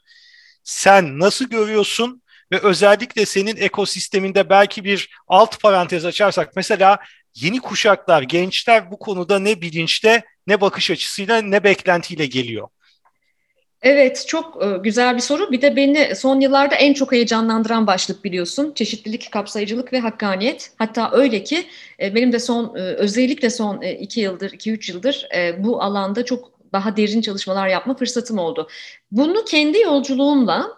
sen 0.64 1.18
nasıl 1.18 1.44
görüyorsun? 1.44 2.22
Ve 2.52 2.58
özellikle 2.58 3.26
senin 3.26 3.56
ekosisteminde 3.56 4.50
belki 4.50 4.84
bir 4.84 5.10
alt 5.28 5.60
parantez 5.60 6.04
açarsak 6.04 6.56
mesela 6.56 6.98
yeni 7.36 7.60
kuşaklar, 7.60 8.22
gençler 8.22 8.90
bu 8.90 8.98
konuda 8.98 9.38
ne 9.38 9.60
bilinçte, 9.60 10.24
ne 10.46 10.60
bakış 10.60 10.90
açısıyla, 10.90 11.42
ne 11.42 11.64
beklentiyle 11.64 12.26
geliyor? 12.26 12.68
Evet, 13.82 14.24
çok 14.28 14.62
e, 14.64 14.78
güzel 14.82 15.16
bir 15.16 15.20
soru. 15.20 15.52
Bir 15.52 15.62
de 15.62 15.76
beni 15.76 16.16
son 16.16 16.40
yıllarda 16.40 16.74
en 16.74 16.94
çok 16.94 17.12
heyecanlandıran 17.12 17.86
başlık 17.86 18.24
biliyorsun. 18.24 18.72
Çeşitlilik, 18.74 19.30
kapsayıcılık 19.32 19.92
ve 19.92 20.00
hakkaniyet. 20.00 20.72
Hatta 20.78 21.10
öyle 21.12 21.44
ki 21.44 21.66
e, 22.00 22.14
benim 22.14 22.32
de 22.32 22.38
son, 22.38 22.76
e, 22.76 22.80
özellikle 22.80 23.50
son 23.50 23.80
iki 23.80 24.20
yıldır, 24.20 24.52
iki 24.52 24.72
üç 24.72 24.88
yıldır 24.88 25.28
bu 25.58 25.82
alanda 25.82 26.24
çok 26.24 26.52
daha 26.72 26.96
derin 26.96 27.20
çalışmalar 27.20 27.68
yapma 27.68 27.96
fırsatım 27.96 28.38
oldu. 28.38 28.68
Bunu 29.10 29.44
kendi 29.44 29.78
yolculuğumla 29.78 30.76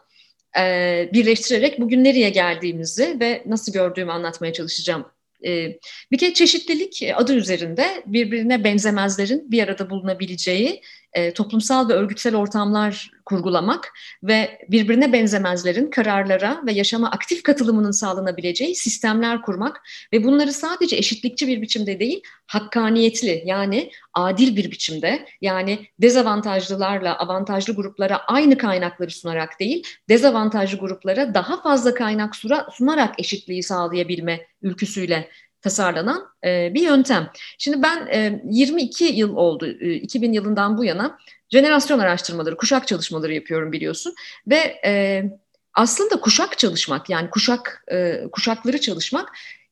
birleştirerek 1.13 1.81
bugün 1.81 2.05
nereye 2.05 2.31
geldiğimizi 2.31 3.17
ve 3.21 3.43
nasıl 3.47 3.73
gördüğümü 3.73 4.13
anlatmaya 4.13 4.53
çalışacağım 4.53 5.05
bir 6.12 6.18
kere 6.18 6.34
çeşitlilik 6.34 7.03
adı 7.14 7.34
üzerinde 7.34 8.03
birbirine 8.07 8.64
benzemezlerin 8.64 9.51
bir 9.51 9.62
arada 9.62 9.91
bulunabileceği 9.91 10.82
e, 11.13 11.35
toplumsal 11.35 11.89
ve 11.89 11.93
örgütsel 11.93 12.37
ortamlar 12.37 13.11
kurgulamak 13.25 13.93
ve 14.23 14.59
birbirine 14.69 15.13
benzemezlerin 15.13 15.91
kararlara 15.91 16.63
ve 16.67 16.73
yaşama 16.73 17.11
aktif 17.11 17.43
katılımının 17.43 17.91
sağlanabileceği 17.91 18.75
sistemler 18.75 19.43
kurmak 19.43 19.81
ve 20.13 20.25
bunları 20.25 20.53
sadece 20.53 20.97
eşitlikçi 20.97 21.49
bir 21.49 21.63
biçimde 21.63 22.01
değil, 22.01 22.23
hakkaniyetli 22.47 23.43
yani 23.47 23.91
adil 24.15 24.57
bir 24.57 24.71
biçimde 24.71 25.27
yani 25.41 25.87
dezavantajlılarla 25.99 27.19
avantajlı 27.19 27.75
gruplara 27.75 28.19
aynı 28.19 28.59
kaynakları 28.59 29.11
sunarak 29.11 29.61
değil, 29.61 29.87
dezavantajlı 30.09 30.79
gruplara 30.79 31.35
daha 31.35 31.63
fazla 31.63 31.95
kaynak 31.95 32.37
sunarak 32.73 33.21
eşitliği 33.21 33.63
sağlayabilme 33.63 34.47
ülküsüyle 34.63 35.29
tasarlanan 35.63 36.29
e, 36.45 36.75
bir 36.75 36.83
yöntem. 36.83 37.31
Şimdi 37.59 37.83
ben 37.83 38.07
e, 38.07 38.43
22 38.51 39.05
yıl 39.05 39.37
oldu, 39.37 39.67
e, 39.81 39.95
2000 39.95 40.33
yılından 40.33 40.79
bu 40.79 40.85
yana 40.85 41.19
jenerasyon 41.51 41.99
araştırmaları, 41.99 42.57
kuşak 42.57 42.87
çalışmaları 42.87 43.35
yapıyorum 43.35 43.73
biliyorsun 43.73 44.15
ve 44.47 44.81
e, 44.85 45.25
aslında 45.75 46.21
kuşak 46.21 46.59
çalışmak 46.59 47.11
yani 47.11 47.31
kuşak 47.31 47.85
e, 47.93 48.23
kuşakları 48.33 48.81
çalışmak 48.81 49.29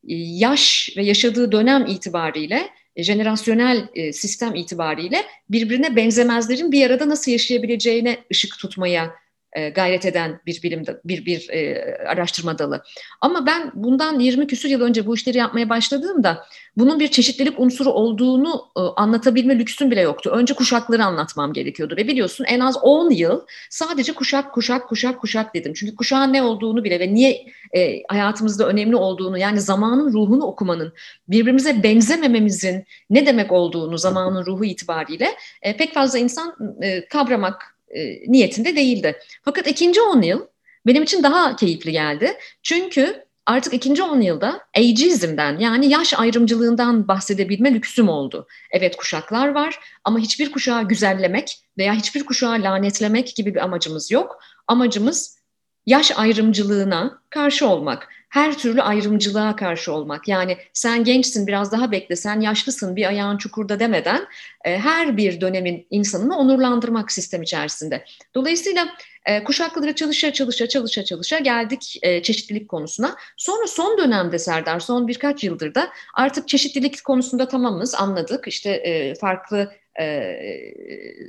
e, 0.09 0.15
yaş 0.15 0.91
ve 0.97 1.05
yaşadığı 1.05 1.53
dönem 1.53 1.87
itibariyle 1.87 2.69
e, 2.97 3.03
jenerasyonel 3.03 3.89
e, 3.95 4.13
sistem 4.13 4.55
itibariyle 4.55 5.27
birbirine 5.51 5.97
benzemezlerin 5.97 6.73
bir 6.73 6.87
arada 6.87 7.09
nasıl 7.09 7.33
yaşayabileceğine 7.33 8.19
ışık 8.33 8.59
tutmaya 8.59 9.15
e, 9.57 9.69
gayret 9.69 10.05
eden 10.05 10.41
bir 10.47 10.63
bilim 10.63 10.85
bir 11.05 11.27
bir 11.27 11.49
e, 11.51 11.85
araştırma 12.07 12.59
dalı. 12.59 12.83
Ama 13.21 13.47
ben 13.47 13.73
bundan 13.75 14.19
20 14.19 14.47
küsur 14.47 14.69
yıl 14.69 14.81
önce 14.81 15.07
bu 15.07 15.15
işleri 15.15 15.39
yapmaya 15.39 15.69
başladığımda 15.69 16.47
bunun 16.77 17.01
bir 17.01 17.09
çeşitlilik 17.09 17.61
unsuru 17.61 17.91
olduğunu 17.91 18.65
e, 18.77 18.81
anlatabilme 18.81 19.59
lüksüm 19.59 19.91
bile 19.91 20.01
yoktu. 20.01 20.31
Önce 20.31 20.55
kuşakları 20.55 21.05
anlatmam 21.05 21.53
gerekiyordu 21.53 21.97
ve 21.97 22.09
biliyorsun 22.09 22.45
en 22.45 22.61
az 22.61 22.77
10 22.83 23.11
yıl 23.11 23.41
sadece 23.71 24.13
kuşak 24.13 24.55
kuşak 24.55 24.89
kuşak 24.89 25.21
kuşak 25.21 25.55
dedim. 25.55 25.73
Çünkü 25.77 25.97
kuşağın 25.97 26.33
ne 26.33 26.43
olduğunu 26.43 26.85
bile 26.85 27.01
ve 27.01 27.15
niye 27.15 27.47
e, 27.77 28.03
hayatımızda 28.09 28.69
önemli 28.69 28.97
olduğunu 28.97 29.39
yani 29.39 29.61
zamanın 29.61 30.13
ruhunu 30.13 30.45
okumanın 30.45 30.93
birbirimize 31.29 31.83
benzemememizin 31.83 32.85
ne 33.11 33.27
demek 33.27 33.53
olduğunu 33.53 33.99
zamanın 33.99 34.47
ruhu 34.47 34.65
itibariyle 34.65 35.29
e, 35.63 35.77
pek 35.77 35.95
fazla 35.95 36.19
insan 36.19 36.57
e, 36.83 37.09
kavramak 37.09 37.76
e, 37.89 38.33
niyetinde 38.33 38.77
değildi. 38.77 39.19
Fakat 39.43 39.67
ikinci 39.67 40.01
on 40.01 40.23
yıl 40.23 40.47
benim 40.87 41.03
için 41.03 41.23
daha 41.23 41.57
keyifli 41.57 41.93
geldi. 41.93 42.33
Çünkü 42.63 43.27
artık 43.47 43.75
ikinci 43.75 44.03
on 44.03 44.21
yılda 44.21 44.61
ageizmden 44.77 45.59
yani 45.59 45.89
yaş 45.89 46.15
ayrımcılığından 46.15 47.09
bahsedebilme 47.09 47.75
lüksüm 47.75 48.09
oldu. 48.09 48.47
Evet 48.71 48.97
kuşaklar 48.97 49.49
var 49.49 49.79
ama 50.05 50.19
hiçbir 50.19 50.53
kuşağı 50.53 50.89
güzellemek 50.89 51.59
veya 51.79 51.95
hiçbir 51.95 52.25
kuşağı 52.25 52.63
lanetlemek 52.63 53.37
gibi 53.37 53.55
bir 53.55 53.65
amacımız 53.65 54.11
yok. 54.11 54.39
Amacımız 54.67 55.39
yaş 55.87 56.19
ayrımcılığına 56.19 57.23
karşı 57.31 57.69
olmak 57.69 58.09
her 58.37 58.59
türlü 58.59 58.83
ayrımcılığa 58.83 59.57
karşı 59.57 59.93
olmak. 59.93 60.29
Yani 60.29 60.57
sen 60.73 61.05
gençsin 61.05 61.47
biraz 61.47 61.73
daha 61.73 61.91
bekle, 61.91 62.17
sen 62.17 62.41
yaşlısın 62.41 62.97
bir 62.97 63.07
ayağın 63.09 63.37
çukurda 63.37 63.81
demeden 63.81 64.27
e, 64.65 64.79
her 64.79 65.17
bir 65.17 65.41
dönemin 65.41 65.87
insanını 65.91 66.39
onurlandırmak 66.39 67.13
sistem 67.13 67.43
içerisinde. 67.43 68.05
Dolayısıyla 68.35 68.89
e, 69.27 69.45
kuşakları 69.45 69.95
çalışa 69.95 70.33
çalışa 70.33 70.69
çalışa 70.69 71.05
çalışa 71.05 71.39
geldik 71.39 71.99
e, 72.03 72.23
çeşitlilik 72.23 72.69
konusuna. 72.69 73.17
Sonra 73.37 73.67
son 73.67 73.99
dönemde 73.99 74.39
Serdar, 74.39 74.81
son 74.81 75.09
birkaç 75.09 75.45
yıldır 75.45 75.75
da 75.75 75.89
artık 76.15 76.49
çeşitlilik 76.49 77.05
konusunda 77.05 77.49
tamamız 77.49 77.95
anladık. 77.95 78.49
İşte 78.49 78.71
e, 78.71 79.15
farklı 79.15 79.73
e, 80.01 80.37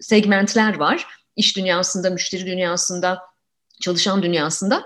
segmentler 0.01 0.77
var. 0.77 1.07
İş 1.35 1.57
dünyasında, 1.57 2.09
müşteri 2.09 2.45
dünyasında, 2.45 3.19
çalışan 3.81 4.23
dünyasında. 4.23 4.85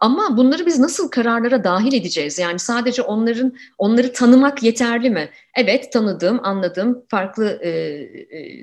Ama 0.00 0.36
bunları 0.36 0.66
biz 0.66 0.78
nasıl 0.78 1.10
kararlara 1.10 1.64
dahil 1.64 1.92
edeceğiz? 1.92 2.38
Yani 2.38 2.58
sadece 2.58 3.02
onların 3.02 3.52
onları 3.78 4.12
tanımak 4.12 4.62
yeterli 4.62 5.10
mi? 5.10 5.30
Evet 5.56 5.92
tanıdığım, 5.92 6.40
anladığım 6.42 7.04
farklı 7.08 7.60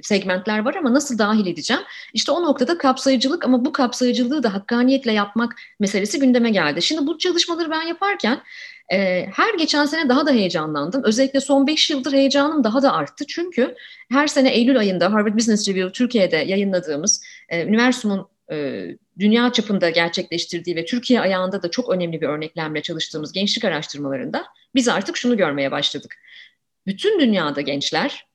segmentler 0.03 0.65
var 0.65 0.75
ama 0.75 0.93
nasıl 0.93 1.17
dahil 1.17 1.47
edeceğim? 1.47 1.83
İşte 2.13 2.31
o 2.31 2.43
noktada 2.43 2.77
kapsayıcılık 2.77 3.45
ama 3.45 3.65
bu 3.65 3.73
kapsayıcılığı 3.73 4.43
da 4.43 4.53
hakkaniyetle 4.53 5.11
yapmak 5.11 5.55
meselesi 5.79 6.19
gündeme 6.19 6.49
geldi. 6.49 6.81
Şimdi 6.81 7.07
bu 7.07 7.17
çalışmaları 7.17 7.71
ben 7.71 7.81
yaparken 7.81 8.41
her 9.33 9.53
geçen 9.57 9.85
sene 9.85 10.09
daha 10.09 10.25
da 10.25 10.31
heyecanlandım. 10.31 11.03
Özellikle 11.03 11.39
son 11.39 11.67
5 11.67 11.89
yıldır 11.89 12.13
heyecanım 12.13 12.63
daha 12.63 12.81
da 12.81 12.93
arttı. 12.93 13.25
Çünkü 13.27 13.75
her 14.11 14.27
sene 14.27 14.49
Eylül 14.49 14.79
ayında 14.79 15.13
Harvard 15.13 15.35
Business 15.35 15.69
Review 15.69 15.91
Türkiye'de 15.91 16.37
yayınladığımız 16.37 17.23
e, 17.49 17.65
Üniversum'un 17.65 18.27
e, 18.51 18.87
dünya 19.19 19.51
çapında 19.51 19.89
gerçekleştirdiği 19.89 20.75
ve 20.75 20.85
Türkiye 20.85 21.21
ayağında 21.21 21.63
da 21.63 21.71
çok 21.71 21.89
önemli 21.89 22.21
bir 22.21 22.27
örneklemle 22.27 22.81
çalıştığımız 22.81 23.31
gençlik 23.31 23.65
araştırmalarında 23.65 24.45
biz 24.75 24.87
artık 24.87 25.17
şunu 25.17 25.37
görmeye 25.37 25.71
başladık. 25.71 26.15
Bütün 26.87 27.19
dünyada 27.19 27.61
gençler 27.61 28.25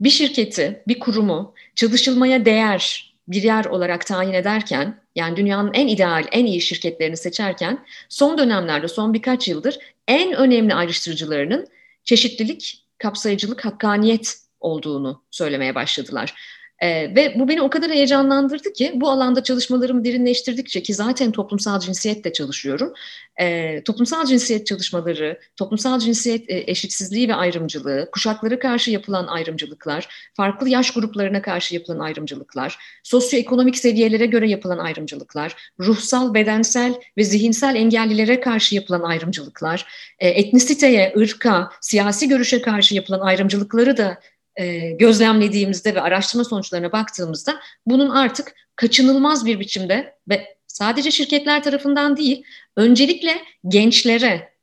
bir 0.00 0.10
şirketi, 0.10 0.82
bir 0.88 0.98
kurumu 0.98 1.54
çalışılmaya 1.74 2.44
değer 2.44 3.14
bir 3.28 3.42
yer 3.42 3.64
olarak 3.64 4.06
tayin 4.06 4.32
ederken, 4.32 5.00
yani 5.14 5.36
dünyanın 5.36 5.70
en 5.74 5.88
ideal, 5.88 6.24
en 6.32 6.46
iyi 6.46 6.60
şirketlerini 6.60 7.16
seçerken, 7.16 7.84
son 8.08 8.38
dönemlerde, 8.38 8.88
son 8.88 9.14
birkaç 9.14 9.48
yıldır 9.48 9.78
en 10.08 10.32
önemli 10.32 10.74
ayrıştırıcılarının 10.74 11.66
çeşitlilik, 12.04 12.84
kapsayıcılık, 12.98 13.64
hakkaniyet 13.64 14.38
olduğunu 14.60 15.24
söylemeye 15.30 15.74
başladılar. 15.74 16.34
E, 16.78 17.14
ve 17.14 17.34
bu 17.38 17.48
beni 17.48 17.62
o 17.62 17.70
kadar 17.70 17.90
heyecanlandırdı 17.90 18.72
ki 18.72 18.92
bu 18.94 19.10
alanda 19.10 19.42
çalışmalarımı 19.42 20.04
derinleştirdikçe 20.04 20.82
ki 20.82 20.94
zaten 20.94 21.32
toplumsal 21.32 21.80
cinsiyetle 21.80 22.32
çalışıyorum. 22.32 22.92
E, 23.40 23.82
toplumsal 23.84 24.26
cinsiyet 24.26 24.66
çalışmaları, 24.66 25.40
toplumsal 25.56 25.98
cinsiyet 25.98 26.50
e, 26.50 26.64
eşitsizliği 26.66 27.28
ve 27.28 27.34
ayrımcılığı, 27.34 28.08
kuşaklara 28.12 28.58
karşı 28.58 28.90
yapılan 28.90 29.26
ayrımcılıklar, 29.26 30.30
farklı 30.34 30.68
yaş 30.68 30.90
gruplarına 30.90 31.42
karşı 31.42 31.74
yapılan 31.74 31.98
ayrımcılıklar, 31.98 32.78
sosyoekonomik 33.02 33.78
seviyelere 33.78 34.26
göre 34.26 34.50
yapılan 34.50 34.78
ayrımcılıklar, 34.78 35.72
ruhsal, 35.80 36.34
bedensel 36.34 36.94
ve 37.18 37.24
zihinsel 37.24 37.76
engellilere 37.76 38.40
karşı 38.40 38.74
yapılan 38.74 39.02
ayrımcılıklar, 39.02 39.86
e, 40.18 40.28
etnisiteye, 40.28 41.14
ırka, 41.16 41.70
siyasi 41.80 42.28
görüşe 42.28 42.62
karşı 42.62 42.94
yapılan 42.94 43.20
ayrımcılıkları 43.20 43.96
da 43.96 44.18
e, 44.56 44.90
gözlemlediğimizde 44.90 45.94
ve 45.94 46.00
araştırma 46.00 46.44
sonuçlarına 46.44 46.92
baktığımızda 46.92 47.60
bunun 47.86 48.10
artık 48.10 48.54
kaçınılmaz 48.76 49.46
bir 49.46 49.60
biçimde 49.60 50.14
ve 50.28 50.56
sadece 50.66 51.10
şirketler 51.10 51.62
tarafından 51.62 52.16
değil, 52.16 52.44
öncelikle 52.76 53.40
gençlere 53.68 54.54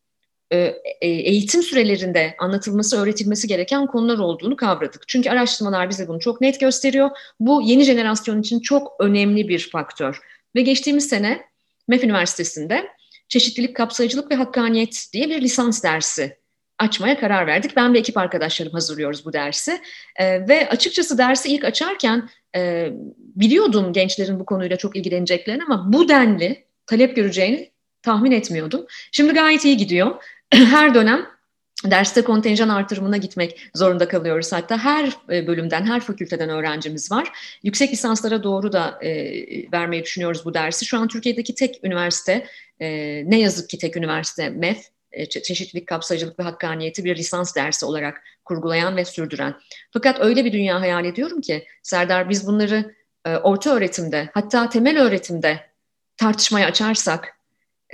e, 0.52 0.58
e, 1.02 1.08
eğitim 1.08 1.64
sürelerinde 1.64 2.36
anlatılması, 2.40 2.98
öğretilmesi 2.98 3.48
gereken 3.48 3.88
konular 3.88 4.18
olduğunu 4.18 4.56
kavradık. 4.56 5.08
Çünkü 5.08 5.30
araştırmalar 5.30 5.90
bize 5.90 6.08
bunu 6.08 6.20
çok 6.20 6.42
net 6.42 6.60
gösteriyor. 6.60 7.10
Bu 7.40 7.62
yeni 7.62 7.84
jenerasyon 7.84 8.42
için 8.42 8.60
çok 8.60 8.96
önemli 9.00 9.48
bir 9.48 9.70
faktör. 9.72 10.20
Ve 10.56 10.62
geçtiğimiz 10.62 11.10
sene 11.10 11.42
MEF 11.88 12.04
Üniversitesi'nde 12.04 12.88
çeşitlilik, 13.30 13.76
kapsayıcılık 13.76 14.32
ve 14.32 14.36
hakkaniyet 14.36 15.08
diye 15.14 15.30
bir 15.30 15.42
lisans 15.42 15.84
dersi 15.84 16.41
açmaya 16.82 17.20
karar 17.20 17.48
verdik. 17.48 17.76
Ben 17.76 17.94
ve 17.94 18.00
ekip 18.00 18.18
arkadaşlarım 18.18 18.74
hazırlıyoruz 18.74 19.26
bu 19.26 19.34
dersi. 19.34 19.82
E, 20.16 20.48
ve 20.48 20.70
açıkçası 20.70 21.18
dersi 21.18 21.50
ilk 21.50 21.64
açarken 21.64 22.30
e, 22.56 22.90
biliyordum 23.18 23.94
gençlerin 23.94 24.40
bu 24.40 24.46
konuyla 24.46 24.78
çok 24.78 24.96
ilgileneceklerini 24.96 25.64
ama 25.64 25.94
bu 25.94 26.10
denli 26.10 26.66
talep 26.86 27.16
göreceğini 27.16 27.72
tahmin 28.02 28.32
etmiyordum. 28.32 28.86
Şimdi 29.12 29.34
gayet 29.34 29.66
iyi 29.66 29.78
gidiyor. 29.78 30.24
Her 30.54 30.94
dönem 30.94 31.28
derste 31.86 32.22
kontenjan 32.22 32.70
artırımına 32.70 33.18
gitmek 33.18 33.72
zorunda 33.76 34.08
kalıyoruz. 34.08 34.52
Hatta 34.52 34.78
her 34.78 35.10
e, 35.32 35.48
bölümden, 35.48 35.84
her 35.84 36.00
fakülteden 36.00 36.50
öğrencimiz 36.50 37.12
var. 37.12 37.32
Yüksek 37.64 37.92
lisanslara 37.92 38.44
doğru 38.44 38.72
da 38.72 39.00
e, 39.02 39.12
vermeyi 39.72 40.04
düşünüyoruz 40.04 40.46
bu 40.46 40.54
dersi. 40.54 40.86
Şu 40.86 40.98
an 40.98 41.08
Türkiye'deki 41.08 41.56
tek 41.56 41.80
üniversite, 41.84 42.46
e, 42.80 42.88
ne 43.30 43.40
yazık 43.40 43.70
ki 43.70 43.78
tek 43.78 43.98
üniversite 43.98 44.50
MEF, 44.50 44.91
çeşitlilik, 45.30 45.88
kapsayıcılık 45.88 46.40
ve 46.40 46.44
hakkaniyeti 46.44 47.06
bir 47.06 47.18
lisans 47.18 47.56
dersi 47.56 47.86
olarak 47.86 48.24
kurgulayan 48.46 48.98
ve 48.98 49.06
sürdüren. 49.06 49.56
Fakat 49.92 50.20
öyle 50.20 50.46
bir 50.46 50.54
dünya 50.54 50.82
hayal 50.82 51.06
ediyorum 51.06 51.42
ki 51.42 51.66
Serdar 51.84 52.30
biz 52.30 52.48
bunları 52.48 52.96
e, 53.26 53.38
orta 53.38 53.76
öğretimde 53.76 54.30
hatta 54.34 54.70
temel 54.70 55.02
öğretimde 55.02 55.60
tartışmaya 56.18 56.68
açarsak 56.68 57.38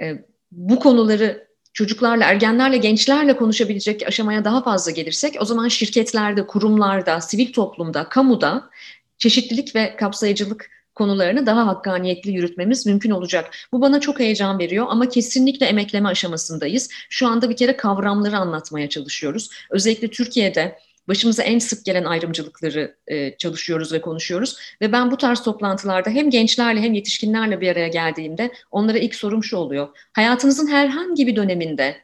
e, 0.02 0.26
bu 0.52 0.80
konuları 0.80 1.48
çocuklarla, 1.74 2.26
ergenlerle, 2.26 2.78
gençlerle 2.78 3.38
konuşabilecek 3.38 4.08
aşamaya 4.08 4.46
daha 4.46 4.64
fazla 4.64 4.92
gelirsek 4.92 5.38
o 5.40 5.46
zaman 5.46 5.68
şirketlerde, 5.68 6.48
kurumlarda, 6.48 7.22
sivil 7.22 7.54
toplumda, 7.54 8.10
kamuda 8.10 8.70
çeşitlilik 9.18 9.76
ve 9.76 9.96
kapsayıcılık 9.96 10.77
konularını 10.98 11.46
daha 11.46 11.68
hakkaniyetli 11.68 12.32
yürütmemiz 12.32 12.86
mümkün 12.86 13.12
olacak. 13.12 13.52
Bu 13.72 13.82
bana 13.82 14.00
çok 14.00 14.20
heyecan 14.20 14.60
veriyor 14.60 14.86
ama 14.90 15.10
kesinlikle 15.10 15.66
emekleme 15.66 16.10
aşamasındayız. 16.10 16.90
Şu 17.10 17.28
anda 17.28 17.50
bir 17.50 17.56
kere 17.56 17.78
kavramları 17.78 18.38
anlatmaya 18.38 18.90
çalışıyoruz. 18.90 19.50
Özellikle 19.70 20.08
Türkiye'de 20.08 20.80
başımıza 21.08 21.44
en 21.44 21.60
sık 21.60 21.86
gelen 21.86 22.04
ayrımcılıkları 22.04 22.96
e, 23.08 23.38
çalışıyoruz 23.38 23.94
ve 23.94 24.02
konuşuyoruz. 24.02 24.58
Ve 24.82 24.92
ben 24.92 25.12
bu 25.12 25.18
tarz 25.18 25.42
toplantılarda 25.42 26.10
hem 26.10 26.30
gençlerle 26.30 26.82
hem 26.82 26.94
yetişkinlerle 26.94 27.62
bir 27.62 27.72
araya 27.72 27.88
geldiğimde 27.88 28.52
onlara 28.72 28.98
ilk 28.98 29.16
sorum 29.16 29.44
şu 29.44 29.58
oluyor. 29.58 29.88
Hayatınızın 30.14 30.68
herhangi 30.68 31.28
bir 31.28 31.36
döneminde 31.36 31.96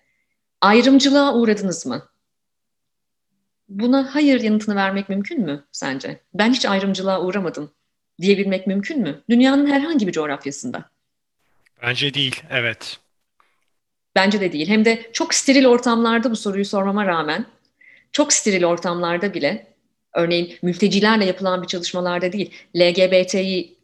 ayrımcılığa 0.62 1.34
uğradınız 1.34 1.86
mı? 1.86 2.04
Buna 3.70 4.16
hayır 4.16 4.42
yanıtını 4.42 4.76
vermek 4.76 5.10
mümkün 5.10 5.42
mü 5.42 5.66
sence? 5.72 6.20
Ben 6.34 6.54
hiç 6.54 6.66
ayrımcılığa 6.66 7.22
uğramadım 7.22 7.72
diyebilmek 8.22 8.68
mümkün 8.68 9.02
mü? 9.02 9.22
Dünyanın 9.30 9.68
herhangi 9.68 10.08
bir 10.08 10.12
coğrafyasında. 10.12 10.90
Bence 11.82 12.14
değil, 12.14 12.44
evet. 12.50 12.98
Bence 14.16 14.42
de 14.42 14.52
değil. 14.52 14.68
Hem 14.68 14.86
de 14.86 15.10
çok 15.14 15.34
steril 15.34 15.66
ortamlarda 15.66 16.32
bu 16.32 16.36
soruyu 16.36 16.66
sormama 16.66 17.06
rağmen, 17.06 17.46
çok 18.12 18.34
steril 18.34 18.64
ortamlarda 18.64 19.34
bile, 19.34 19.68
örneğin 20.14 20.58
mültecilerle 20.62 21.26
yapılan 21.26 21.62
bir 21.62 21.68
çalışmalarda 21.68 22.32
değil, 22.32 22.52
LGBTİ 22.78 23.76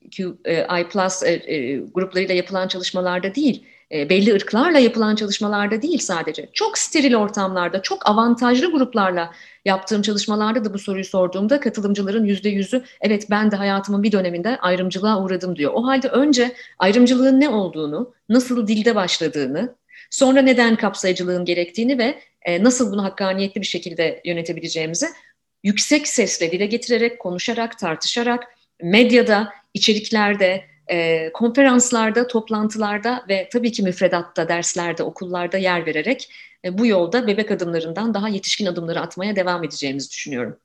plus 0.89 1.23
e, 1.23 1.31
e, 1.31 1.77
gruplarıyla 1.77 2.35
yapılan 2.35 2.67
çalışmalarda 2.67 3.35
değil, 3.35 3.63
e, 3.91 4.09
belli 4.09 4.33
ırklarla 4.33 4.79
yapılan 4.79 5.15
çalışmalarda 5.15 5.81
değil 5.81 5.99
sadece. 5.99 6.49
Çok 6.53 6.77
steril 6.77 7.15
ortamlarda, 7.15 7.81
çok 7.81 8.09
avantajlı 8.09 8.71
gruplarla 8.71 9.31
yaptığım 9.65 10.01
çalışmalarda 10.01 10.65
da 10.65 10.73
bu 10.73 10.79
soruyu 10.79 11.05
sorduğumda 11.05 11.59
katılımcıların 11.59 12.25
yüzde 12.25 12.49
yüzü 12.49 12.83
evet 13.01 13.27
ben 13.29 13.51
de 13.51 13.55
hayatımın 13.55 14.03
bir 14.03 14.11
döneminde 14.11 14.57
ayrımcılığa 14.59 15.23
uğradım 15.23 15.55
diyor. 15.55 15.71
O 15.75 15.85
halde 15.85 16.07
önce 16.07 16.55
ayrımcılığın 16.79 17.39
ne 17.39 17.49
olduğunu, 17.49 18.13
nasıl 18.29 18.67
dilde 18.67 18.95
başladığını, 18.95 19.75
sonra 20.09 20.41
neden 20.41 20.75
kapsayıcılığın 20.75 21.45
gerektiğini 21.45 21.97
ve 21.97 22.19
e, 22.41 22.63
nasıl 22.63 22.91
bunu 22.91 23.03
hakkaniyetli 23.03 23.61
bir 23.61 23.65
şekilde 23.65 24.21
yönetebileceğimizi 24.25 25.07
yüksek 25.63 26.07
sesle 26.07 26.51
dile 26.51 26.65
getirerek, 26.65 27.19
konuşarak, 27.19 27.79
tartışarak, 27.79 28.43
medyada, 28.81 29.53
içeriklerde, 29.73 30.63
e, 30.89 31.31
konferanslarda, 31.33 32.27
toplantılarda 32.27 33.25
ve 33.29 33.49
tabii 33.51 33.71
ki 33.71 33.83
müfredatta, 33.83 34.49
derslerde, 34.49 35.03
okullarda 35.03 35.57
yer 35.57 35.85
vererek 35.85 36.29
e, 36.65 36.77
bu 36.77 36.85
yolda 36.85 37.27
bebek 37.27 37.51
adımlarından 37.51 38.13
daha 38.13 38.29
yetişkin 38.29 38.65
adımları 38.65 38.99
atmaya 38.99 39.35
devam 39.35 39.63
edeceğimizi 39.63 40.11
düşünüyorum. 40.11 40.59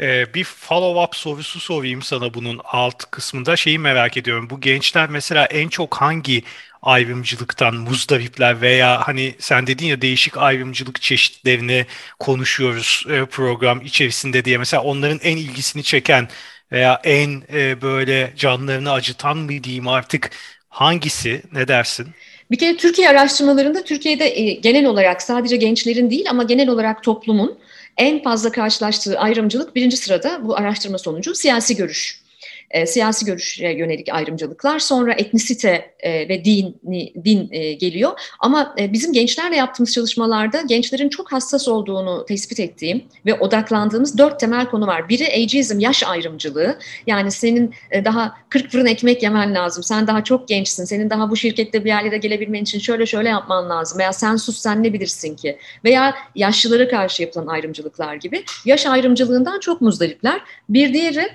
Ee, 0.00 0.34
bir 0.34 0.44
follow-up 0.44 1.16
sorusu 1.16 1.60
sorayım 1.60 2.02
sana 2.02 2.34
bunun 2.34 2.60
alt 2.64 3.10
kısmında. 3.10 3.56
Şeyi 3.56 3.78
merak 3.78 4.16
ediyorum. 4.16 4.50
Bu 4.50 4.60
gençler 4.60 5.08
mesela 5.08 5.44
en 5.44 5.68
çok 5.68 5.94
hangi 5.94 6.42
ayrımcılıktan 6.82 7.74
muzdaripler 7.74 8.60
veya 8.60 9.08
hani 9.08 9.34
sen 9.38 9.66
dedin 9.66 9.86
ya 9.86 10.02
değişik 10.02 10.36
ayrımcılık 10.36 11.02
çeşitlerini 11.02 11.86
konuşuyoruz 12.18 13.04
program 13.30 13.80
içerisinde 13.80 14.44
diye. 14.44 14.58
Mesela 14.58 14.82
onların 14.82 15.18
en 15.22 15.36
ilgisini 15.36 15.82
çeken 15.82 16.28
veya 16.72 17.00
en 17.04 17.42
e, 17.52 17.82
böyle 17.82 18.32
canlarını 18.36 18.92
acıtan 18.92 19.38
mı 19.38 19.64
diyeyim 19.64 19.88
artık 19.88 20.30
hangisi 20.68 21.42
ne 21.52 21.68
dersin? 21.68 22.06
Bir 22.50 22.58
kere 22.58 22.76
Türkiye 22.76 23.08
araştırmalarında 23.08 23.84
Türkiye'de 23.84 24.40
e, 24.40 24.52
genel 24.52 24.86
olarak 24.86 25.22
sadece 25.22 25.56
gençlerin 25.56 26.10
değil 26.10 26.26
ama 26.30 26.42
genel 26.42 26.68
olarak 26.68 27.02
toplumun 27.02 27.58
en 27.96 28.22
fazla 28.22 28.52
karşılaştığı 28.52 29.18
ayrımcılık 29.18 29.74
birinci 29.76 29.96
sırada 29.96 30.40
bu 30.44 30.56
araştırma 30.56 30.98
sonucu 30.98 31.34
siyasi 31.34 31.76
görüş. 31.76 32.21
E, 32.70 32.86
siyasi 32.86 33.24
görüşe 33.24 33.68
yönelik 33.68 34.08
ayrımcılıklar, 34.12 34.78
sonra 34.78 35.12
etnisite 35.12 35.94
e, 36.00 36.28
ve 36.28 36.44
din, 36.44 36.80
din 37.24 37.48
e, 37.50 37.72
geliyor. 37.72 38.20
Ama 38.40 38.74
e, 38.78 38.92
bizim 38.92 39.12
gençlerle 39.12 39.56
yaptığımız 39.56 39.92
çalışmalarda 39.92 40.62
gençlerin 40.62 41.08
çok 41.08 41.32
hassas 41.32 41.68
olduğunu 41.68 42.26
tespit 42.26 42.60
ettiğim 42.60 43.04
ve 43.26 43.34
odaklandığımız 43.34 44.18
dört 44.18 44.40
temel 44.40 44.66
konu 44.66 44.86
var. 44.86 45.08
Biri 45.08 45.26
ageism, 45.26 45.78
yaş 45.78 46.02
ayrımcılığı. 46.02 46.78
Yani 47.06 47.30
senin 47.30 47.74
e, 47.90 48.04
daha 48.04 48.34
40 48.48 48.70
fırın 48.70 48.86
ekmek 48.86 49.22
yemen 49.22 49.54
lazım, 49.54 49.82
sen 49.82 50.06
daha 50.06 50.24
çok 50.24 50.48
gençsin, 50.48 50.84
senin 50.84 51.10
daha 51.10 51.30
bu 51.30 51.36
şirkette 51.36 51.84
bir 51.84 51.88
yerlere 51.88 52.16
gelebilmen 52.16 52.62
için 52.62 52.78
şöyle 52.78 53.06
şöyle 53.06 53.28
yapman 53.28 53.70
lazım 53.70 53.98
veya 53.98 54.12
sen 54.12 54.36
sus 54.36 54.58
sen 54.58 54.82
ne 54.82 54.92
bilirsin 54.92 55.36
ki 55.36 55.58
veya 55.84 56.14
yaşlılara 56.34 56.88
karşı 56.88 57.22
yapılan 57.22 57.46
ayrımcılıklar 57.46 58.14
gibi 58.14 58.44
yaş 58.64 58.86
ayrımcılığından 58.86 59.60
çok 59.60 59.80
muzdaripler. 59.80 60.40
Bir 60.68 60.94
diğeri 60.94 61.28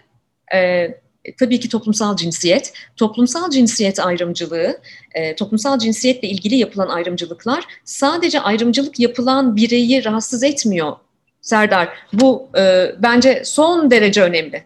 e, 0.54 0.88
tabii 1.40 1.60
ki 1.60 1.70
toplumsal 1.70 2.16
cinsiyet. 2.16 2.74
Toplumsal 2.96 3.50
cinsiyet 3.50 4.00
ayrımcılığı, 4.00 4.78
e, 5.14 5.36
toplumsal 5.36 5.80
cinsiyetle 5.80 6.28
ilgili 6.28 6.56
yapılan 6.56 6.88
ayrımcılıklar 6.88 7.64
sadece 7.86 8.40
ayrımcılık 8.40 9.00
yapılan 9.00 9.56
bireyi 9.56 10.06
rahatsız 10.06 10.44
etmiyor 10.44 10.96
Serdar. 11.42 11.90
Bu 12.14 12.50
e, 12.58 12.92
bence 13.00 13.42
son 13.46 13.92
derece 13.92 14.22
önemli. 14.22 14.64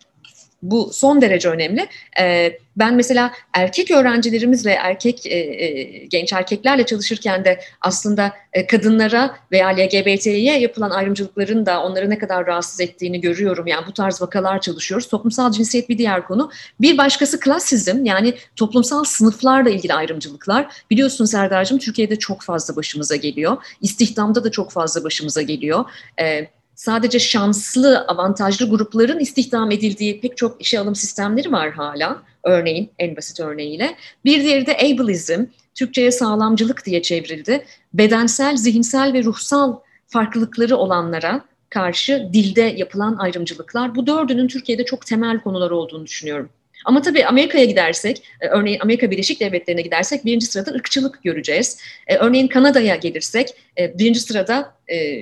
Bu 0.62 0.90
son 0.94 1.22
derece 1.22 1.50
önemli. 1.50 1.88
E, 2.20 2.58
ben 2.78 2.96
mesela 2.96 3.32
erkek 3.54 3.92
öğrencilerimizle, 3.92 4.72
erkek 4.72 5.26
e, 5.26 5.30
e, 5.30 5.84
genç 6.06 6.34
erkeklerle 6.34 6.86
çalışırken 6.86 7.46
de 7.46 7.60
aslında 7.82 8.34
e, 8.54 8.68
kadınlara 8.68 9.36
veya 9.52 9.68
LGBT'ye 9.68 10.60
yapılan 10.60 10.90
ayrımcılıkların 10.90 11.66
da 11.66 11.84
onları 11.84 12.10
ne 12.10 12.18
kadar 12.18 12.48
rahatsız 12.48 12.80
ettiğini 12.80 13.22
görüyorum. 13.22 13.68
Yani 13.68 13.88
bu 13.88 13.94
tarz 13.94 14.22
vakalar 14.22 14.62
çalışıyoruz. 14.62 15.08
Toplumsal 15.08 15.52
cinsiyet 15.52 15.90
bir 15.90 15.98
diğer 15.98 16.28
konu. 16.28 16.52
Bir 16.82 16.98
başkası 16.98 17.40
klasizm 17.40 18.06
yani 18.06 18.34
toplumsal 18.56 19.04
sınıflarla 19.04 19.70
ilgili 19.70 19.94
ayrımcılıklar. 19.94 20.74
Biliyorsun 20.90 21.26
Serdar'cığım 21.26 21.78
Türkiye'de 21.78 22.16
çok 22.16 22.42
fazla 22.42 22.76
başımıza 22.76 23.16
geliyor. 23.16 23.58
İstihdamda 23.82 24.44
da 24.44 24.52
çok 24.52 24.72
fazla 24.72 25.04
başımıza 25.04 25.42
geliyor. 25.42 25.86
Evet 26.18 26.50
sadece 26.82 27.20
şanslı, 27.20 28.06
avantajlı 28.08 28.70
grupların 28.70 29.20
istihdam 29.20 29.72
edildiği 29.72 30.22
pek 30.22 30.38
çok 30.38 30.62
işe 30.62 30.80
alım 30.80 30.96
sistemleri 30.96 31.52
var 31.52 31.72
hala. 31.72 32.24
Örneğin 32.44 32.92
en 33.00 33.16
basit 33.16 33.40
örneğiyle. 33.40 33.96
Bir 34.26 34.44
diğeri 34.44 34.66
de 34.66 34.78
ableism, 34.78 35.46
Türkçe'ye 35.76 36.12
sağlamcılık 36.12 36.86
diye 36.86 37.02
çevrildi. 37.02 37.66
Bedensel, 37.94 38.58
zihinsel 38.58 39.14
ve 39.14 39.24
ruhsal 39.24 39.76
farklılıkları 40.08 40.78
olanlara 40.78 41.46
karşı 41.70 42.30
dilde 42.34 42.62
yapılan 42.62 43.18
ayrımcılıklar. 43.18 43.96
Bu 43.96 44.08
dördünün 44.08 44.48
Türkiye'de 44.48 44.86
çok 44.86 45.06
temel 45.06 45.40
konular 45.40 45.72
olduğunu 45.72 46.06
düşünüyorum. 46.06 46.50
Ama 46.86 47.02
tabii 47.02 47.26
Amerika'ya 47.26 47.66
gidersek, 47.66 48.24
e, 48.42 48.48
örneğin 48.48 48.80
Amerika 48.80 49.12
Birleşik 49.12 49.40
Devletleri'ne 49.40 49.82
gidersek 49.82 50.26
birinci 50.26 50.46
sırada 50.46 50.72
ırkçılık 50.72 51.24
göreceğiz. 51.24 51.82
E, 52.08 52.16
örneğin 52.16 52.48
Kanada'ya 52.48 52.96
gelirsek 52.96 53.50
e, 53.78 53.98
birinci 54.00 54.20
sırada 54.20 54.82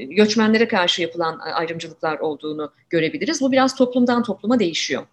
göçmenlere 0.10 0.68
karşı 0.68 1.02
yapılan 1.02 1.40
ayrımcılıklar 1.40 2.20
olduğunu 2.20 2.72
görebiliriz. 2.90 3.42
Bu 3.42 3.52
biraz 3.52 3.76
toplumdan 3.76 4.24
topluma 4.24 4.60
değişiyor. 4.60 5.04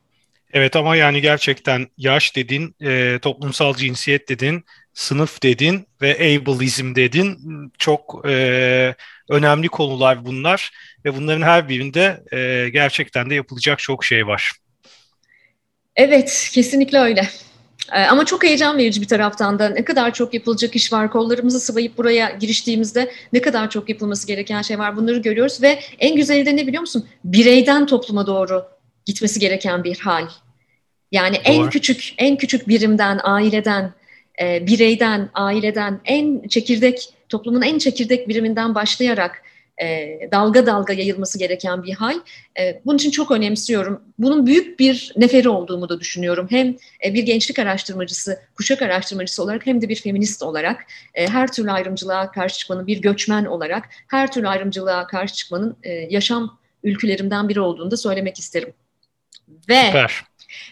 Evet 0.53 0.77
ama 0.77 0.97
yani 0.97 1.21
gerçekten 1.21 1.87
yaş 1.99 2.37
dedin, 2.37 2.75
toplumsal 3.19 3.75
cinsiyet 3.75 4.29
dedin, 4.29 4.65
sınıf 4.95 5.43
dedin 5.43 5.87
ve 6.03 6.15
ableizm 6.15 6.95
dedin. 6.95 7.39
Çok 7.79 8.25
önemli 9.29 9.69
konular 9.69 10.25
bunlar 10.25 10.71
ve 11.05 11.17
bunların 11.17 11.43
her 11.43 11.69
birinde 11.69 12.23
gerçekten 12.73 13.31
de 13.31 13.35
yapılacak 13.35 13.79
çok 13.79 14.05
şey 14.05 14.27
var. 14.27 14.53
Evet, 15.97 16.51
kesinlikle 16.53 16.99
öyle. 16.99 17.29
Ee, 17.93 18.03
ama 18.05 18.25
çok 18.25 18.45
heyecan 18.45 18.79
verici 18.79 19.01
bir 19.01 19.09
taraftan 19.09 19.59
da 19.59 19.69
ne 19.69 19.85
kadar 19.85 20.15
çok 20.15 20.35
yapılacak 20.35 20.77
iş 20.77 20.93
var. 20.93 21.11
Kollarımızı 21.11 21.61
sıvayıp 21.61 21.99
buraya 21.99 22.31
giriştiğimizde 22.31 23.13
ne 23.33 23.41
kadar 23.41 23.71
çok 23.71 23.89
yapılması 23.89 24.27
gereken 24.27 24.63
şey 24.63 24.79
var. 24.79 24.97
Bunları 24.97 25.19
görüyoruz 25.19 25.63
ve 25.63 25.79
en 25.99 26.17
güzeli 26.17 26.47
de 26.47 26.57
ne 26.57 26.67
biliyor 26.67 26.81
musun? 26.81 27.07
Bireyden 27.25 27.87
topluma 27.87 28.27
doğru 28.27 28.65
gitmesi 29.07 29.41
gereken 29.41 29.85
bir 29.85 29.99
hal. 29.99 30.29
Yani 31.13 31.37
Doğru. 31.37 31.55
en 31.55 31.71
küçük 31.71 32.15
en 32.19 32.37
küçük 32.37 32.69
birimden, 32.69 33.21
aileden, 33.23 33.93
e, 34.41 34.67
bireyden, 34.67 35.31
aileden 35.35 36.01
en 36.05 36.49
çekirdek 36.49 37.09
toplumun 37.29 37.63
en 37.63 37.79
çekirdek 37.79 38.29
biriminden 38.29 38.75
başlayarak 38.75 39.43
e, 39.83 40.19
dalga 40.33 40.67
dalga 40.67 40.93
yayılması 40.93 41.39
gereken 41.39 41.83
bir 41.83 41.95
hal. 41.95 42.17
E, 42.59 42.81
bunun 42.85 42.97
için 42.97 43.11
çok 43.11 43.31
önemsiyorum. 43.31 44.03
Bunun 44.19 44.47
büyük 44.47 44.79
bir 44.79 45.13
neferi 45.17 45.49
olduğumu 45.49 45.89
da 45.89 46.01
düşünüyorum. 46.01 46.47
Hem 46.51 46.77
e, 47.05 47.15
bir 47.15 47.23
gençlik 47.23 47.59
araştırmacısı, 47.59 48.41
kuşak 48.57 48.83
araştırmacısı 48.83 49.43
olarak 49.43 49.67
hem 49.67 49.83
de 49.83 49.89
bir 49.89 49.97
feminist 49.97 50.43
olarak 50.43 50.87
e, 51.15 51.29
her 51.29 51.53
türlü 51.53 51.71
ayrımcılığa 51.71 52.31
karşı 52.31 52.59
çıkmanın, 52.59 52.87
bir 52.87 53.03
göçmen 53.03 53.45
olarak 53.45 53.89
her 54.09 54.33
türlü 54.33 54.49
ayrımcılığa 54.49 55.07
karşı 55.07 55.35
çıkmanın 55.35 55.77
e, 55.83 55.93
yaşam 55.93 56.59
ülkülerimden 56.83 57.49
biri 57.49 57.61
olduğunu 57.61 57.91
da 57.91 57.97
söylemek 57.97 58.39
isterim. 58.39 58.73
Ve 59.69 59.83
Süper. 59.87 60.25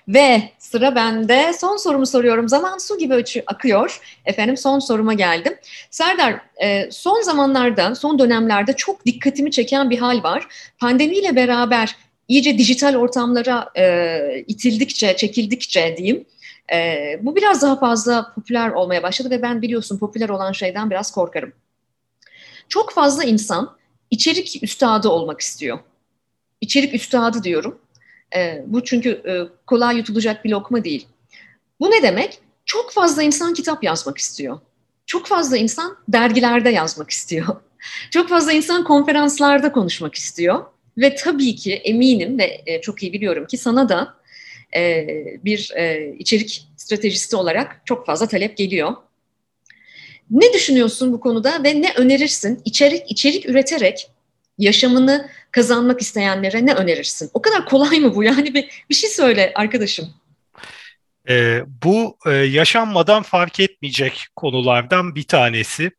Ve 0.08 0.42
sıra 0.74 0.94
bende. 0.94 1.52
Son 1.52 1.76
sorumu 1.76 2.06
soruyorum. 2.06 2.48
Zaman 2.48 2.78
su 2.78 2.98
gibi 2.98 3.24
akıyor. 3.46 4.00
Efendim 4.24 4.56
son 4.56 4.78
soruma 4.78 5.14
geldim. 5.14 5.54
Serdar, 5.90 6.40
e, 6.62 6.90
son 6.90 7.22
zamanlarda, 7.22 7.94
son 7.94 8.18
dönemlerde 8.18 8.72
çok 8.72 9.06
dikkatimi 9.06 9.50
çeken 9.50 9.90
bir 9.90 9.98
hal 9.98 10.22
var. 10.22 10.46
Pandemiyle 10.78 11.36
beraber 11.36 11.96
iyice 12.28 12.58
dijital 12.58 12.94
ortamlara 12.94 13.70
e, 13.76 14.44
itildikçe, 14.46 15.16
çekildikçe 15.16 15.96
diyeyim, 15.96 16.24
e, 16.72 17.18
bu 17.22 17.36
biraz 17.36 17.62
daha 17.62 17.78
fazla 17.78 18.32
popüler 18.34 18.70
olmaya 18.70 19.02
başladı 19.02 19.30
ve 19.30 19.42
ben 19.42 19.62
biliyorsun 19.62 19.98
popüler 19.98 20.28
olan 20.28 20.52
şeyden 20.52 20.90
biraz 20.90 21.12
korkarım. 21.12 21.52
Çok 22.68 22.92
fazla 22.92 23.24
insan 23.24 23.76
içerik 24.10 24.62
üstadı 24.62 25.08
olmak 25.08 25.40
istiyor. 25.40 25.78
İçerik 26.60 26.94
üstadı 26.94 27.42
diyorum. 27.44 27.78
E, 28.36 28.62
bu 28.66 28.84
çünkü 28.84 29.10
e, 29.10 29.32
kolay 29.66 29.96
yutulacak 29.96 30.44
bir 30.44 30.50
lokma 30.50 30.84
değil. 30.84 31.06
Bu 31.80 31.90
ne 31.90 32.02
demek? 32.02 32.38
Çok 32.64 32.92
fazla 32.92 33.22
insan 33.22 33.54
kitap 33.54 33.84
yazmak 33.84 34.18
istiyor. 34.18 34.58
Çok 35.06 35.26
fazla 35.26 35.56
insan 35.56 35.96
dergilerde 36.08 36.70
yazmak 36.70 37.10
istiyor. 37.10 37.46
Çok 38.10 38.28
fazla 38.28 38.52
insan 38.52 38.84
konferanslarda 38.84 39.72
konuşmak 39.72 40.14
istiyor. 40.14 40.64
Ve 40.98 41.14
tabii 41.14 41.54
ki 41.56 41.74
eminim 41.74 42.38
ve 42.38 42.62
e, 42.66 42.80
çok 42.80 43.02
iyi 43.02 43.12
biliyorum 43.12 43.46
ki 43.46 43.58
sana 43.58 43.88
da 43.88 44.14
e, 44.76 45.06
bir 45.44 45.72
içerik 46.18 46.68
stratejisti 46.76 47.36
olarak 47.36 47.82
çok 47.84 48.06
fazla 48.06 48.28
talep 48.28 48.56
geliyor. 48.56 48.92
Ne 50.30 50.52
düşünüyorsun 50.52 51.12
bu 51.12 51.20
konuda 51.20 51.64
ve 51.64 51.82
ne 51.82 51.92
önerirsin? 51.96 52.62
İçerik 52.64 53.10
içerik 53.10 53.48
üreterek 53.48 54.10
yaşamını 54.58 55.30
kazanmak 55.50 56.00
isteyenlere 56.00 56.66
ne 56.66 56.74
önerirsin? 56.74 57.30
O 57.34 57.42
kadar 57.42 57.66
kolay 57.66 58.00
mı 58.00 58.14
bu? 58.14 58.24
Yani 58.24 58.54
bir, 58.54 58.84
bir 58.90 58.94
şey 58.94 59.10
söyle 59.10 59.52
arkadaşım. 59.54 60.14
E, 61.28 61.62
bu 61.84 62.18
e, 62.26 62.30
yaşanmadan 62.30 63.22
fark 63.22 63.60
etmeyecek 63.60 64.26
konulardan 64.36 65.14
bir 65.14 65.22
tanesi. 65.22 65.90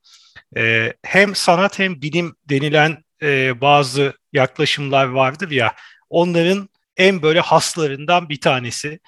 E, 0.58 0.93
hem 1.03 1.36
sanat 1.36 1.80
hem 1.80 2.01
bilim 2.01 2.36
denilen 2.49 3.03
e, 3.22 3.62
bazı 3.62 4.14
yaklaşımlar 4.34 5.06
vardır 5.06 5.51
ya, 5.51 5.76
onların 6.10 6.70
en 6.97 7.22
böyle 7.22 7.39
haslarından 7.39 8.30
bir 8.30 8.39
tanesi. 8.39 8.99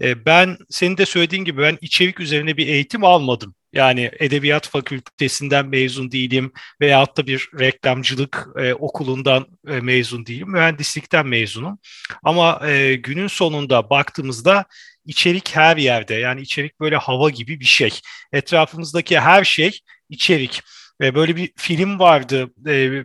E, 0.00 0.24
ben 0.26 0.56
senin 0.70 0.96
de 0.96 1.06
söylediğin 1.06 1.44
gibi 1.44 1.62
ben 1.62 1.78
içerik 1.80 2.20
üzerine 2.20 2.56
bir 2.56 2.66
eğitim 2.66 3.04
almadım. 3.04 3.54
Yani 3.74 4.10
edebiyat 4.20 4.68
fakültesinden 4.68 5.66
mezun 5.66 6.12
değilim 6.12 6.52
veyahut 6.80 7.16
da 7.16 7.26
bir 7.26 7.48
reklamcılık 7.58 8.48
e, 8.58 8.74
okulundan 8.74 9.46
e, 9.68 9.80
mezun 9.80 10.26
değilim. 10.26 10.50
Mühendislikten 10.50 11.26
mezunum. 11.26 11.78
Ama 12.22 12.68
e, 12.68 12.94
günün 12.94 13.26
sonunda 13.26 13.90
baktığımızda 13.90 14.64
içerik 15.06 15.56
her 15.56 15.76
yerde. 15.76 16.14
Yani 16.14 16.40
içerik 16.40 16.80
böyle 16.80 16.96
hava 16.96 17.30
gibi 17.30 17.60
bir 17.60 17.64
şey. 17.64 17.90
Etrafımızdaki 18.32 19.20
her 19.20 19.44
şey 19.44 19.80
içerik. 20.08 20.62
Ve 21.00 21.14
böyle 21.14 21.36
bir 21.36 21.52
film 21.56 21.98
vardı. 21.98 22.50
E, 22.68 23.04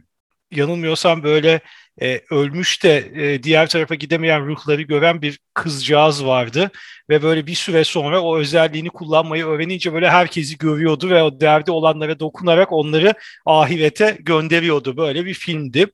yanılmıyorsam 0.52 1.24
böyle 1.24 1.62
e, 2.02 2.22
ölmüş 2.32 2.84
de 2.84 3.12
e, 3.16 3.44
diğer 3.44 3.70
tarafa 3.70 3.96
gidemeyen 3.96 4.48
ruhları 4.48 4.82
gören 4.82 5.22
bir 5.22 5.40
kızcağız 5.54 6.26
vardı 6.26 6.72
ve 7.10 7.24
böyle 7.24 7.48
bir 7.48 7.56
süre 7.56 7.84
sonra 7.84 8.22
o 8.22 8.38
özelliğini 8.38 8.90
kullanmayı 8.90 9.46
öğrenince 9.46 9.94
böyle 9.94 10.10
herkesi 10.10 10.58
görüyordu 10.58 11.10
ve 11.10 11.24
o 11.24 11.40
derdi 11.40 11.72
olanlara 11.72 12.20
dokunarak 12.20 12.72
onları 12.72 13.14
ahirete 13.46 14.18
gönderiyordu. 14.20 14.98
Böyle 14.98 15.26
bir 15.26 15.34
filmdi. 15.34 15.86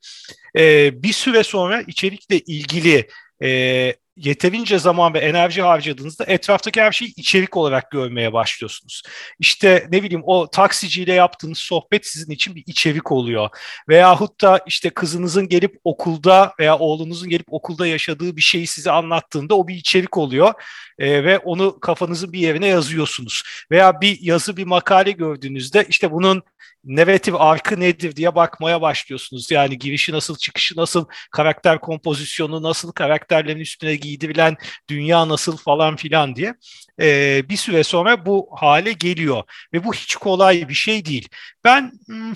E, 0.58 0.92
bir 1.04 1.14
süre 1.14 1.44
sonra 1.44 1.82
içerikle 1.82 2.40
ilgili 2.40 3.08
e, 3.44 3.94
yeterince 4.18 4.80
zaman 4.80 5.14
ve 5.14 5.20
enerji 5.20 5.62
harcadığınızda 5.62 6.26
etraftaki 6.28 6.82
her 6.82 6.92
şeyi 6.92 7.14
içerik 7.16 7.58
olarak 7.58 7.92
görmeye 7.92 8.34
başlıyorsunuz. 8.34 9.04
İşte 9.40 9.88
ne 9.92 10.04
bileyim 10.04 10.24
o 10.26 10.50
taksiciyle 10.50 11.14
yaptığınız 11.14 11.58
sohbet 11.58 12.08
sizin 12.08 12.32
için 12.32 12.56
bir 12.56 12.64
içerik 12.68 13.12
oluyor. 13.12 13.50
Veyahut 13.90 14.42
da 14.42 14.60
işte 14.68 14.90
kızınızın 14.90 15.48
gelip 15.48 15.80
okulda 15.84 16.54
veya 16.60 16.80
oğlunuzun 16.80 17.30
gelip 17.30 17.54
okulda 17.54 17.88
yaşadığı 17.88 18.36
bir 18.38 18.42
şeyi 18.42 18.68
size 18.68 18.92
anlattığında 18.92 19.56
o 19.56 19.68
bir 19.68 19.76
içerik 19.76 20.18
oluyor. 20.18 20.54
E, 21.00 21.24
ve 21.24 21.40
onu 21.40 21.80
kafanızın 21.80 22.34
bir 22.34 22.40
yerine 22.40 22.68
yazıyorsunuz. 22.68 23.44
Veya 23.72 24.02
bir 24.02 24.18
yazı 24.22 24.58
bir 24.58 24.64
makale 24.64 25.12
gördüğünüzde 25.12 25.86
işte 25.90 26.12
bunun 26.12 26.44
negatif 26.86 27.36
arkı 27.36 27.80
nedir 27.80 28.16
diye 28.16 28.36
bakmaya 28.36 28.82
başlıyorsunuz. 28.82 29.52
Yani 29.52 29.78
girişi 29.78 30.12
nasıl, 30.12 30.36
çıkışı 30.36 30.78
nasıl, 30.78 31.06
karakter 31.32 31.82
kompozisyonu 31.82 32.64
nasıl, 32.64 32.92
karakterlerin 32.92 33.60
üstüne 33.60 33.96
giydirilen 34.06 34.58
dünya 34.90 35.30
nasıl 35.30 35.58
falan 35.58 35.96
filan 35.96 36.36
diye. 36.36 36.56
Ee, 37.02 37.44
bir 37.50 37.58
süre 37.58 37.84
sonra 37.84 38.26
bu 38.26 38.50
hale 38.56 38.94
geliyor 38.94 39.44
ve 39.74 39.84
bu 39.84 39.94
hiç 39.94 40.16
kolay 40.16 40.70
bir 40.70 40.74
şey 40.74 41.06
değil. 41.06 41.28
Ben 41.64 41.92
hmm, 42.06 42.34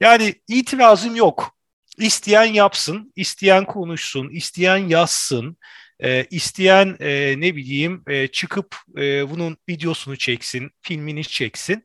yani 0.00 0.34
itirazım 0.48 1.16
yok. 1.16 1.56
İsteyen 1.98 2.44
yapsın, 2.44 3.12
isteyen 3.16 3.64
konuşsun, 3.64 4.28
isteyen 4.28 4.76
yazsın, 4.76 5.56
e, 6.02 6.24
isteyen 6.30 6.96
e, 7.00 7.34
ne 7.40 7.56
bileyim 7.56 8.02
e, 8.08 8.28
çıkıp 8.28 8.76
e, 8.96 9.30
bunun 9.30 9.56
videosunu 9.68 10.16
çeksin, 10.16 10.70
filmini 10.82 11.24
çeksin. 11.24 11.84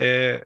E, 0.00 0.38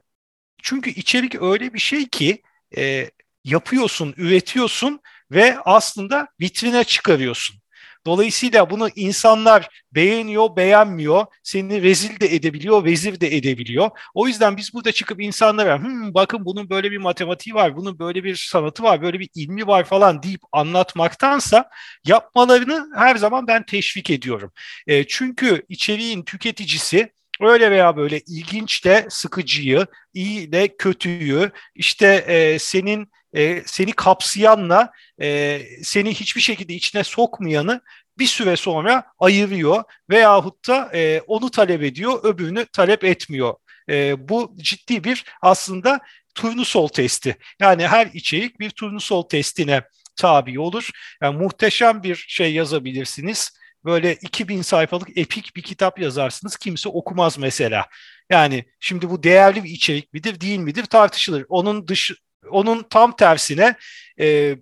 çünkü 0.63 0.89
içerik 0.89 1.41
öyle 1.41 1.73
bir 1.73 1.79
şey 1.79 2.09
ki 2.09 2.41
e, 2.77 3.11
yapıyorsun, 3.43 4.13
üretiyorsun 4.17 5.01
ve 5.31 5.57
aslında 5.65 6.27
vitrine 6.41 6.83
çıkarıyorsun. 6.83 7.60
Dolayısıyla 8.05 8.69
bunu 8.69 8.89
insanlar 8.95 9.69
beğeniyor, 9.91 10.55
beğenmiyor, 10.55 11.25
seni 11.43 11.81
rezil 11.81 12.19
de 12.19 12.35
edebiliyor, 12.35 12.85
vezir 12.85 13.19
de 13.19 13.37
edebiliyor. 13.37 13.89
O 14.13 14.27
yüzden 14.27 14.57
biz 14.57 14.73
burada 14.73 14.91
çıkıp 14.91 15.21
insanlara 15.21 15.79
hmm, 15.79 16.13
bakın 16.13 16.45
bunun 16.45 16.69
böyle 16.69 16.91
bir 16.91 16.97
matematiği 16.97 17.53
var, 17.55 17.75
bunun 17.75 17.99
böyle 17.99 18.23
bir 18.23 18.35
sanatı 18.35 18.83
var, 18.83 19.01
böyle 19.01 19.19
bir 19.19 19.29
ilmi 19.35 19.67
var 19.67 19.83
falan 19.83 20.23
deyip 20.23 20.41
anlatmaktansa 20.51 21.69
yapmalarını 22.05 22.89
her 22.95 23.15
zaman 23.15 23.47
ben 23.47 23.65
teşvik 23.65 24.09
ediyorum. 24.09 24.51
E, 24.87 25.07
çünkü 25.07 25.65
içeriğin 25.69 26.23
tüketicisi 26.23 27.11
öyle 27.41 27.71
veya 27.71 27.97
böyle 27.97 28.19
ilginç 28.19 28.85
de 28.85 29.07
sıkıcıyı, 29.09 29.85
iyi 30.13 30.51
de 30.51 30.77
kötüyü, 30.77 31.51
işte 31.75 32.07
e, 32.27 32.59
senin 32.59 33.11
e, 33.33 33.63
seni 33.65 33.91
kapsayanla 33.91 34.91
e, 35.21 35.61
seni 35.83 36.13
hiçbir 36.13 36.41
şekilde 36.41 36.73
içine 36.73 37.03
sokmayanı 37.03 37.81
bir 38.17 38.27
süre 38.27 38.55
sonra 38.55 39.03
ayırıyor 39.19 39.83
veyahut 40.09 40.67
da 40.67 40.91
e, 40.93 41.21
onu 41.21 41.51
talep 41.51 41.83
ediyor, 41.83 42.19
öbürünü 42.23 42.65
talep 42.65 43.03
etmiyor. 43.03 43.53
E, 43.89 44.29
bu 44.29 44.55
ciddi 44.57 45.03
bir 45.03 45.25
aslında 45.41 45.99
turnusol 46.35 46.87
testi. 46.87 47.37
Yani 47.61 47.87
her 47.87 48.09
içerik 48.13 48.59
bir 48.59 48.69
turnusol 48.69 49.23
testine 49.23 49.81
tabi 50.15 50.59
olur. 50.59 50.89
Yani 51.21 51.37
muhteşem 51.37 52.03
bir 52.03 52.15
şey 52.27 52.53
yazabilirsiniz 52.53 53.51
böyle 53.85 54.15
2000 54.15 54.61
sayfalık 54.61 55.17
epik 55.17 55.55
bir 55.55 55.61
kitap 55.61 55.99
yazarsınız 55.99 56.57
kimse 56.57 56.89
okumaz 56.89 57.37
mesela. 57.37 57.87
Yani 58.29 58.65
şimdi 58.79 59.09
bu 59.09 59.23
değerli 59.23 59.63
bir 59.63 59.69
içerik 59.69 60.13
midir 60.13 60.41
değil 60.41 60.59
midir 60.59 60.85
tartışılır. 60.85 61.45
Onun 61.49 61.87
dış 61.87 62.11
onun 62.51 62.83
tam 62.83 63.15
tersine 63.15 63.75
e, 64.19 64.55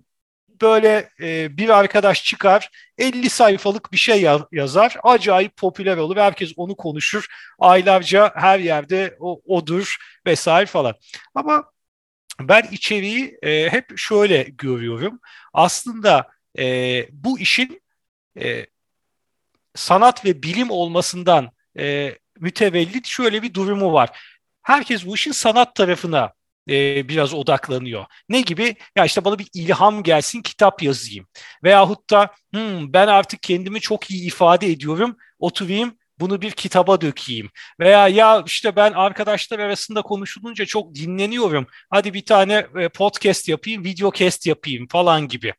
böyle 0.60 1.10
e, 1.20 1.56
bir 1.56 1.68
arkadaş 1.68 2.24
çıkar 2.24 2.70
50 2.98 3.30
sayfalık 3.30 3.92
bir 3.92 3.96
şey 3.96 4.26
yazar. 4.52 4.96
Acayip 5.02 5.56
popüler 5.56 5.96
olur. 5.96 6.16
Herkes 6.16 6.52
onu 6.56 6.76
konuşur. 6.76 7.26
Aylarca 7.58 8.32
her 8.34 8.58
yerde 8.58 9.16
o, 9.20 9.40
odur 9.46 9.96
vesaire 10.26 10.66
falan. 10.66 10.94
Ama 11.34 11.64
ben 12.40 12.68
içeriği 12.72 13.38
e, 13.42 13.70
hep 13.70 13.98
şöyle 13.98 14.42
görüyorum. 14.42 15.20
Aslında 15.52 16.28
e, 16.58 17.06
bu 17.12 17.38
işin 17.38 17.82
e, 18.40 18.66
sanat 19.74 20.24
ve 20.24 20.42
bilim 20.42 20.70
olmasından 20.70 21.50
e, 21.78 22.18
mütevellit 22.40 23.06
şöyle 23.06 23.42
bir 23.42 23.54
durumu 23.54 23.92
var. 23.92 24.20
Herkes 24.62 25.06
bu 25.06 25.14
işin 25.14 25.32
sanat 25.32 25.74
tarafına 25.74 26.32
e, 26.70 27.08
biraz 27.08 27.34
odaklanıyor. 27.34 28.04
Ne 28.28 28.40
gibi? 28.40 28.76
Ya 28.96 29.04
işte 29.04 29.24
bana 29.24 29.38
bir 29.38 29.48
ilham 29.54 30.02
gelsin 30.02 30.42
kitap 30.42 30.82
yazayım. 30.82 31.26
Veyahut 31.64 32.10
da 32.10 32.34
hmm, 32.54 32.92
ben 32.92 33.06
artık 33.06 33.42
kendimi 33.42 33.80
çok 33.80 34.10
iyi 34.10 34.26
ifade 34.26 34.66
ediyorum. 34.66 35.16
Oturayım 35.38 35.96
bunu 36.20 36.42
bir 36.42 36.50
kitaba 36.50 37.00
dökeyim. 37.00 37.50
Veya 37.80 38.08
ya 38.08 38.42
işte 38.46 38.76
ben 38.76 38.92
arkadaşlar 38.92 39.58
arasında 39.58 40.02
konuşulunca 40.02 40.66
çok 40.66 40.94
dinleniyorum. 40.94 41.66
Hadi 41.90 42.14
bir 42.14 42.24
tane 42.24 42.66
e, 42.80 42.88
podcast 42.88 43.48
yapayım, 43.48 43.84
videocast 43.84 44.46
yapayım 44.46 44.88
falan 44.88 45.28
gibi. 45.28 45.54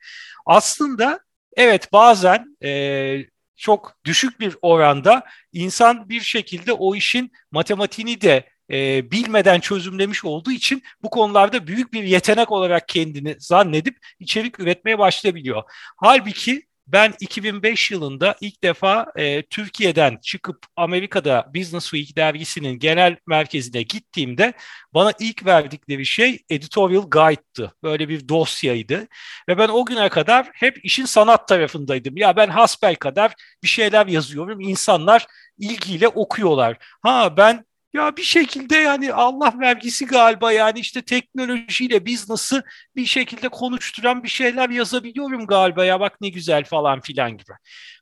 Aslında 0.45 1.19
evet 1.57 1.93
bazen 1.93 2.57
e, 2.63 3.25
çok 3.55 3.93
düşük 4.05 4.39
bir 4.39 4.55
oranda 4.61 5.23
insan 5.53 6.09
bir 6.09 6.21
şekilde 6.21 6.73
o 6.73 6.95
işin 6.95 7.31
matematiğini 7.51 8.21
de 8.21 8.50
e, 8.71 9.11
bilmeden 9.11 9.59
çözümlemiş 9.59 10.25
olduğu 10.25 10.51
için 10.51 10.83
bu 11.03 11.09
konularda 11.09 11.67
büyük 11.67 11.93
bir 11.93 12.03
yetenek 12.03 12.51
olarak 12.51 12.87
kendini 12.87 13.35
zannedip 13.39 13.97
içerik 14.19 14.59
üretmeye 14.59 14.99
başlayabiliyor. 14.99 15.63
Halbuki 15.97 16.63
ben 16.87 17.13
2005 17.19 17.91
yılında 17.91 18.35
ilk 18.41 18.63
defa 18.63 19.11
e, 19.15 19.41
Türkiye'den 19.41 20.17
çıkıp 20.21 20.65
Amerika'da 20.75 21.51
Business 21.55 21.83
Week 21.91 22.17
dergisinin 22.17 22.79
genel 22.79 23.17
merkezine 23.27 23.81
gittiğimde 23.81 24.53
bana 24.93 25.13
ilk 25.19 25.45
verdikleri 25.45 26.05
şey 26.05 26.39
editorial 26.49 27.01
guide'tı. 27.01 27.73
Böyle 27.83 28.09
bir 28.09 28.29
dosyaydı. 28.29 29.07
Ve 29.49 29.57
ben 29.57 29.67
o 29.69 29.85
güne 29.85 30.09
kadar 30.09 30.49
hep 30.53 30.85
işin 30.85 31.05
sanat 31.05 31.47
tarafındaydım. 31.47 32.17
Ya 32.17 32.35
ben 32.35 32.47
hasbel 32.47 32.95
kadar 32.95 33.33
bir 33.63 33.67
şeyler 33.67 34.07
yazıyorum. 34.07 34.61
İnsanlar 34.61 35.27
ilgiyle 35.57 36.07
okuyorlar. 36.07 36.77
Ha 37.01 37.37
ben 37.37 37.65
ya 37.93 38.17
bir 38.17 38.23
şekilde 38.23 38.75
yani 38.75 39.13
Allah 39.13 39.53
vergisi 39.59 40.05
galiba 40.05 40.51
yani 40.51 40.79
işte 40.79 41.01
teknolojiyle 41.01 42.05
business'ı 42.05 42.63
bir 42.95 43.05
şekilde 43.05 43.49
konuşturan 43.49 44.23
bir 44.23 44.29
şeyler 44.29 44.69
yazabiliyorum 44.69 45.47
galiba 45.47 45.85
ya 45.85 45.99
bak 45.99 46.21
ne 46.21 46.29
güzel 46.29 46.63
falan 46.65 47.01
filan 47.01 47.31
gibi. 47.31 47.51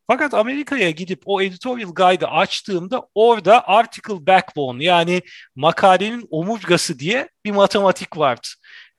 Fakat 0.08 0.34
Amerika'ya 0.34 0.90
gidip 0.90 1.22
o 1.26 1.42
editorial 1.42 1.90
guide'ı 1.90 2.28
açtığımda 2.28 3.08
orada 3.16 3.68
article 3.68 4.28
backbone 4.28 4.84
yani 4.84 5.22
makalenin 5.56 6.28
omurgası 6.32 7.00
diye 7.00 7.30
bir 7.46 7.52
matematik 7.52 8.18
vardı. 8.18 8.48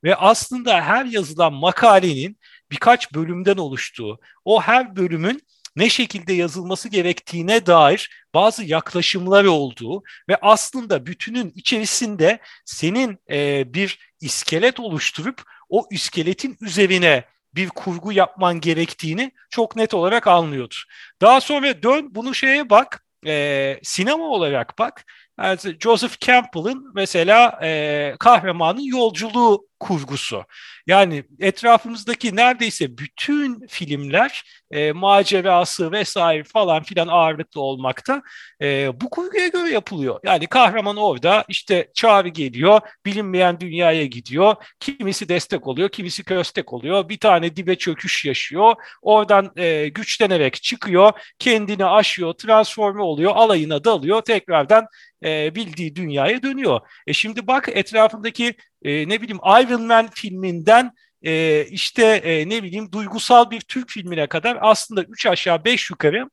Ve 0.03 0.15
aslında 0.15 0.81
her 0.81 1.05
yazılan 1.05 1.53
makalenin 1.53 2.37
birkaç 2.71 3.13
bölümden 3.13 3.57
oluştuğu, 3.57 4.19
o 4.45 4.61
her 4.61 4.95
bölümün 4.95 5.41
ne 5.75 5.89
şekilde 5.89 6.33
yazılması 6.33 6.89
gerektiğine 6.89 7.65
dair 7.65 8.09
bazı 8.33 8.63
yaklaşımlar 8.63 9.45
olduğu 9.45 10.03
ve 10.29 10.37
aslında 10.41 11.05
bütünün 11.05 11.51
içerisinde 11.55 12.39
senin 12.65 13.17
e, 13.31 13.73
bir 13.73 14.13
iskelet 14.21 14.79
oluşturup 14.79 15.43
o 15.69 15.87
iskeletin 15.91 16.57
üzerine 16.61 17.23
bir 17.55 17.69
kurgu 17.69 18.11
yapman 18.11 18.59
gerektiğini 18.59 19.31
çok 19.49 19.75
net 19.75 19.93
olarak 19.93 20.27
anlıyordu. 20.27 20.75
Daha 21.21 21.41
sonra 21.41 21.83
dön 21.83 22.15
bunu 22.15 22.35
şeye 22.35 22.69
bak, 22.69 23.05
e, 23.25 23.79
sinema 23.83 24.23
olarak 24.23 24.79
bak. 24.79 25.05
Yani 25.39 25.59
Joseph 25.79 26.19
Campbell'ın 26.19 26.91
mesela 26.95 27.59
e, 27.63 28.15
kahramanın 28.19 28.81
yolculuğu 28.81 29.67
kurgusu. 29.81 30.45
Yani 30.87 31.23
etrafımızdaki 31.39 32.35
neredeyse 32.35 32.97
bütün 32.97 33.67
filmler 33.67 34.43
e, 34.71 34.91
macerası 34.91 35.91
vesaire 35.91 36.43
falan 36.43 36.83
filan 36.83 37.07
ağırlıklı 37.07 37.61
olmakta 37.61 38.21
e, 38.61 39.01
bu 39.01 39.09
kurguya 39.09 39.47
göre 39.47 39.69
yapılıyor. 39.69 40.19
Yani 40.23 40.47
kahraman 40.47 40.97
orada 40.97 41.45
işte 41.47 41.91
çağrı 41.93 42.27
geliyor, 42.27 42.81
bilinmeyen 43.05 43.59
dünyaya 43.59 44.05
gidiyor. 44.05 44.55
Kimisi 44.79 45.29
destek 45.29 45.67
oluyor, 45.67 45.89
kimisi 45.89 46.23
köstek 46.23 46.73
oluyor. 46.73 47.09
Bir 47.09 47.19
tane 47.19 47.55
dibe 47.55 47.75
çöküş 47.75 48.25
yaşıyor. 48.25 48.75
Oradan 49.01 49.51
e, 49.55 49.87
güçlenerek 49.87 50.53
çıkıyor, 50.63 51.11
kendini 51.39 51.85
aşıyor, 51.85 52.33
transforme 52.33 53.01
oluyor, 53.01 53.31
alayına 53.35 53.83
dalıyor. 53.83 54.21
Tekrardan 54.21 54.87
e, 55.25 55.55
bildiği 55.55 55.95
dünyaya 55.95 56.43
dönüyor. 56.43 56.79
E 57.07 57.13
şimdi 57.13 57.47
bak 57.47 57.69
etrafındaki 57.73 58.55
e, 58.83 59.09
ne 59.09 59.21
bileyim 59.21 59.39
Iron 59.71 59.83
Man 59.83 60.09
filminden 60.13 60.91
e, 61.21 61.65
işte 61.65 62.05
e, 62.05 62.49
ne 62.49 62.63
bileyim 62.63 62.91
duygusal 62.91 63.51
bir 63.51 63.61
Türk 63.61 63.89
filmine 63.89 64.27
kadar 64.27 64.57
aslında 64.61 65.03
üç 65.03 65.25
aşağı 65.25 65.65
beş 65.65 65.89
yukarı 65.89 66.29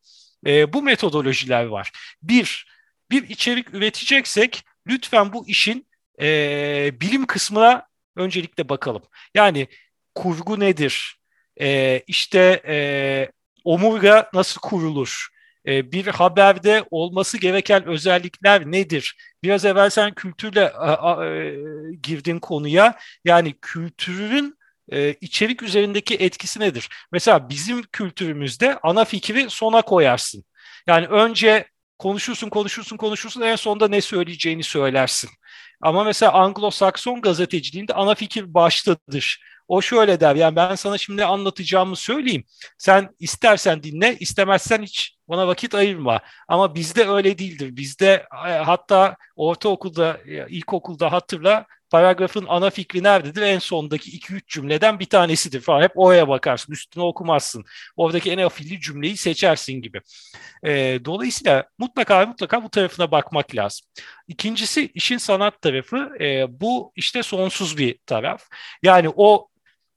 e, 0.47 0.73
bu 0.73 0.83
metodolojiler 0.83 1.65
var. 1.65 1.93
Bir, 2.23 2.67
bir 3.11 3.29
içerik 3.29 3.75
üreteceksek 3.75 4.65
lütfen 4.87 5.33
bu 5.33 5.49
işin 5.49 5.87
e, 6.21 7.01
bilim 7.01 7.27
kısmına 7.27 7.87
öncelikle 8.17 8.69
bakalım. 8.69 9.03
Yani 9.35 9.69
kurgu 10.15 10.61
nedir? 10.61 11.19
E, 11.61 12.01
işte 12.07 12.63
e, 12.67 12.77
omurga 13.65 14.31
nasıl 14.35 14.61
kurulur? 14.61 15.29
E, 15.67 15.93
bir 15.93 16.07
haberde 16.07 16.85
olması 16.91 17.39
gereken 17.39 17.87
özellikler 17.87 18.67
nedir? 18.67 19.17
Biraz 19.43 19.65
evvel 19.65 19.91
sen 19.91 20.15
kültürle 20.15 20.71
a, 20.73 21.27
e, 21.27 21.55
girdin 22.03 22.39
konuya. 22.39 22.99
Yani 23.25 23.55
kültürün 23.63 24.59
e, 24.93 25.15
içerik 25.21 25.63
üzerindeki 25.63 26.15
etkisi 26.15 26.61
nedir? 26.61 26.89
Mesela 27.13 27.49
bizim 27.49 27.83
kültürümüzde 27.83 28.79
ana 28.83 29.05
fikri 29.05 29.51
sona 29.51 29.83
koyarsın. 29.83 30.45
Yani 30.87 31.07
önce 31.07 31.67
konuşursun, 31.99 32.49
konuşursun, 32.49 32.97
konuşursun 32.97 33.41
en 33.41 33.57
sonunda 33.57 33.89
ne 33.89 34.01
söyleyeceğini 34.01 34.63
söylersin. 34.63 35.31
Ama 35.81 36.05
mesela 36.05 36.33
Anglo-Sakson 36.33 37.21
gazeteciliğinde 37.21 37.95
ana 37.95 38.15
fikir 38.15 38.55
baştadır. 38.55 39.43
O 39.69 39.83
şöyle 39.83 40.21
der 40.21 40.37
yani 40.37 40.57
ben 40.57 40.75
sana 40.75 40.99
şimdi 40.99 41.25
anlatacağımı 41.25 41.97
söyleyeyim. 41.97 42.45
Sen 42.79 43.09
istersen 43.19 43.83
dinle, 43.83 44.17
istemezsen 44.21 44.83
hiç 44.83 45.17
bana 45.29 45.49
vakit 45.49 45.75
ayırma. 45.75 46.21
Ama 46.49 46.75
bizde 46.75 47.09
öyle 47.09 47.39
değildir. 47.39 47.77
Bizde 47.77 48.27
e, 48.47 48.51
hatta 48.51 49.17
ortaokulda, 49.37 50.21
ilkokulda 50.49 51.13
hatırla 51.13 51.67
paragrafın 51.91 52.47
ana 52.49 52.71
fikri 52.71 53.03
nerededir? 53.03 53.43
En 53.43 53.59
sondaki 53.59 54.11
2-3 54.11 54.43
cümleden 54.47 55.01
bir 55.01 55.07
tanesidir 55.07 55.61
falan. 55.61 55.83
Hep 55.83 55.93
oraya 55.95 56.29
bakarsın, 56.29 56.73
üstüne 56.73 57.05
okumazsın. 57.05 57.65
Oradaki 57.97 58.33
en 58.33 58.39
afilli 58.39 58.81
cümleyi 58.81 59.17
seçersin 59.17 59.73
gibi. 59.73 60.01
E, 60.63 61.01
dolayısıyla 61.05 61.65
mutlaka 61.79 62.27
mutlaka 62.27 62.65
bu 62.65 62.69
tarafına 62.71 63.11
bakmak 63.11 63.55
lazım. 63.55 63.87
İkincisi 64.29 64.91
işin 64.95 65.19
sanat 65.19 65.48
tarafı. 65.51 66.11
E, 66.21 66.61
bu 66.61 66.93
işte 66.97 67.23
sonsuz 67.23 67.79
bir 67.79 67.99
taraf. 68.07 68.49
Yani 68.83 69.09
o 69.17 69.49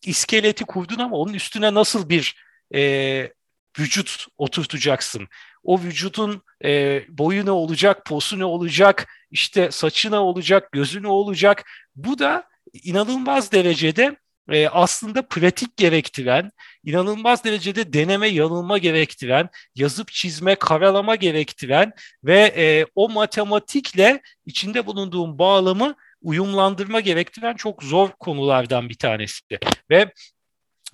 iskeleti 0.06 0.66
kurdun 0.66 1.00
ama 1.00 1.18
onun 1.18 1.34
üstüne 1.34 1.74
nasıl 1.74 2.10
bir 2.10 2.36
e, 2.76 3.34
vücut 3.80 4.26
oturtacaksın? 4.38 5.28
O 5.64 5.82
vücudun 5.82 6.42
e, 6.64 7.04
boyu 7.10 7.46
ne 7.46 7.52
olacak, 7.52 8.06
posu 8.06 8.40
ne 8.40 8.46
olacak, 8.46 9.08
işte 9.32 9.72
saçı 9.72 10.12
ne 10.12 10.18
olacak, 10.18 10.72
gözü 10.72 11.04
ne 11.04 11.08
olacak? 11.08 11.64
Bu 11.96 12.20
da 12.20 12.44
inanılmaz 12.84 13.52
derecede 13.52 14.16
e, 14.52 14.68
aslında 14.68 15.22
pratik 15.22 15.78
gerektiren, 15.78 16.52
inanılmaz 16.84 17.44
derecede 17.44 17.94
deneme 17.94 18.28
yanılma 18.28 18.78
gerektiren, 18.78 19.50
yazıp 19.76 20.12
çizme, 20.12 20.56
karalama 20.56 21.16
gerektiren 21.16 21.94
ve 22.24 22.54
e, 22.58 22.86
o 22.96 23.10
matematikle 23.10 24.22
içinde 24.46 24.86
bulunduğum 24.86 25.40
bağlamı 25.40 25.96
uyumlandırma 26.22 27.00
gerektiren 27.00 27.56
çok 27.56 27.84
zor 27.84 28.10
konulardan 28.10 28.90
bir 28.90 28.98
tanesi. 28.98 29.42
Ve 29.90 30.14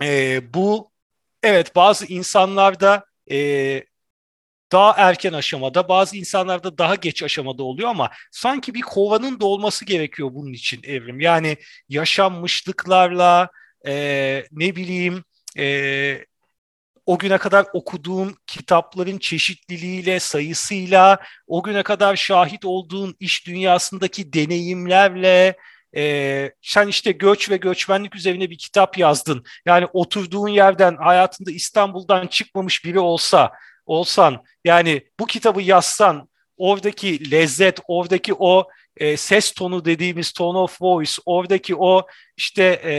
e, 0.01 0.41
bu 0.53 0.91
evet 1.43 1.75
bazı 1.75 2.05
insanlarda 2.05 3.05
e, 3.31 3.37
daha 4.71 4.93
erken 4.97 5.33
aşamada, 5.33 5.89
bazı 5.89 6.17
insanlarda 6.17 6.77
daha 6.77 6.95
geç 6.95 7.23
aşamada 7.23 7.63
oluyor 7.63 7.89
ama 7.89 8.09
sanki 8.31 8.73
bir 8.73 8.81
kovanın 8.81 9.39
dolması 9.39 9.85
gerekiyor 9.85 10.29
bunun 10.33 10.53
için 10.53 10.81
evrim. 10.83 11.19
Yani 11.19 11.57
yaşanmışlıklarla, 11.89 13.49
e, 13.87 14.43
ne 14.51 14.75
bileyim, 14.75 15.23
e, 15.57 16.25
o 17.05 17.17
güne 17.17 17.37
kadar 17.37 17.65
okuduğun 17.73 18.35
kitapların 18.47 19.17
çeşitliliğiyle, 19.17 20.19
sayısıyla, 20.19 21.19
o 21.47 21.63
güne 21.63 21.83
kadar 21.83 22.15
şahit 22.15 22.65
olduğun 22.65 23.15
iş 23.19 23.47
dünyasındaki 23.47 24.33
deneyimlerle, 24.33 25.57
e, 25.95 26.51
sen 26.61 26.87
işte 26.87 27.11
göç 27.11 27.49
ve 27.49 27.57
göçmenlik 27.57 28.15
üzerine 28.15 28.49
bir 28.49 28.57
kitap 28.57 28.97
yazdın. 28.97 29.43
Yani 29.65 29.85
oturduğun 29.93 30.47
yerden, 30.47 30.95
hayatında 30.95 31.51
İstanbul'dan 31.51 32.27
çıkmamış 32.27 32.85
biri 32.85 32.99
olsa, 32.99 33.51
olsan, 33.87 34.43
yani 34.65 35.01
bu 35.19 35.25
kitabı 35.25 35.61
yazsan, 35.61 36.29
oradaki 36.57 37.31
lezzet, 37.31 37.79
oradaki 37.87 38.33
o 38.33 38.67
e, 38.97 39.17
ses 39.17 39.51
tonu 39.51 39.85
dediğimiz 39.85 40.31
tone 40.31 40.57
of 40.57 40.81
voice, 40.81 41.13
oradaki 41.25 41.75
o 41.75 42.07
işte 42.37 42.81
e, 42.83 42.93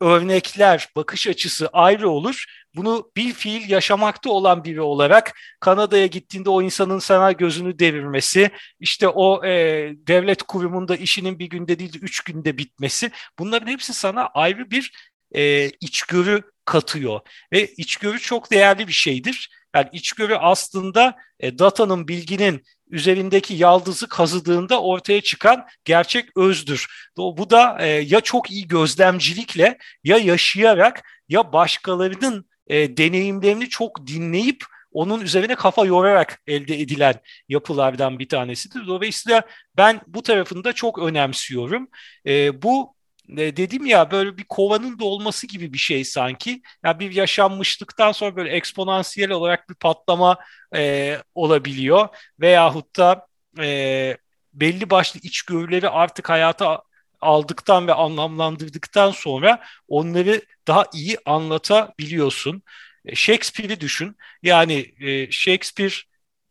örnekler, 0.00 0.88
bakış 0.96 1.26
açısı 1.26 1.68
ayrı 1.72 2.10
olur. 2.10 2.44
Bunu 2.76 3.10
bir 3.16 3.32
fiil 3.32 3.70
yaşamakta 3.70 4.30
olan 4.30 4.64
biri 4.64 4.80
olarak 4.80 5.32
Kanada'ya 5.60 6.06
gittiğinde 6.06 6.50
o 6.50 6.62
insanın 6.62 6.98
sana 6.98 7.32
gözünü 7.32 7.78
devirmesi, 7.78 8.50
işte 8.80 9.08
o 9.08 9.46
e, 9.46 9.50
devlet 9.96 10.42
kurumunda 10.42 10.96
işinin 10.96 11.38
bir 11.38 11.46
günde 11.46 11.78
değil 11.78 11.92
de 11.92 11.98
üç 11.98 12.20
günde 12.20 12.58
bitmesi 12.58 13.10
bunların 13.38 13.66
hepsi 13.66 13.94
sana 13.94 14.26
ayrı 14.26 14.70
bir 14.70 14.92
e, 15.34 15.70
içgörü 15.80 16.51
katıyor. 16.64 17.20
Ve 17.52 17.66
içgörü 17.66 18.20
çok 18.20 18.50
değerli 18.50 18.88
bir 18.88 18.92
şeydir. 18.92 19.50
Yani 19.74 19.88
içgörü 19.92 20.34
aslında 20.34 21.16
e, 21.40 21.58
datanın, 21.58 22.08
bilginin 22.08 22.62
üzerindeki 22.90 23.54
yaldızı 23.54 24.08
kazıdığında 24.08 24.82
ortaya 24.82 25.20
çıkan 25.20 25.66
gerçek 25.84 26.36
özdür. 26.36 26.86
Bu 27.16 27.50
da 27.50 27.76
e, 27.80 27.86
ya 27.86 28.20
çok 28.20 28.50
iyi 28.50 28.68
gözlemcilikle 28.68 29.78
ya 30.04 30.16
yaşayarak 30.18 31.02
ya 31.28 31.52
başkalarının 31.52 32.44
e, 32.66 32.96
deneyimlerini 32.96 33.68
çok 33.68 34.06
dinleyip 34.06 34.64
onun 34.92 35.20
üzerine 35.20 35.54
kafa 35.54 35.86
yorarak 35.86 36.42
elde 36.46 36.80
edilen 36.80 37.14
yapılardan 37.48 38.18
bir 38.18 38.28
tanesidir. 38.28 38.86
Dolayısıyla 38.86 39.42
ben 39.76 40.00
bu 40.06 40.22
tarafını 40.22 40.64
da 40.64 40.72
çok 40.72 40.98
önemsiyorum. 40.98 41.88
E, 42.26 42.62
bu 42.62 42.94
e, 43.28 43.56
dedim 43.56 43.86
ya 43.86 44.10
böyle 44.10 44.36
bir 44.38 44.44
kovanın 44.44 44.98
dolması 44.98 45.46
gibi 45.46 45.72
bir 45.72 45.78
şey 45.78 46.04
sanki. 46.04 46.50
Ya 46.50 46.60
yani 46.84 46.98
bir 47.00 47.12
yaşanmışlıktan 47.12 48.12
sonra 48.12 48.36
böyle 48.36 48.50
eksponansiyel 48.50 49.30
olarak 49.30 49.68
bir 49.70 49.74
patlama 49.74 50.38
e, 50.74 51.18
olabiliyor 51.34 52.08
veyahut 52.40 52.96
da 52.96 53.26
e, 53.58 54.16
belli 54.52 54.90
başlı 54.90 55.20
içgörüleri 55.22 55.88
artık 55.88 56.30
hayata 56.30 56.82
aldıktan 57.20 57.86
ve 57.86 57.94
anlamlandırdıktan 57.94 59.10
sonra 59.10 59.64
onları 59.88 60.42
daha 60.68 60.84
iyi 60.94 61.18
anlatabiliyorsun. 61.26 62.62
E, 63.04 63.14
Shakespeare'i 63.14 63.80
düşün. 63.80 64.16
Yani 64.42 64.94
e, 65.00 65.30
Shakespeare 65.30 65.94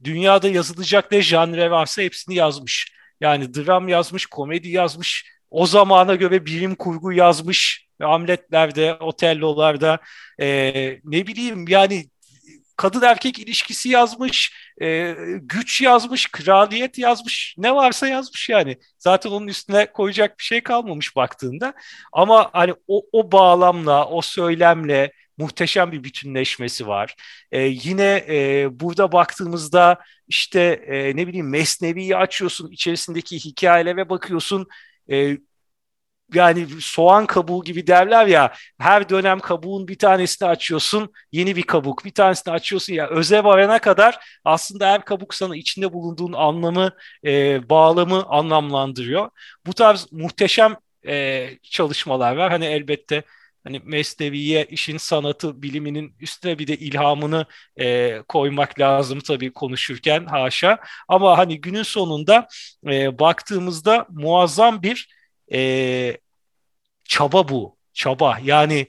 dünyada 0.04 0.50
yazılacak 0.50 1.12
ne 1.12 1.22
janre 1.22 1.72
varsa 1.72 2.02
hepsini 2.02 2.36
yazmış. 2.36 2.94
Yani 3.22 3.54
dram 3.54 3.90
yazmış, 3.90 4.26
komedi 4.26 4.70
yazmış, 4.70 5.26
o 5.52 5.66
zamana 5.66 6.16
göre 6.16 6.46
bilim 6.46 6.76
kurgu 6.76 7.14
yazmış. 7.14 7.88
Hamletler'de, 8.02 8.94
Otello'larda 8.94 10.00
e, 10.42 11.00
ne 11.04 11.28
bileyim 11.28 11.66
yani 11.68 12.06
kadın 12.78 13.02
erkek 13.02 13.40
ilişkisi 13.40 13.90
yazmış, 13.90 14.54
e, 14.82 15.16
güç 15.42 15.82
yazmış, 15.82 16.32
kraliyet 16.32 16.98
yazmış, 16.98 17.56
ne 17.58 17.76
varsa 17.76 18.08
yazmış 18.08 18.50
yani. 18.50 18.78
Zaten 18.98 19.30
onun 19.32 19.48
üstüne 19.48 19.92
koyacak 19.92 20.40
bir 20.40 20.44
şey 20.44 20.62
kalmamış 20.62 21.16
baktığında. 21.16 21.74
Ama 22.14 22.50
hani 22.54 22.74
o, 22.88 23.04
o 23.12 23.32
bağlamla, 23.32 24.06
o 24.08 24.22
söylemle 24.22 25.12
muhteşem 25.38 25.92
bir 25.92 26.04
bütünleşmesi 26.04 26.88
var. 26.88 27.16
E, 27.52 27.62
yine 27.62 28.26
e, 28.30 28.68
burada 28.80 29.12
baktığımızda 29.12 30.00
işte 30.28 30.62
e, 30.88 31.16
ne 31.16 31.28
bileyim 31.28 31.50
Mesnevi'yi 31.50 32.18
açıyorsun, 32.18 32.72
içerisindeki 32.72 33.40
hikayelere 33.40 34.10
bakıyorsun 34.10 34.68
e, 35.12 35.38
yani 36.34 36.68
soğan 36.82 37.26
kabuğu 37.26 37.64
gibi 37.64 37.88
derler 37.88 38.26
ya 38.28 38.54
her 38.80 39.10
dönem 39.10 39.40
kabuğun 39.40 39.88
bir 39.88 39.98
tanesini 39.98 40.50
açıyorsun 40.50 41.14
yeni 41.32 41.56
bir 41.56 41.64
kabuk 41.64 42.06
bir 42.06 42.14
tanesini 42.14 42.54
açıyorsun 42.54 42.94
ya 42.94 43.08
öze 43.10 43.44
varana 43.44 43.80
kadar 43.80 44.40
aslında 44.46 44.92
her 44.92 45.06
kabuk 45.06 45.34
sana 45.34 45.56
içinde 45.56 45.94
bulunduğun 45.94 46.34
anlamı 46.34 46.92
e, 47.26 47.70
bağlamı 47.70 48.26
anlamlandırıyor. 48.30 49.30
Bu 49.66 49.74
tarz 49.74 50.08
muhteşem 50.12 50.76
e, 51.08 51.50
çalışmalar 51.64 52.36
var. 52.36 52.52
Hani 52.52 52.66
elbette 52.66 53.24
hani 53.64 53.82
mesneviye 53.84 54.66
işin 54.66 54.98
sanatı 54.98 55.62
biliminin 55.62 56.16
üstüne 56.20 56.60
bir 56.60 56.68
de 56.68 56.78
ilhamını 56.78 57.46
e, 57.80 58.18
koymak 58.28 58.80
lazım 58.80 59.20
tabii 59.20 59.54
konuşurken 59.54 60.26
haşa. 60.26 60.80
Ama 61.08 61.38
hani 61.38 61.62
günün 61.62 61.84
sonunda 61.84 62.48
e, 62.88 63.20
baktığımızda 63.20 64.06
muazzam 64.10 64.84
bir 64.84 65.10
e, 65.54 66.18
çaba 67.04 67.50
bu. 67.50 67.78
Çaba. 67.94 68.38
Yani 68.44 68.88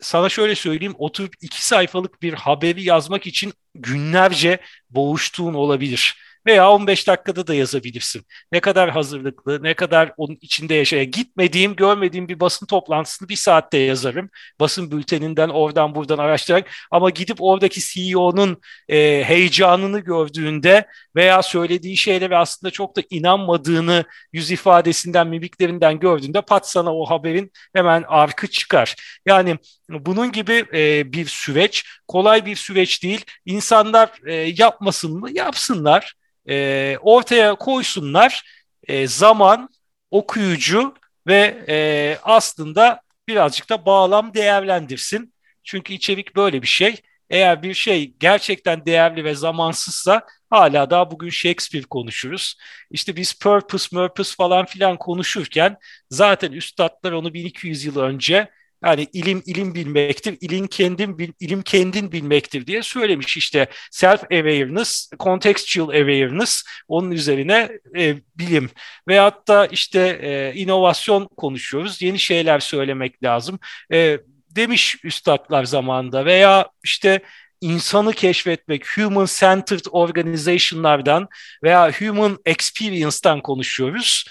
sana 0.00 0.28
şöyle 0.28 0.54
söyleyeyim 0.54 0.94
oturup 0.98 1.34
iki 1.40 1.66
sayfalık 1.66 2.22
bir 2.22 2.32
haberi 2.32 2.82
yazmak 2.82 3.26
için 3.26 3.52
günlerce 3.74 4.60
boğuştuğun 4.90 5.54
olabilir. 5.54 6.16
Veya 6.46 6.70
15 6.70 7.08
dakikada 7.08 7.46
da 7.46 7.54
yazabilirsin. 7.54 8.26
Ne 8.52 8.60
kadar 8.60 8.90
hazırlıklı, 8.90 9.62
ne 9.62 9.74
kadar 9.74 10.12
onun 10.16 10.38
içinde 10.40 10.74
yaşaya 10.74 11.04
gitmediğim, 11.04 11.76
görmediğim 11.76 12.28
bir 12.28 12.40
basın 12.40 12.66
toplantısını 12.66 13.28
bir 13.28 13.36
saatte 13.36 13.78
yazarım. 13.78 14.30
Basın 14.60 14.90
bülteninden 14.90 15.48
oradan 15.48 15.94
buradan 15.94 16.18
araştırarak 16.18 16.70
ama 16.90 17.10
gidip 17.10 17.36
oradaki 17.42 17.80
CEO'nun 17.80 18.60
e, 18.88 19.24
heyecanını 19.24 20.00
gördüğünde 20.00 20.86
veya 21.16 21.42
söylediği 21.42 21.96
şeylere 21.96 22.36
aslında 22.36 22.70
çok 22.70 22.96
da 22.96 23.02
inanmadığını 23.10 24.04
yüz 24.32 24.50
ifadesinden, 24.50 25.26
mimiklerinden 25.26 26.00
gördüğünde 26.00 26.40
pat 26.40 26.68
sana 26.70 26.96
o 26.96 27.04
haberin 27.06 27.52
hemen 27.74 28.04
arkı 28.08 28.46
çıkar. 28.46 28.94
Yani 29.26 29.56
bunun 29.88 30.32
gibi 30.32 30.64
e, 30.74 31.12
bir 31.12 31.26
süreç, 31.26 31.84
kolay 32.08 32.46
bir 32.46 32.56
süreç 32.56 33.02
değil. 33.02 33.24
İnsanlar 33.46 34.10
e, 34.26 34.34
yapmasın 34.34 35.20
mı? 35.20 35.30
Yapsınlar. 35.30 36.14
E, 36.48 36.96
ortaya 37.02 37.54
koysunlar. 37.54 38.42
E, 38.88 39.06
zaman, 39.06 39.68
okuyucu 40.10 40.94
ve 41.26 41.64
e, 41.68 42.18
aslında 42.22 43.00
birazcık 43.28 43.70
da 43.70 43.86
bağlam 43.86 44.34
değerlendirsin. 44.34 45.34
Çünkü 45.64 45.94
içerik 45.94 46.36
böyle 46.36 46.62
bir 46.62 46.66
şey. 46.66 46.96
Eğer 47.30 47.62
bir 47.62 47.74
şey 47.74 48.14
gerçekten 48.20 48.86
değerli 48.86 49.24
ve 49.24 49.34
zamansızsa 49.34 50.26
hala 50.50 50.90
daha 50.90 51.10
bugün 51.10 51.30
Shakespeare 51.30 51.84
konuşuruz. 51.84 52.56
İşte 52.90 53.16
biz 53.16 53.32
purpose, 53.38 53.88
purpose 53.96 54.34
falan 54.36 54.66
filan 54.66 54.96
konuşurken 54.98 55.76
zaten 56.10 56.52
üstadlar 56.52 57.12
onu 57.12 57.34
1200 57.34 57.84
yıl 57.84 57.96
önce 57.98 58.48
yani 58.84 59.06
ilim 59.12 59.42
ilim 59.46 59.74
bilmektir, 59.74 60.38
ilim 60.40 60.66
kendin 60.66 61.34
ilim 61.40 61.62
kendin 61.62 62.12
bilmektir 62.12 62.66
diye 62.66 62.82
söylemiş 62.82 63.36
işte 63.36 63.66
self 63.90 64.22
awareness, 64.22 65.10
contextual 65.20 65.88
awareness 65.88 66.64
onun 66.88 67.10
üzerine 67.10 67.70
e, 67.96 68.16
bilim 68.36 68.70
veyahut 69.08 69.48
da 69.48 69.66
işte 69.66 70.18
e, 70.22 70.54
inovasyon 70.54 71.28
konuşuyoruz. 71.36 72.02
Yeni 72.02 72.18
şeyler 72.18 72.60
söylemek 72.60 73.22
lazım. 73.22 73.58
E, 73.92 74.18
demiş 74.50 74.96
üstadlar 75.04 75.64
zamanında 75.64 76.24
veya 76.24 76.68
işte 76.84 77.20
insanı 77.60 78.12
keşfetmek, 78.12 78.98
human 78.98 79.26
centered 79.28 79.84
organization'lardan 79.90 81.28
veya 81.62 81.92
human 81.92 82.38
experience'dan 82.44 83.40
konuşuyoruz. 83.40 84.24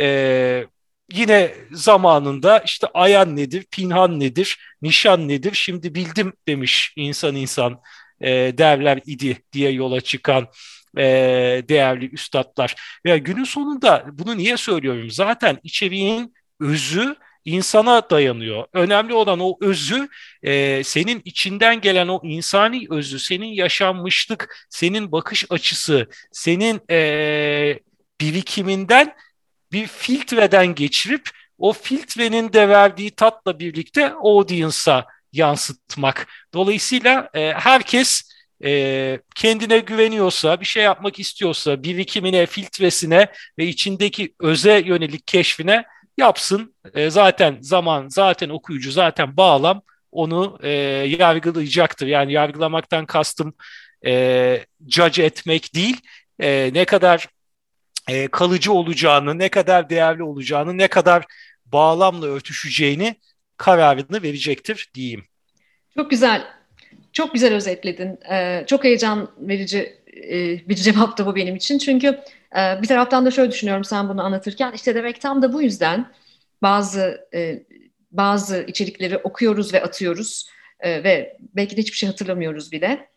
Ee, 0.00 0.66
yine 1.12 1.54
zamanında 1.72 2.58
işte 2.58 2.86
ayan 2.94 3.36
nedir, 3.36 3.64
pinhan 3.70 4.20
nedir, 4.20 4.58
nişan 4.82 5.28
nedir 5.28 5.54
şimdi 5.54 5.94
bildim 5.94 6.32
demiş 6.48 6.92
insan 6.96 7.36
insan 7.36 7.80
e, 8.20 8.30
derler 8.58 9.00
idi 9.06 9.38
diye 9.52 9.70
yola 9.70 10.00
çıkan 10.00 10.48
e, 10.98 11.02
değerli 11.68 12.10
üstadlar. 12.10 12.74
Veya 13.06 13.16
günün 13.16 13.44
sonunda 13.44 14.04
bunu 14.12 14.36
niye 14.36 14.56
söylüyorum? 14.56 15.10
Zaten 15.10 15.58
içeriğin 15.62 16.34
özü 16.60 17.16
insana 17.44 18.10
dayanıyor. 18.10 18.64
Önemli 18.72 19.14
olan 19.14 19.40
o 19.40 19.56
özü, 19.60 20.08
e, 20.42 20.84
senin 20.84 21.22
içinden 21.24 21.80
gelen 21.80 22.08
o 22.08 22.20
insani 22.24 22.86
özü, 22.90 23.18
senin 23.18 23.46
yaşanmışlık, 23.46 24.66
senin 24.70 25.12
bakış 25.12 25.44
açısı, 25.50 26.08
senin 26.32 26.80
e, 26.90 27.78
birikiminden 28.20 29.14
bir 29.72 29.86
filtreden 29.86 30.74
geçirip 30.74 31.30
o 31.58 31.72
filtrenin 31.72 32.52
de 32.52 32.68
verdiği 32.68 33.10
tatla 33.10 33.58
birlikte 33.58 34.12
audience'a 34.12 35.06
yansıtmak. 35.32 36.26
Dolayısıyla 36.54 37.28
e, 37.34 37.52
herkes 37.52 38.22
e, 38.64 39.20
kendine 39.34 39.78
güveniyorsa, 39.78 40.60
bir 40.60 40.66
şey 40.66 40.82
yapmak 40.82 41.18
istiyorsa, 41.18 41.82
birikimine, 41.82 42.46
filtresine 42.46 43.26
ve 43.58 43.66
içindeki 43.66 44.34
öze 44.40 44.82
yönelik 44.86 45.26
keşfine 45.26 45.84
yapsın. 46.18 46.74
E, 46.94 47.10
zaten 47.10 47.58
zaman, 47.60 48.08
zaten 48.08 48.48
okuyucu, 48.48 48.92
zaten 48.92 49.36
bağlam 49.36 49.82
onu 50.12 50.58
e, 50.62 50.70
yargılayacaktır. 51.18 52.06
Yani 52.06 52.32
yargılamaktan 52.32 53.06
kastım 53.06 53.54
e, 54.06 54.64
judge 54.88 55.22
etmek 55.22 55.74
değil, 55.74 56.00
e, 56.40 56.70
ne 56.72 56.84
kadar 56.84 57.28
e, 58.08 58.28
kalıcı 58.28 58.72
olacağını, 58.72 59.38
ne 59.38 59.48
kadar 59.48 59.90
değerli 59.90 60.22
olacağını, 60.22 60.78
ne 60.78 60.88
kadar 60.88 61.24
bağlamla 61.66 62.26
örtüşeceğini 62.26 63.16
kararını 63.56 64.22
verecektir 64.22 64.90
diyeyim. 64.94 65.24
Çok 65.94 66.10
güzel, 66.10 66.44
çok 67.12 67.34
güzel 67.34 67.54
özetledin. 67.54 68.18
Ee, 68.30 68.64
çok 68.66 68.84
heyecan 68.84 69.30
verici 69.38 69.96
e, 70.30 70.68
bir 70.68 70.74
cevap 70.74 71.18
da 71.18 71.26
bu 71.26 71.36
benim 71.36 71.56
için. 71.56 71.78
Çünkü 71.78 72.06
e, 72.56 72.82
bir 72.82 72.86
taraftan 72.86 73.26
da 73.26 73.30
şöyle 73.30 73.50
düşünüyorum 73.50 73.84
sen 73.84 74.08
bunu 74.08 74.22
anlatırken, 74.22 74.72
işte 74.72 74.94
demek 74.94 75.20
tam 75.20 75.42
da 75.42 75.52
bu 75.52 75.62
yüzden 75.62 76.12
bazı 76.62 77.28
e, 77.34 77.62
bazı 78.10 78.64
içerikleri 78.68 79.18
okuyoruz 79.18 79.74
ve 79.74 79.82
atıyoruz 79.82 80.50
e, 80.80 81.04
ve 81.04 81.36
belki 81.40 81.76
de 81.76 81.80
hiçbir 81.80 81.96
şey 81.96 82.08
hatırlamıyoruz 82.08 82.72
bile. 82.72 83.08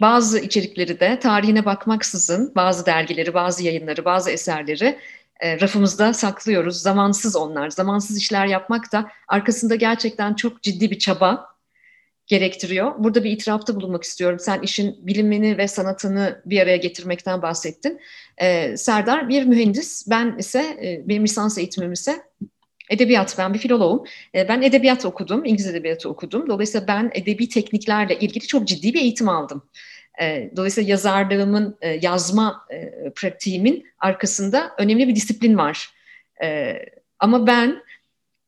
Bazı 0.00 0.38
içerikleri 0.38 1.00
de 1.00 1.18
tarihine 1.18 1.64
bakmaksızın 1.64 2.52
bazı 2.54 2.86
dergileri, 2.86 3.34
bazı 3.34 3.64
yayınları, 3.64 4.04
bazı 4.04 4.30
eserleri 4.30 4.98
e, 5.40 5.60
rafımızda 5.60 6.12
saklıyoruz. 6.14 6.82
Zamansız 6.82 7.36
onlar. 7.36 7.70
Zamansız 7.70 8.18
işler 8.18 8.46
yapmak 8.46 8.92
da 8.92 9.10
arkasında 9.28 9.74
gerçekten 9.74 10.34
çok 10.34 10.62
ciddi 10.62 10.90
bir 10.90 10.98
çaba 10.98 11.50
gerektiriyor. 12.26 12.94
Burada 12.98 13.24
bir 13.24 13.30
itirafta 13.30 13.76
bulunmak 13.76 14.02
istiyorum. 14.02 14.38
Sen 14.38 14.60
işin 14.62 15.06
bilimini 15.06 15.58
ve 15.58 15.68
sanatını 15.68 16.42
bir 16.46 16.60
araya 16.60 16.76
getirmekten 16.76 17.42
bahsettin. 17.42 18.00
Ee, 18.38 18.76
Serdar 18.76 19.28
bir 19.28 19.44
mühendis, 19.44 20.06
ben 20.10 20.38
ise 20.38 20.60
e, 20.60 21.08
benim 21.08 21.24
lisans 21.24 21.58
eğitimim 21.58 21.92
ise 21.92 22.29
Edebiyat, 22.90 23.34
ben 23.38 23.54
bir 23.54 23.58
filoloğum. 23.58 24.04
E, 24.34 24.48
ben 24.48 24.62
edebiyat 24.62 25.04
okudum, 25.04 25.44
İngiliz 25.44 25.66
edebiyatı 25.66 26.08
okudum. 26.08 26.48
Dolayısıyla 26.48 26.86
ben 26.86 27.10
edebi 27.14 27.48
tekniklerle 27.48 28.18
ilgili 28.18 28.46
çok 28.46 28.68
ciddi 28.68 28.94
bir 28.94 29.00
eğitim 29.00 29.28
aldım. 29.28 29.62
E, 30.22 30.50
dolayısıyla 30.56 30.90
yazarlığımın, 30.90 31.78
e, 31.80 31.88
yazma 31.88 32.66
pratiğimin 33.14 33.86
arkasında 33.98 34.72
önemli 34.78 35.08
bir 35.08 35.16
disiplin 35.16 35.58
var. 35.58 35.90
Ama 37.18 37.46
ben 37.46 37.82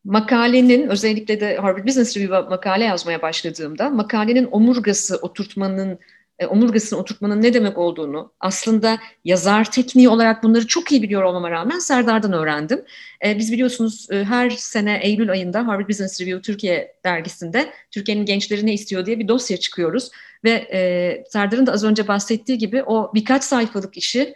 makalenin, 0.05 0.89
özellikle 0.89 1.41
de 1.41 1.57
Harvard 1.57 1.87
Business 1.87 2.17
Review'a 2.17 2.43
makale 2.43 2.85
yazmaya 2.85 3.23
başladığımda, 3.23 3.91
makalenin 3.91 4.49
omurgası 4.51 5.17
oturtmanın 5.17 5.99
e, 6.39 6.47
omurgasını 6.47 6.99
oturtmanın 6.99 7.43
ne 7.43 7.55
demek 7.55 7.79
olduğunu 7.79 8.33
aslında 8.41 8.99
yazar 9.25 9.71
tekniği 9.71 10.09
olarak 10.09 10.43
bunları 10.43 10.67
çok 10.67 10.93
iyi 10.93 11.03
biliyor 11.03 11.23
olmama 11.23 11.51
rağmen 11.51 11.79
Serdar'dan 11.79 12.33
öğrendim. 12.33 12.85
E, 13.25 13.39
biz 13.39 13.53
biliyorsunuz 13.53 14.07
e, 14.11 14.25
her 14.25 14.51
sene 14.51 15.01
Eylül 15.03 15.31
ayında 15.31 15.67
Harvard 15.67 15.89
Business 15.89 16.21
Review 16.21 16.43
Türkiye 16.43 16.95
dergisinde 17.05 17.73
Türkiye'nin 17.91 18.25
gençleri 18.25 18.67
ne 18.67 18.75
istiyor 18.75 19.07
diye 19.07 19.19
bir 19.19 19.29
dosya 19.29 19.57
çıkıyoruz. 19.57 20.11
Ve 20.45 20.51
e, 20.51 21.25
Serdar'ın 21.31 21.67
da 21.67 21.73
az 21.73 21.85
önce 21.85 22.09
bahsettiği 22.09 22.59
gibi 22.59 22.83
o 22.83 23.11
birkaç 23.15 23.45
sayfalık 23.45 23.97
işi 23.97 24.35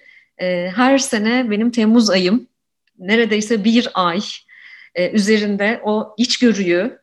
her 0.75 0.99
sene 0.99 1.51
benim 1.51 1.71
Temmuz 1.71 2.11
ayım 2.11 2.49
neredeyse 2.99 3.65
bir 3.65 3.89
ay 3.95 4.21
üzerinde 5.13 5.81
o 5.85 6.15
içgörüyü, 6.19 6.99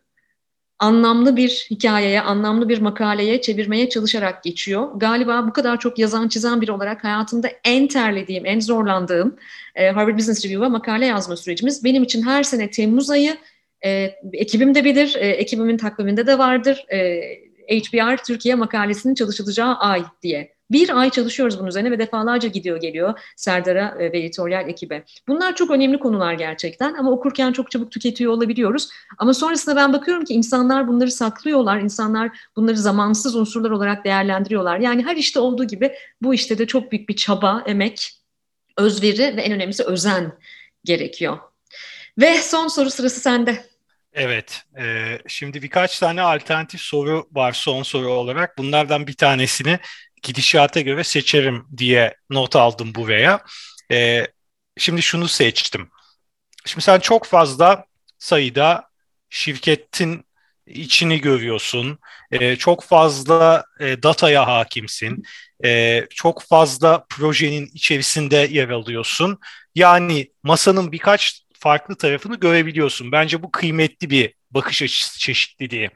anlamlı 0.83 1.35
bir 1.35 1.67
hikayeye, 1.71 2.21
anlamlı 2.21 2.69
bir 2.69 2.81
makaleye 2.81 3.41
çevirmeye 3.41 3.89
çalışarak 3.89 4.43
geçiyor. 4.43 4.91
Galiba 4.95 5.47
bu 5.47 5.53
kadar 5.53 5.79
çok 5.79 5.99
yazan 5.99 6.27
çizen 6.27 6.61
biri 6.61 6.71
olarak 6.71 7.03
hayatımda 7.03 7.49
en 7.63 7.87
terlediğim, 7.87 8.45
en 8.45 8.59
zorlandığım 8.59 9.35
e, 9.75 9.89
Harvard 9.89 10.17
Business 10.17 10.45
Review'a 10.45 10.69
makale 10.69 11.05
yazma 11.05 11.35
sürecimiz. 11.35 11.83
Benim 11.83 12.03
için 12.03 12.21
her 12.21 12.43
sene 12.43 12.71
Temmuz 12.71 13.09
ayı, 13.09 13.37
e, 13.85 14.11
ekibim 14.33 14.75
de 14.75 14.83
bilir, 14.83 15.15
e, 15.15 15.27
ekibimin 15.27 15.77
takviminde 15.77 16.27
de 16.27 16.37
vardır. 16.37 16.85
E, 16.91 17.21
HBR 17.67 18.23
Türkiye 18.23 18.55
makalesinin 18.55 19.15
çalışılacağı 19.15 19.75
ay 19.75 20.03
diye. 20.21 20.52
Bir 20.73 20.99
ay 20.99 21.09
çalışıyoruz 21.09 21.59
bunun 21.59 21.67
üzerine 21.67 21.91
ve 21.91 21.99
defalarca 21.99 22.49
gidiyor 22.49 22.77
geliyor 22.77 23.19
Serdar'a 23.35 23.95
e, 23.99 24.11
ve 24.11 24.19
editoryal 24.19 24.69
ekibe. 24.69 25.03
Bunlar 25.27 25.55
çok 25.55 25.71
önemli 25.71 25.99
konular 25.99 26.33
gerçekten 26.33 26.93
ama 26.93 27.11
okurken 27.11 27.51
çok 27.51 27.71
çabuk 27.71 27.91
tüketiyor 27.91 28.31
olabiliyoruz. 28.31 28.89
Ama 29.17 29.33
sonrasında 29.33 29.75
ben 29.75 29.93
bakıyorum 29.93 30.25
ki 30.25 30.33
insanlar 30.33 30.87
bunları 30.87 31.11
saklıyorlar, 31.11 31.79
insanlar 31.79 32.37
bunları 32.55 32.77
zamansız 32.77 33.35
unsurlar 33.35 33.69
olarak 33.69 34.05
değerlendiriyorlar. 34.05 34.79
Yani 34.79 35.05
her 35.05 35.15
işte 35.15 35.39
olduğu 35.39 35.63
gibi 35.63 35.93
bu 36.21 36.33
işte 36.33 36.57
de 36.57 36.67
çok 36.67 36.91
büyük 36.91 37.09
bir 37.09 37.15
çaba, 37.15 37.63
emek, 37.65 38.11
özveri 38.77 39.37
ve 39.37 39.41
en 39.41 39.51
önemlisi 39.51 39.83
özen 39.83 40.31
gerekiyor. 40.83 41.37
Ve 42.17 42.37
son 42.37 42.67
soru 42.67 42.89
sırası 42.91 43.19
sende. 43.19 43.65
Evet, 44.13 44.61
e, 44.79 45.17
şimdi 45.27 45.61
birkaç 45.61 45.99
tane 45.99 46.21
alternatif 46.21 46.81
soru 46.81 47.27
var 47.31 47.51
son 47.51 47.83
soru 47.83 48.09
olarak. 48.09 48.57
Bunlardan 48.57 49.07
bir 49.07 49.13
tanesini 49.13 49.79
gidişata 50.23 50.81
göre 50.81 51.03
seçerim 51.03 51.67
diye 51.77 52.15
not 52.29 52.55
aldım 52.55 52.95
buraya. 52.95 53.41
E, 53.91 54.27
şimdi 54.77 55.01
şunu 55.01 55.27
seçtim. 55.27 55.89
Şimdi 56.65 56.83
sen 56.85 56.99
çok 56.99 57.25
fazla 57.25 57.85
sayıda 58.19 58.89
şirketin 59.29 60.25
içini 60.67 61.21
görüyorsun, 61.21 61.99
e, 62.31 62.55
çok 62.55 62.83
fazla 62.83 63.65
e, 63.79 64.03
dataya 64.03 64.47
hakimsin, 64.47 65.23
e, 65.65 66.05
çok 66.09 66.43
fazla 66.43 67.05
projenin 67.09 67.69
içerisinde 67.73 68.35
yer 68.35 68.69
alıyorsun. 68.69 69.39
Yani 69.75 70.31
masanın 70.43 70.91
birkaç 70.91 71.43
farklı 71.59 71.95
tarafını 71.95 72.35
görebiliyorsun. 72.39 73.11
Bence 73.11 73.43
bu 73.43 73.51
kıymetli 73.51 74.09
bir 74.09 74.33
bakış 74.51 74.81
açısı 74.81 75.19
çeşitliliği. 75.19 75.89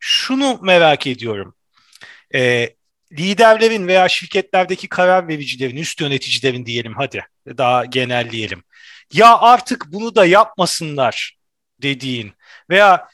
Şunu 0.00 0.58
merak 0.62 1.06
ediyorum. 1.06 1.54
E, 2.34 2.68
liderlerin 3.12 3.86
veya 3.86 4.08
şirketlerdeki 4.08 4.88
karar 4.88 5.28
vericilerin, 5.28 5.76
üst 5.76 6.00
yöneticilerin 6.00 6.66
diyelim 6.66 6.94
hadi 6.96 7.26
daha 7.46 7.84
genelleyelim. 7.84 8.62
Ya 9.12 9.38
artık 9.38 9.92
bunu 9.92 10.14
da 10.14 10.26
yapmasınlar 10.26 11.36
dediğin 11.82 12.32
veya 12.70 13.08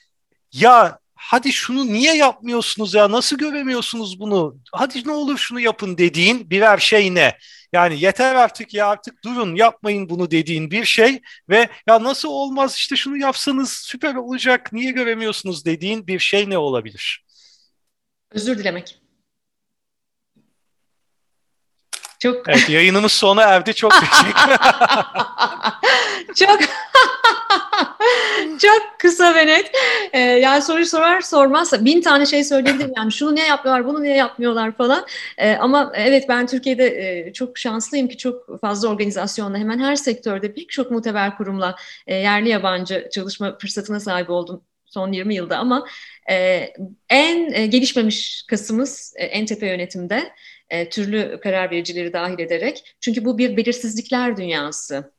ya 0.53 0.99
hadi 1.15 1.53
şunu 1.53 1.87
niye 1.87 2.17
yapmıyorsunuz 2.17 2.95
ya 2.95 3.11
nasıl 3.11 3.39
göremiyorsunuz 3.39 4.21
bunu 4.21 4.57
hadi 4.73 5.09
ne 5.09 5.13
olur 5.13 5.39
şunu 5.39 5.61
yapın 5.61 5.99
dediğin 5.99 6.51
birer 6.51 6.79
şey 6.79 7.15
ne? 7.15 7.37
Yani 7.73 8.01
yeter 8.01 8.35
artık 8.35 8.75
ya 8.75 8.89
artık 8.89 9.25
durun 9.25 9.55
yapmayın 9.55 10.09
bunu 10.09 10.31
dediğin 10.31 10.71
bir 10.71 10.85
şey 10.85 11.21
ve 11.49 11.69
ya 11.87 12.03
nasıl 12.03 12.29
olmaz 12.29 12.75
işte 12.75 12.97
şunu 12.97 13.17
yapsanız 13.17 13.73
süper 13.73 14.15
olacak 14.15 14.73
niye 14.73 14.93
göremiyorsunuz 14.93 15.65
dediğin 15.65 16.07
bir 16.07 16.19
şey 16.19 16.51
ne 16.51 16.59
olabilir? 16.59 17.25
Özür 18.31 18.59
dilemek. 18.59 19.01
Çok 22.21 22.49
Evet 22.49 22.69
yayınımız 22.69 23.13
sona 23.13 23.43
erdi. 23.43 23.75
Çok 23.75 23.93
teşekkür 23.93 24.57
Çok 26.37 26.61
Çok 28.61 28.83
kısa 28.99 29.35
ve 29.35 29.47
net. 29.47 29.71
Ee, 30.13 30.19
yani 30.19 30.63
soruyu 30.63 30.87
sorar 30.87 31.21
sormaz 31.21 31.85
bin 31.85 32.01
tane 32.01 32.27
şey 32.27 32.45
söyleyebilirim. 32.45 32.93
Yani 32.97 33.13
şunu 33.13 33.35
niye 33.35 33.47
yapmıyorlar, 33.47 33.87
bunu 33.87 34.03
niye 34.03 34.17
yapmıyorlar 34.17 34.77
falan. 34.77 35.07
Ee, 35.39 35.57
ama 35.57 35.93
evet 35.95 36.25
ben 36.29 36.47
Türkiye'de 36.47 36.87
e, 36.87 37.33
çok 37.33 37.59
şanslıyım 37.59 38.09
ki 38.09 38.17
çok 38.17 38.61
fazla 38.61 38.89
organizasyonla 38.89 39.59
hemen 39.59 39.79
her 39.79 39.97
sektörde 39.97 40.55
pek 40.55 40.71
çok 40.71 40.91
muteber 40.91 41.37
kurumla 41.37 41.77
e, 42.07 42.15
yerli 42.15 42.49
yabancı 42.49 43.09
çalışma 43.13 43.59
fırsatına 43.59 44.01
sahip 44.01 44.31
oldum 44.31 44.63
son 44.87 45.13
20 45.13 45.35
yılda 45.35 45.59
ama 45.59 45.87
e, 46.31 46.69
en 47.11 47.53
e, 47.53 47.67
gelişmemiş 47.67 48.45
kasımız 48.49 49.15
e, 49.17 49.25
en 49.25 49.47
tepe 49.47 49.67
yönetimde 49.67 50.33
e, 50.71 50.89
türlü 50.89 51.41
karar 51.43 51.71
vericileri 51.71 52.13
dahil 52.13 52.39
ederek. 52.39 52.97
Çünkü 53.01 53.25
bu 53.25 53.39
bir 53.39 53.57
belirsizlikler 53.57 54.37
dünyası. 54.37 55.13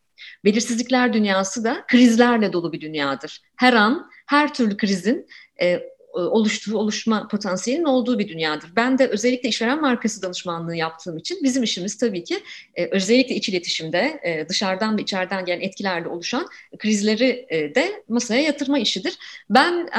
Belirsizlikler 0.45 1.13
dünyası 1.13 1.63
da 1.63 1.85
krizlerle 1.87 2.53
dolu 2.53 2.73
bir 2.73 2.81
dünyadır. 2.81 3.41
Her 3.55 3.73
an 3.73 4.09
her 4.27 4.53
türlü 4.53 4.77
krizin 4.77 5.27
e, 5.61 5.81
oluştuğu, 6.13 6.77
oluşma 6.77 7.27
potansiyelinin 7.27 7.85
olduğu 7.85 8.19
bir 8.19 8.27
dünyadır. 8.27 8.69
Ben 8.75 8.97
de 8.97 9.07
özellikle 9.07 9.49
işveren 9.49 9.81
markası 9.81 10.21
danışmanlığı 10.21 10.75
yaptığım 10.75 11.17
için 11.17 11.39
bizim 11.43 11.63
işimiz 11.63 11.97
tabii 11.97 12.23
ki 12.23 12.43
e, 12.75 12.85
özellikle 12.85 13.35
iç 13.35 13.49
iletişimde 13.49 14.19
e, 14.23 14.49
dışarıdan 14.49 14.97
ve 14.97 15.01
içeriden 15.01 15.45
gelen 15.45 15.61
etkilerle 15.61 16.07
oluşan 16.07 16.47
krizleri 16.77 17.47
de 17.75 18.03
masaya 18.09 18.41
yatırma 18.41 18.79
işidir. 18.79 19.17
Ben 19.49 19.89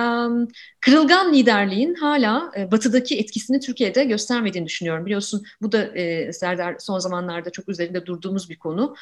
kırılgan 0.81 1.35
liderliğin 1.35 1.95
hala 1.95 2.53
batıdaki 2.73 3.19
etkisini 3.19 3.61
Türkiye'de 3.61 4.05
göstermediğini 4.05 4.67
düşünüyorum. 4.67 5.07
Biliyorsun 5.07 5.45
bu 5.63 5.73
da 5.73 5.91
Serdar 6.33 6.77
son 6.79 6.99
zamanlarda 6.99 7.51
çok 7.51 7.69
üzerinde 7.69 8.07
durduğumuz 8.07 8.51
bir 8.51 8.59
konu. 8.59 8.95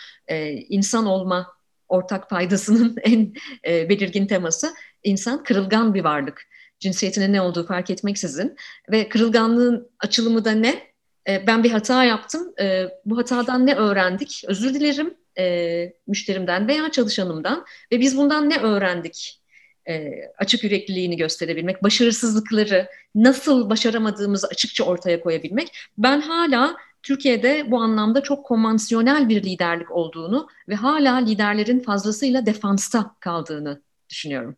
İnsan 0.69 1.07
olma 1.07 1.47
ortak 1.89 2.31
faydasının 2.31 2.97
en 3.03 3.35
belirgin 3.65 4.27
teması. 4.27 4.75
İnsan 5.05 5.43
kırılgan 5.43 5.95
bir 5.95 6.05
varlık 6.05 6.50
cinsiyetinin 6.81 7.33
ne 7.33 7.41
olduğu 7.41 7.67
fark 7.67 7.91
etmeksizin 7.91 8.57
ve 8.91 9.09
kırılganlığın 9.09 9.91
açılımı 10.01 10.45
da 10.45 10.51
ne? 10.51 10.91
E, 11.29 11.47
ben 11.47 11.65
bir 11.65 11.71
hata 11.71 12.05
yaptım. 12.05 12.53
E, 12.61 12.89
bu 13.05 13.19
hatadan 13.19 13.67
ne 13.67 13.75
öğrendik? 13.75 14.45
Özür 14.47 14.75
dilerim 14.75 15.15
e, 15.39 15.93
müşterimden 16.07 16.69
veya 16.69 16.91
çalışanımdan 16.91 17.65
ve 17.93 18.01
biz 18.01 18.17
bundan 18.17 18.51
ne 18.51 18.59
öğrendik? 18.59 19.41
E, 19.89 20.11
açık 20.39 20.65
yürekliliğini 20.65 21.17
gösterebilmek, 21.17 21.83
başarısızlıkları 21.83 22.89
nasıl 23.15 23.71
başaramadığımızı 23.71 24.47
açıkça 24.47 24.85
ortaya 24.85 25.21
koyabilmek. 25.21 25.77
Ben 25.99 26.21
hala 26.21 26.77
Türkiye'de 27.03 27.71
bu 27.71 27.81
anlamda 27.81 28.21
çok 28.21 28.47
konvansiyonel 28.47 29.29
bir 29.29 29.43
liderlik 29.43 29.91
olduğunu 29.91 30.49
ve 30.69 30.75
hala 30.75 31.17
liderlerin 31.17 31.81
fazlasıyla 31.81 32.47
defansta 32.47 33.17
kaldığını 33.21 33.83
düşünüyorum. 34.09 34.57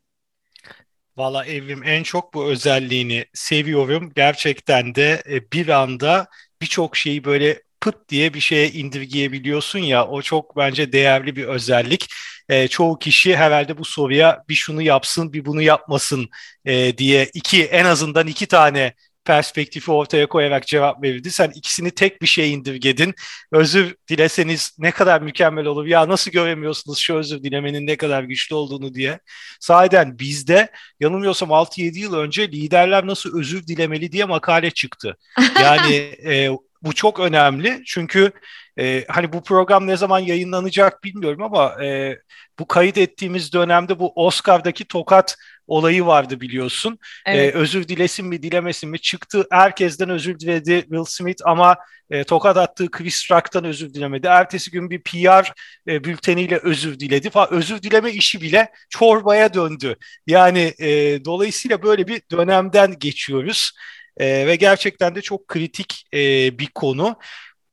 Valla 1.17 1.47
Evrim 1.47 1.83
en 1.85 2.03
çok 2.03 2.35
bu 2.35 2.45
özelliğini 2.47 3.25
seviyorum. 3.35 4.13
Gerçekten 4.17 4.95
de 4.95 5.23
e, 5.31 5.53
bir 5.53 5.69
anda 5.69 6.27
birçok 6.63 6.97
şeyi 6.97 7.25
böyle 7.25 7.63
pıt 7.81 8.09
diye 8.09 8.35
bir 8.35 8.41
şeye 8.41 8.71
indirgeyebiliyorsun 8.71 9.79
ya 9.79 10.07
o 10.09 10.23
çok 10.23 10.57
bence 10.57 10.93
değerli 10.93 11.37
bir 11.37 11.45
özellik. 11.45 12.09
E, 12.49 12.69
çoğu 12.69 12.99
kişi 12.99 13.37
herhalde 13.37 13.79
bu 13.79 13.85
soruya 13.85 14.45
bir 14.49 14.55
şunu 14.55 14.83
yapsın 14.83 15.33
bir 15.33 15.45
bunu 15.45 15.63
yapmasın 15.63 16.29
e, 16.65 16.99
diye 16.99 17.31
iki 17.35 17.65
en 17.65 17.85
azından 17.85 18.27
iki 18.27 18.47
tane 18.47 18.95
perspektifi 19.25 19.93
ortaya 19.93 20.27
koyarak 20.27 20.67
cevap 20.67 21.03
verirdi. 21.03 21.31
Sen 21.31 21.51
ikisini 21.55 21.91
tek 21.91 22.23
bir 22.23 22.27
şeye 22.27 22.49
indirgedin. 22.49 23.15
Özür 23.53 23.95
dileseniz 24.09 24.77
ne 24.79 24.91
kadar 24.91 25.21
mükemmel 25.21 25.67
olur. 25.67 25.87
Ya 25.87 26.09
nasıl 26.09 26.31
göremiyorsunuz 26.31 26.99
şu 26.99 27.15
özür 27.15 27.43
dilemenin 27.43 27.87
ne 27.87 27.97
kadar 27.97 28.23
güçlü 28.23 28.55
olduğunu 28.55 28.95
diye. 28.95 29.21
Sahiden 29.61 30.19
bizde 30.19 30.71
yanılmıyorsam 31.01 31.49
6-7 31.49 31.99
yıl 31.99 32.15
önce 32.15 32.49
liderler 32.49 33.07
nasıl 33.07 33.39
özür 33.39 33.67
dilemeli 33.67 34.13
diye 34.13 34.25
makale 34.25 34.71
çıktı. 34.71 35.17
Yani 35.63 35.95
e, 36.27 36.51
bu 36.83 36.93
çok 36.93 37.21
önemli 37.21 37.83
çünkü 37.87 38.33
e, 38.79 39.05
hani 39.09 39.33
bu 39.33 39.43
program 39.43 39.87
ne 39.87 39.97
zaman 39.97 40.19
yayınlanacak 40.19 41.05
bilmiyorum 41.05 41.43
ama 41.43 41.85
e, 41.85 42.19
bu 42.59 42.69
kayıt 42.69 42.99
ettiğimiz 42.99 43.53
dönemde 43.53 43.99
bu 43.99 44.13
Oscar'daki 44.17 44.85
tokat 44.85 45.37
olayı 45.67 46.07
vardı 46.07 46.41
biliyorsun. 46.41 46.99
E, 47.27 47.33
evet. 47.35 47.55
E, 47.55 47.59
özür 47.59 47.89
dilesin 47.89 48.27
mi 48.27 48.43
dilemesin 48.43 48.91
mi 48.91 48.99
çıktı. 48.99 49.47
Herkesten 49.51 50.11
özür 50.11 50.39
diledi 50.41 50.81
Will 50.81 51.05
Smith 51.05 51.43
ama 51.45 51.77
e, 52.11 52.25
tokat 52.25 52.57
attığı 52.57 52.91
Chris 52.91 53.31
Rock'tan 53.31 53.65
özür 53.65 53.95
dilemedi. 53.95 54.27
Ertesi 54.27 54.71
gün 54.71 54.91
bir 54.91 55.03
PR 55.03 55.53
e, 55.89 56.05
bülteniyle 56.05 56.57
özür 56.63 57.01
diledi 57.01 57.31
falan. 57.31 57.53
Özür 57.53 57.83
dileme 57.83 58.13
işi 58.13 58.41
bile 58.41 58.73
çorbaya 58.91 59.55
döndü. 59.55 59.97
Yani 60.27 60.75
e, 60.79 61.25
dolayısıyla 61.25 61.83
böyle 61.83 62.09
bir 62.09 62.23
dönemden 62.31 62.99
geçiyoruz. 62.99 63.73
E, 64.17 64.47
ve 64.47 64.57
gerçekten 64.57 65.15
de 65.15 65.23
çok 65.23 65.49
kritik 65.49 66.05
e, 66.15 66.19
bir 66.59 66.67
konu. 66.67 67.17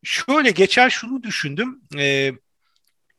Şöyle 0.03 0.51
geçen 0.51 0.89
şunu 0.89 1.23
düşündüm. 1.23 1.81
E, 1.97 2.31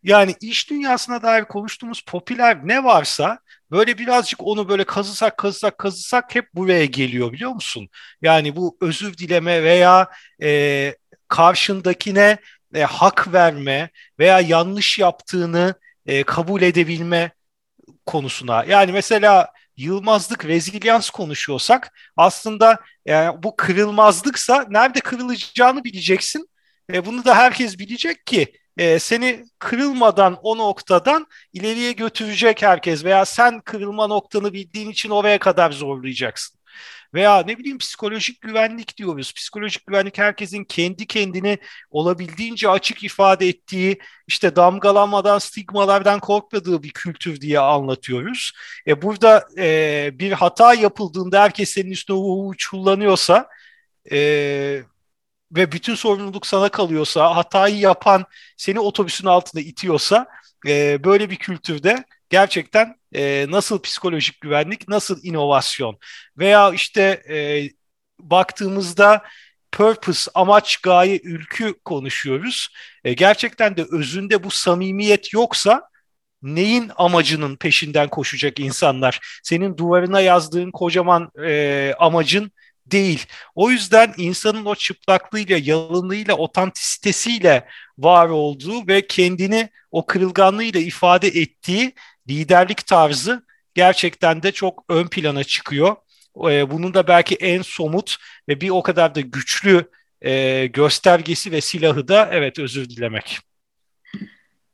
yani 0.03 0.35
iş 0.41 0.71
dünyasına 0.71 1.23
dair 1.23 1.45
konuştuğumuz 1.45 2.03
popüler 2.03 2.69
ne 2.69 2.85
varsa 2.85 3.39
böyle 3.71 3.99
birazcık 3.99 4.43
onu 4.47 4.69
böyle 4.69 4.85
kazısak 4.85 5.39
kazısak 5.39 5.79
kazısak 5.79 6.35
hep 6.35 6.55
buraya 6.55 6.85
geliyor 6.87 7.33
biliyor 7.33 7.51
musun? 7.51 7.89
Yani 8.23 8.57
bu 8.57 8.77
özür 8.81 9.17
dileme 9.19 9.63
veya 9.63 10.11
e, 10.43 10.95
karşındakine 11.29 12.39
e, 12.75 12.83
hak 12.83 13.33
verme 13.33 13.91
veya 14.19 14.41
yanlış 14.41 14.99
yaptığını 14.99 15.75
e, 16.07 16.23
kabul 16.23 16.63
edebilme 16.63 17.31
konusuna. 18.07 18.65
Yani 18.65 18.93
mesela 18.93 19.49
yılmazlık, 19.77 20.45
rezilyans 20.45 21.11
konuşuyorsak 21.11 21.93
aslında 22.17 22.79
yani 23.07 23.43
bu 23.43 23.57
kırılmazlıksa 23.57 24.67
nerede 24.71 25.01
kırılacağını 25.01 25.85
bileceksin. 25.85 26.51
E, 26.93 27.07
bunu 27.07 27.25
da 27.25 27.37
herkes 27.37 27.79
bilecek 27.79 28.27
ki 28.27 28.53
e, 28.81 28.99
seni 28.99 29.45
kırılmadan 29.59 30.39
o 30.43 30.59
noktadan 30.59 31.27
ileriye 31.53 31.93
götürecek 31.93 32.63
herkes 32.63 33.05
veya 33.05 33.25
sen 33.25 33.61
kırılma 33.61 34.07
noktanı 34.07 34.53
bildiğin 34.53 34.91
için 34.91 35.11
oraya 35.11 35.39
kadar 35.39 35.71
zorlayacaksın. 35.73 36.61
Veya 37.15 37.43
ne 37.43 37.59
bileyim 37.59 37.79
psikolojik 37.79 38.41
güvenlik 38.41 38.97
diyoruz. 38.97 39.35
Psikolojik 39.35 39.87
güvenlik 39.87 40.19
herkesin 40.19 40.65
kendi 40.65 41.07
kendini 41.07 41.59
olabildiğince 41.91 42.69
açık 42.69 43.05
ifade 43.05 43.49
ettiği, 43.49 43.99
işte 44.27 44.57
damgalanmadan, 44.57 45.39
stigmalardan 45.39 46.21
korkmadığı 46.21 46.83
bir 46.83 46.91
kültür 46.91 47.41
diye 47.41 47.59
anlatıyoruz. 47.61 48.53
E 48.87 49.03
burada 49.03 49.49
e, 49.59 50.11
bir 50.13 50.33
hata 50.33 50.75
yapıldığında 50.75 51.43
herkes 51.43 51.71
senin 51.71 51.91
üstüne 51.91 52.17
uçullanıyorsa 52.17 53.49
e, 54.13 54.83
ve 55.53 55.73
bütün 55.73 55.95
sorumluluk 55.95 56.47
sana 56.47 56.69
kalıyorsa, 56.69 57.37
hatayı 57.37 57.77
yapan 57.79 58.25
seni 58.57 58.81
otobüsün 58.81 59.27
altında 59.27 59.63
itiyorsa 59.63 60.27
e, 60.67 61.05
böyle 61.05 61.31
bir 61.31 61.37
kültürde 61.37 62.05
gerçekten 62.31 62.97
e, 63.15 63.47
nasıl 63.51 63.83
psikolojik 63.83 64.41
güvenlik, 64.41 64.89
nasıl 64.89 65.21
inovasyon 65.23 65.99
veya 66.39 66.73
işte 66.73 67.23
e, 67.31 67.37
baktığımızda 68.21 69.23
purpose, 69.73 70.31
amaç, 70.35 70.77
gaye, 70.77 71.21
ülkü 71.25 71.75
konuşuyoruz. 71.85 72.69
E, 73.05 73.13
gerçekten 73.13 73.77
de 73.77 73.87
özünde 73.91 74.45
bu 74.45 74.51
samimiyet 74.51 75.33
yoksa 75.33 75.83
neyin 76.43 76.91
amacının 76.97 77.57
peşinden 77.57 78.09
koşacak 78.09 78.61
insanlar? 78.61 79.41
Senin 79.43 79.77
duvarına 79.77 80.21
yazdığın 80.21 80.71
kocaman 80.71 81.31
e, 81.45 81.95
amacın 81.99 82.53
değil. 82.91 83.27
O 83.55 83.71
yüzden 83.71 84.15
insanın 84.17 84.65
o 84.65 84.75
çıplaklığıyla, 84.75 85.59
yalınlığıyla, 85.63 86.35
otantisitesiyle 86.35 87.69
var 87.99 88.29
olduğu 88.29 88.87
ve 88.87 89.07
kendini 89.07 89.71
o 89.91 90.07
kırılganlığıyla 90.07 90.81
ifade 90.81 91.29
ettiği 91.29 91.95
liderlik 92.29 92.87
tarzı 92.87 93.47
gerçekten 93.75 94.43
de 94.43 94.53
çok 94.53 94.85
ön 94.89 95.07
plana 95.07 95.45
çıkıyor. 95.45 95.97
E, 96.51 96.71
bunun 96.71 96.95
da 96.95 97.09
belki 97.09 97.35
en 97.35 97.63
somut 97.63 98.17
ve 98.49 98.61
bir 98.61 98.71
o 98.71 98.83
kadar 98.83 99.15
da 99.15 99.21
güçlü 99.21 99.91
e, 100.23 100.67
göstergesi 100.67 101.53
ve 101.53 101.61
silahı 101.61 102.09
da 102.09 102.29
evet 102.33 102.59
özür 102.59 102.89
dilemek. 102.91 103.39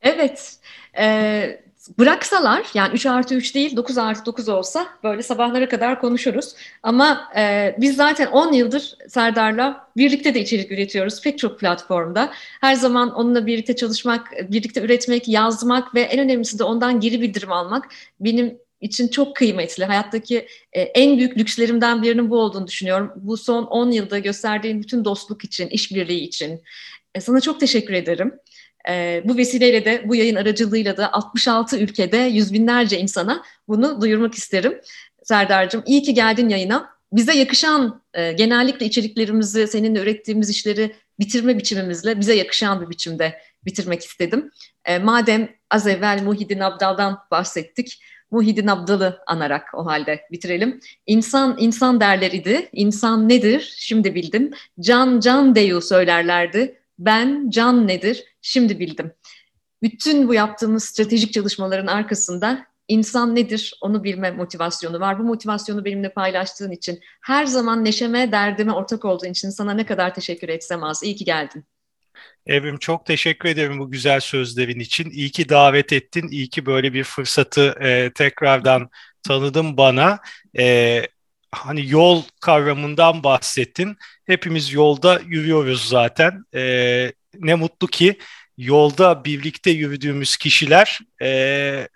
Evet. 0.00 0.56
E, 0.98 1.65
bıraksalar 1.98 2.66
yani 2.74 2.94
3 2.94 3.06
artı 3.06 3.34
3 3.34 3.54
değil 3.54 3.76
9 3.76 3.98
artı 3.98 4.26
9 4.26 4.48
olsa 4.48 4.86
böyle 5.04 5.22
sabahlara 5.22 5.68
kadar 5.68 6.00
konuşuruz. 6.00 6.54
Ama 6.82 7.30
e, 7.36 7.74
biz 7.78 7.96
zaten 7.96 8.26
10 8.26 8.52
yıldır 8.52 8.96
Serdar'la 9.08 9.88
birlikte 9.96 10.34
de 10.34 10.40
içerik 10.40 10.72
üretiyoruz 10.72 11.22
pek 11.22 11.38
çok 11.38 11.60
platformda. 11.60 12.32
Her 12.60 12.74
zaman 12.74 13.14
onunla 13.14 13.46
birlikte 13.46 13.76
çalışmak, 13.76 14.32
birlikte 14.50 14.80
üretmek, 14.80 15.28
yazmak 15.28 15.94
ve 15.94 16.00
en 16.00 16.20
önemlisi 16.20 16.58
de 16.58 16.64
ondan 16.64 17.00
geri 17.00 17.20
bildirim 17.20 17.52
almak 17.52 17.88
benim 18.20 18.58
için 18.80 19.08
çok 19.08 19.36
kıymetli. 19.36 19.84
Hayattaki 19.84 20.46
e, 20.72 20.80
en 20.80 21.18
büyük 21.18 21.38
lükslerimden 21.38 22.02
birinin 22.02 22.30
bu 22.30 22.38
olduğunu 22.38 22.66
düşünüyorum. 22.66 23.12
Bu 23.16 23.36
son 23.36 23.64
10 23.64 23.90
yılda 23.90 24.18
gösterdiğin 24.18 24.82
bütün 24.82 25.04
dostluk 25.04 25.44
için, 25.44 25.68
işbirliği 25.68 26.20
için. 26.20 26.62
E, 27.14 27.20
sana 27.20 27.40
çok 27.40 27.60
teşekkür 27.60 27.94
ederim. 27.94 28.34
E, 28.88 29.22
bu 29.24 29.36
vesileyle 29.36 29.84
de 29.84 30.02
bu 30.06 30.14
yayın 30.14 30.36
aracılığıyla 30.36 30.96
da 30.96 31.12
66 31.12 31.78
ülkede 31.78 32.16
yüz 32.16 32.52
binlerce 32.52 32.98
insana 32.98 33.42
bunu 33.68 34.00
duyurmak 34.00 34.34
isterim. 34.34 34.80
Serdar'cığım 35.22 35.82
iyi 35.86 36.02
ki 36.02 36.14
geldin 36.14 36.48
yayına. 36.48 36.96
Bize 37.12 37.32
yakışan 37.32 38.02
e, 38.14 38.32
genellikle 38.32 38.86
içeriklerimizi, 38.86 39.66
seninle 39.66 40.00
ürettiğimiz 40.00 40.50
işleri 40.50 40.96
bitirme 41.18 41.58
biçimimizle 41.58 42.20
bize 42.20 42.34
yakışan 42.34 42.80
bir 42.80 42.90
biçimde 42.90 43.38
bitirmek 43.64 44.04
istedim. 44.04 44.50
E, 44.84 44.98
madem 44.98 45.48
az 45.70 45.86
evvel 45.86 46.22
Muhyiddin 46.22 46.60
Abdal'dan 46.60 47.18
bahsettik, 47.30 48.00
Muhyiddin 48.30 48.66
Abdal'ı 48.66 49.18
anarak 49.26 49.74
o 49.74 49.86
halde 49.86 50.20
bitirelim. 50.32 50.80
İnsan 51.06 51.56
insan 51.60 52.00
derler 52.00 52.32
idi. 52.32 52.68
İnsan 52.72 53.28
nedir? 53.28 53.74
Şimdi 53.76 54.14
bildim. 54.14 54.50
Can 54.80 55.20
can 55.20 55.54
deyu 55.54 55.80
söylerlerdi. 55.80 56.78
Ben 56.98 57.50
can 57.50 57.88
nedir? 57.88 58.24
Şimdi 58.42 58.80
bildim. 58.80 59.12
Bütün 59.82 60.28
bu 60.28 60.34
yaptığımız 60.34 60.84
stratejik 60.84 61.32
çalışmaların 61.32 61.86
arkasında 61.86 62.66
insan 62.88 63.36
nedir 63.36 63.78
onu 63.80 64.04
bilme 64.04 64.30
motivasyonu 64.30 65.00
var. 65.00 65.18
Bu 65.18 65.22
motivasyonu 65.22 65.84
benimle 65.84 66.12
paylaştığın 66.12 66.70
için, 66.70 67.00
her 67.22 67.46
zaman 67.46 67.84
neşeme, 67.84 68.32
derdime 68.32 68.72
ortak 68.72 69.04
olduğun 69.04 69.30
için 69.30 69.50
sana 69.50 69.74
ne 69.74 69.86
kadar 69.86 70.14
teşekkür 70.14 70.48
etsem 70.48 70.84
az. 70.84 71.02
İyi 71.02 71.16
ki 71.16 71.24
geldin. 71.24 71.64
Evrim 72.46 72.78
çok 72.78 73.06
teşekkür 73.06 73.48
ederim 73.48 73.78
bu 73.78 73.90
güzel 73.90 74.20
sözlerin 74.20 74.80
için. 74.80 75.10
İyi 75.10 75.30
ki 75.30 75.48
davet 75.48 75.92
ettin. 75.92 76.28
İyi 76.28 76.50
ki 76.50 76.66
böyle 76.66 76.92
bir 76.92 77.04
fırsatı 77.04 77.74
e, 77.80 78.12
tekrardan 78.14 78.90
tanıdın 79.22 79.76
bana. 79.76 80.18
E, 80.58 81.02
hani 81.52 81.90
yol 81.90 82.22
kavramından 82.40 83.22
bahsettin. 83.22 83.96
Hepimiz 84.26 84.72
yolda 84.72 85.20
yürüyoruz 85.26 85.88
zaten. 85.88 86.44
E, 86.54 87.12
ne 87.38 87.54
mutlu 87.54 87.86
ki 87.86 88.18
yolda 88.58 89.24
birlikte 89.24 89.70
yürüdüğümüz 89.70 90.36
kişiler 90.36 90.98
e, 91.22 91.88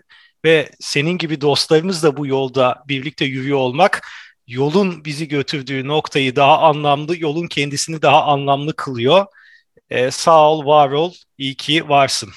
ve 0.44 0.70
senin 0.80 1.18
gibi 1.18 1.40
dostlarımız 1.40 2.02
da 2.02 2.16
bu 2.16 2.26
yolda 2.26 2.84
birlikte 2.88 3.24
yürüyor 3.24 3.58
olmak 3.58 4.02
yolun 4.50 5.04
bizi 5.04 5.28
götürdüğü 5.28 5.88
noktayı 5.88 6.36
daha 6.36 6.58
anlamlı, 6.58 7.18
yolun 7.18 7.46
kendisini 7.46 8.02
daha 8.02 8.24
anlamlı 8.24 8.76
kılıyor. 8.76 9.26
Ee, 9.90 10.10
sağ 10.10 10.50
ol, 10.50 10.66
var 10.66 10.90
ol, 10.90 11.14
iyi 11.38 11.54
ki 11.54 11.88
varsın. 11.88 12.30